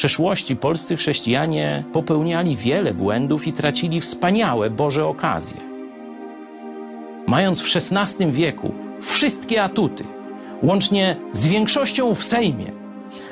Przeszłości 0.06 0.56
polscy 0.56 0.98
chrześcijanie 0.98 1.84
popełniali 1.94 2.56
wiele 2.56 2.94
błędów 2.94 3.48
i 3.48 3.54
tracili 3.54 4.00
wspaniałe 4.00 4.70
Boże 4.70 5.06
okazje. 5.06 5.62
Mając 7.28 7.62
w 7.62 7.76
XVI 7.76 8.32
wieku 8.32 8.74
wszystkie 9.02 9.64
atuty, 9.64 10.04
łącznie 10.64 11.18
z 11.32 11.48
większością 11.48 12.16
w 12.16 12.24
Sejmie, 12.24 12.72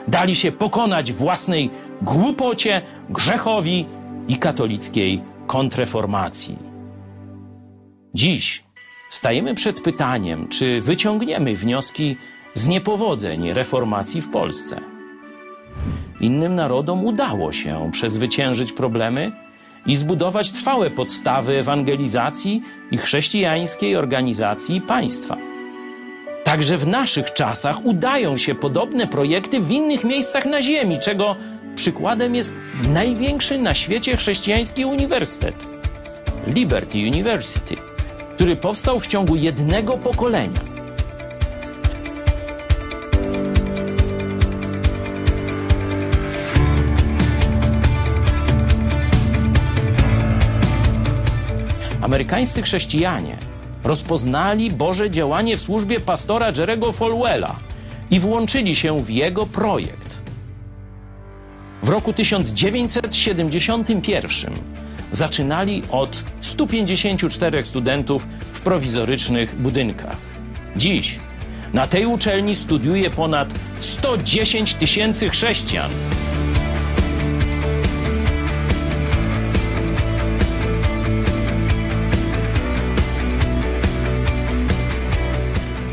dali 0.07 0.36
się 0.36 0.51
pokonać 0.51 1.13
własnej 1.13 1.69
głupocie, 2.01 2.82
grzechowi 3.09 3.86
i 4.28 4.38
katolickiej 4.38 5.21
kontreformacji. 5.47 6.57
Dziś 8.13 8.63
stajemy 9.09 9.55
przed 9.55 9.82
pytaniem, 9.82 10.47
czy 10.47 10.82
wyciągniemy 10.82 11.55
wnioski 11.55 12.17
z 12.53 12.67
niepowodzeń 12.67 13.53
reformacji 13.53 14.21
w 14.21 14.30
Polsce. 14.30 14.92
Innym 16.19 16.55
narodom 16.55 17.05
udało 17.05 17.51
się 17.51 17.89
przezwyciężyć 17.91 18.74
problemy 18.74 19.32
i 19.86 19.95
zbudować 19.95 20.51
trwałe 20.51 20.91
podstawy 20.91 21.59
ewangelizacji 21.59 22.61
i 22.91 22.97
chrześcijańskiej 22.97 23.95
organizacji 23.95 24.82
państwa. 24.82 25.38
Także 26.43 26.78
w 26.78 26.88
naszych 26.88 27.34
czasach 27.34 27.86
udają 27.86 28.38
się 28.38 28.55
podobne 28.55 29.07
projekty 29.07 29.59
w 29.59 29.71
innych 29.71 30.03
miejscach 30.03 30.45
na 30.45 30.61
Ziemi, 30.61 30.99
czego 30.99 31.36
przykładem 31.76 32.36
jest 32.36 32.55
największy 32.89 33.57
na 33.57 33.74
świecie 33.74 34.17
chrześcijański 34.17 34.86
uniwersytet 34.86 35.67
Liberty 36.47 36.97
University, 36.97 37.76
który 38.36 38.55
powstał 38.55 38.99
w 38.99 39.07
ciągu 39.07 39.36
jednego 39.36 39.97
pokolenia. 39.97 40.72
Amerykańscy 52.03 52.61
chrześcijanie 52.61 53.37
rozpoznali 53.83 54.71
Boże 54.71 55.11
działanie 55.11 55.57
w 55.57 55.61
służbie 55.61 55.99
pastora 55.99 56.51
Jerego 56.57 56.91
Falwella 56.91 57.55
i 58.11 58.19
włączyli 58.19 58.75
się 58.75 58.99
w 58.99 59.09
jego 59.09 59.45
projekt. 59.45 60.21
W 61.83 61.89
roku 61.89 62.13
1971 62.13 64.53
zaczynali 65.11 65.83
od 65.91 66.23
154 66.41 67.65
studentów 67.65 68.27
w 68.53 68.61
prowizorycznych 68.61 69.55
budynkach. 69.55 70.17
Dziś 70.75 71.19
na 71.73 71.87
tej 71.87 72.05
uczelni 72.05 72.55
studiuje 72.55 73.09
ponad 73.09 73.53
110 73.79 74.73
tysięcy 74.73 75.29
chrześcijan. 75.29 75.91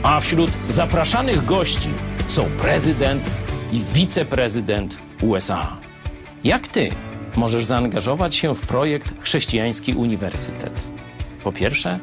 A 0.03 0.21
wśród 0.21 0.51
zapraszanych 0.69 1.45
gości 1.45 1.89
są 2.29 2.45
prezydent 2.45 3.31
i 3.73 3.83
wiceprezydent 3.95 4.99
USA. 5.23 5.77
Jak 6.45 6.69
ty 6.69 6.89
możesz 7.37 7.65
zaangażować 7.65 8.35
się 8.35 8.55
w 8.55 8.61
projekt 8.61 9.23
Chrześcijański 9.23 9.93
Uniwersytet? 9.93 10.89
Po 11.45 11.53
pierwsze, 11.53 11.99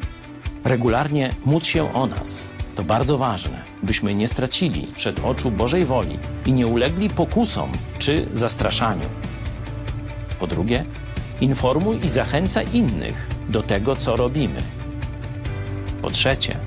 regularnie 0.63 1.29
módl 1.45 1.65
się 1.65 1.93
o 1.93 2.07
nas. 2.07 2.49
To 2.75 2.83
bardzo 2.83 3.17
ważne, 3.17 3.61
byśmy 3.83 4.15
nie 4.15 4.27
stracili 4.27 4.85
sprzed 4.85 5.19
oczu 5.19 5.51
Bożej 5.51 5.85
woli 5.85 6.19
i 6.45 6.53
nie 6.53 6.67
ulegli 6.67 7.09
pokusom 7.09 7.71
czy 7.99 8.27
zastraszaniu. 8.33 9.05
Po 10.39 10.47
drugie, 10.47 10.85
informuj 11.41 12.05
i 12.05 12.09
zachęcaj 12.09 12.65
innych 12.73 13.29
do 13.49 13.63
tego, 13.63 13.95
co 13.95 14.15
robimy. 14.15 14.61
Po 16.01 16.09
trzecie, 16.09 16.57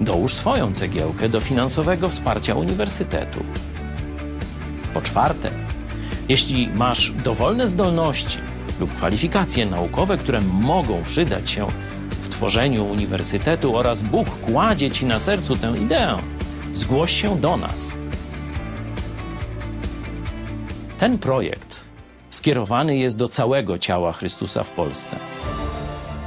dołóż 0.00 0.34
swoją 0.34 0.74
cegiełkę 0.74 1.28
do 1.28 1.40
finansowego 1.40 2.08
wsparcia 2.08 2.54
uniwersytetu. 2.54 3.40
Po 4.94 5.02
czwarte, 5.02 5.50
jeśli 6.28 6.68
masz 6.68 7.12
dowolne 7.24 7.68
zdolności 7.68 8.38
lub 8.80 8.94
kwalifikacje 8.94 9.66
naukowe, 9.66 10.18
które 10.18 10.40
mogą 10.40 11.04
przydać 11.04 11.50
się 11.50 11.66
w 12.22 12.28
tworzeniu 12.28 12.84
uniwersytetu 12.84 13.76
oraz 13.76 14.02
Bóg 14.02 14.28
kładzie 14.28 14.90
ci 14.90 15.06
na 15.06 15.18
sercu 15.18 15.56
tę 15.56 15.78
ideę, 15.78 16.18
zgłoś 16.72 17.22
się 17.22 17.40
do 17.40 17.56
nas. 17.56 17.94
Ten 20.98 21.18
projekt 21.18 21.84
skierowany 22.30 22.96
jest 22.96 23.18
do 23.18 23.28
całego 23.28 23.78
ciała 23.78 24.12
Chrystusa 24.12 24.64
w 24.64 24.70
Polsce. 24.70 25.16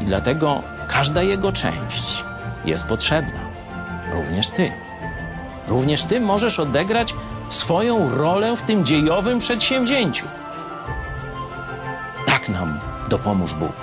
I 0.01 0.05
dlatego 0.05 0.61
każda 0.87 1.23
jego 1.23 1.51
część 1.51 2.23
jest 2.65 2.85
potrzebna. 2.85 3.52
Również 4.13 4.49
ty. 4.49 4.71
Również 5.67 6.03
ty 6.03 6.19
możesz 6.19 6.59
odegrać 6.59 7.15
swoją 7.49 8.17
rolę 8.17 8.55
w 8.55 8.61
tym 8.61 8.85
dziejowym 8.85 9.39
przedsięwzięciu. 9.39 10.27
Tak 12.25 12.49
nam 12.49 12.79
dopomóż 13.09 13.53
Bóg. 13.53 13.73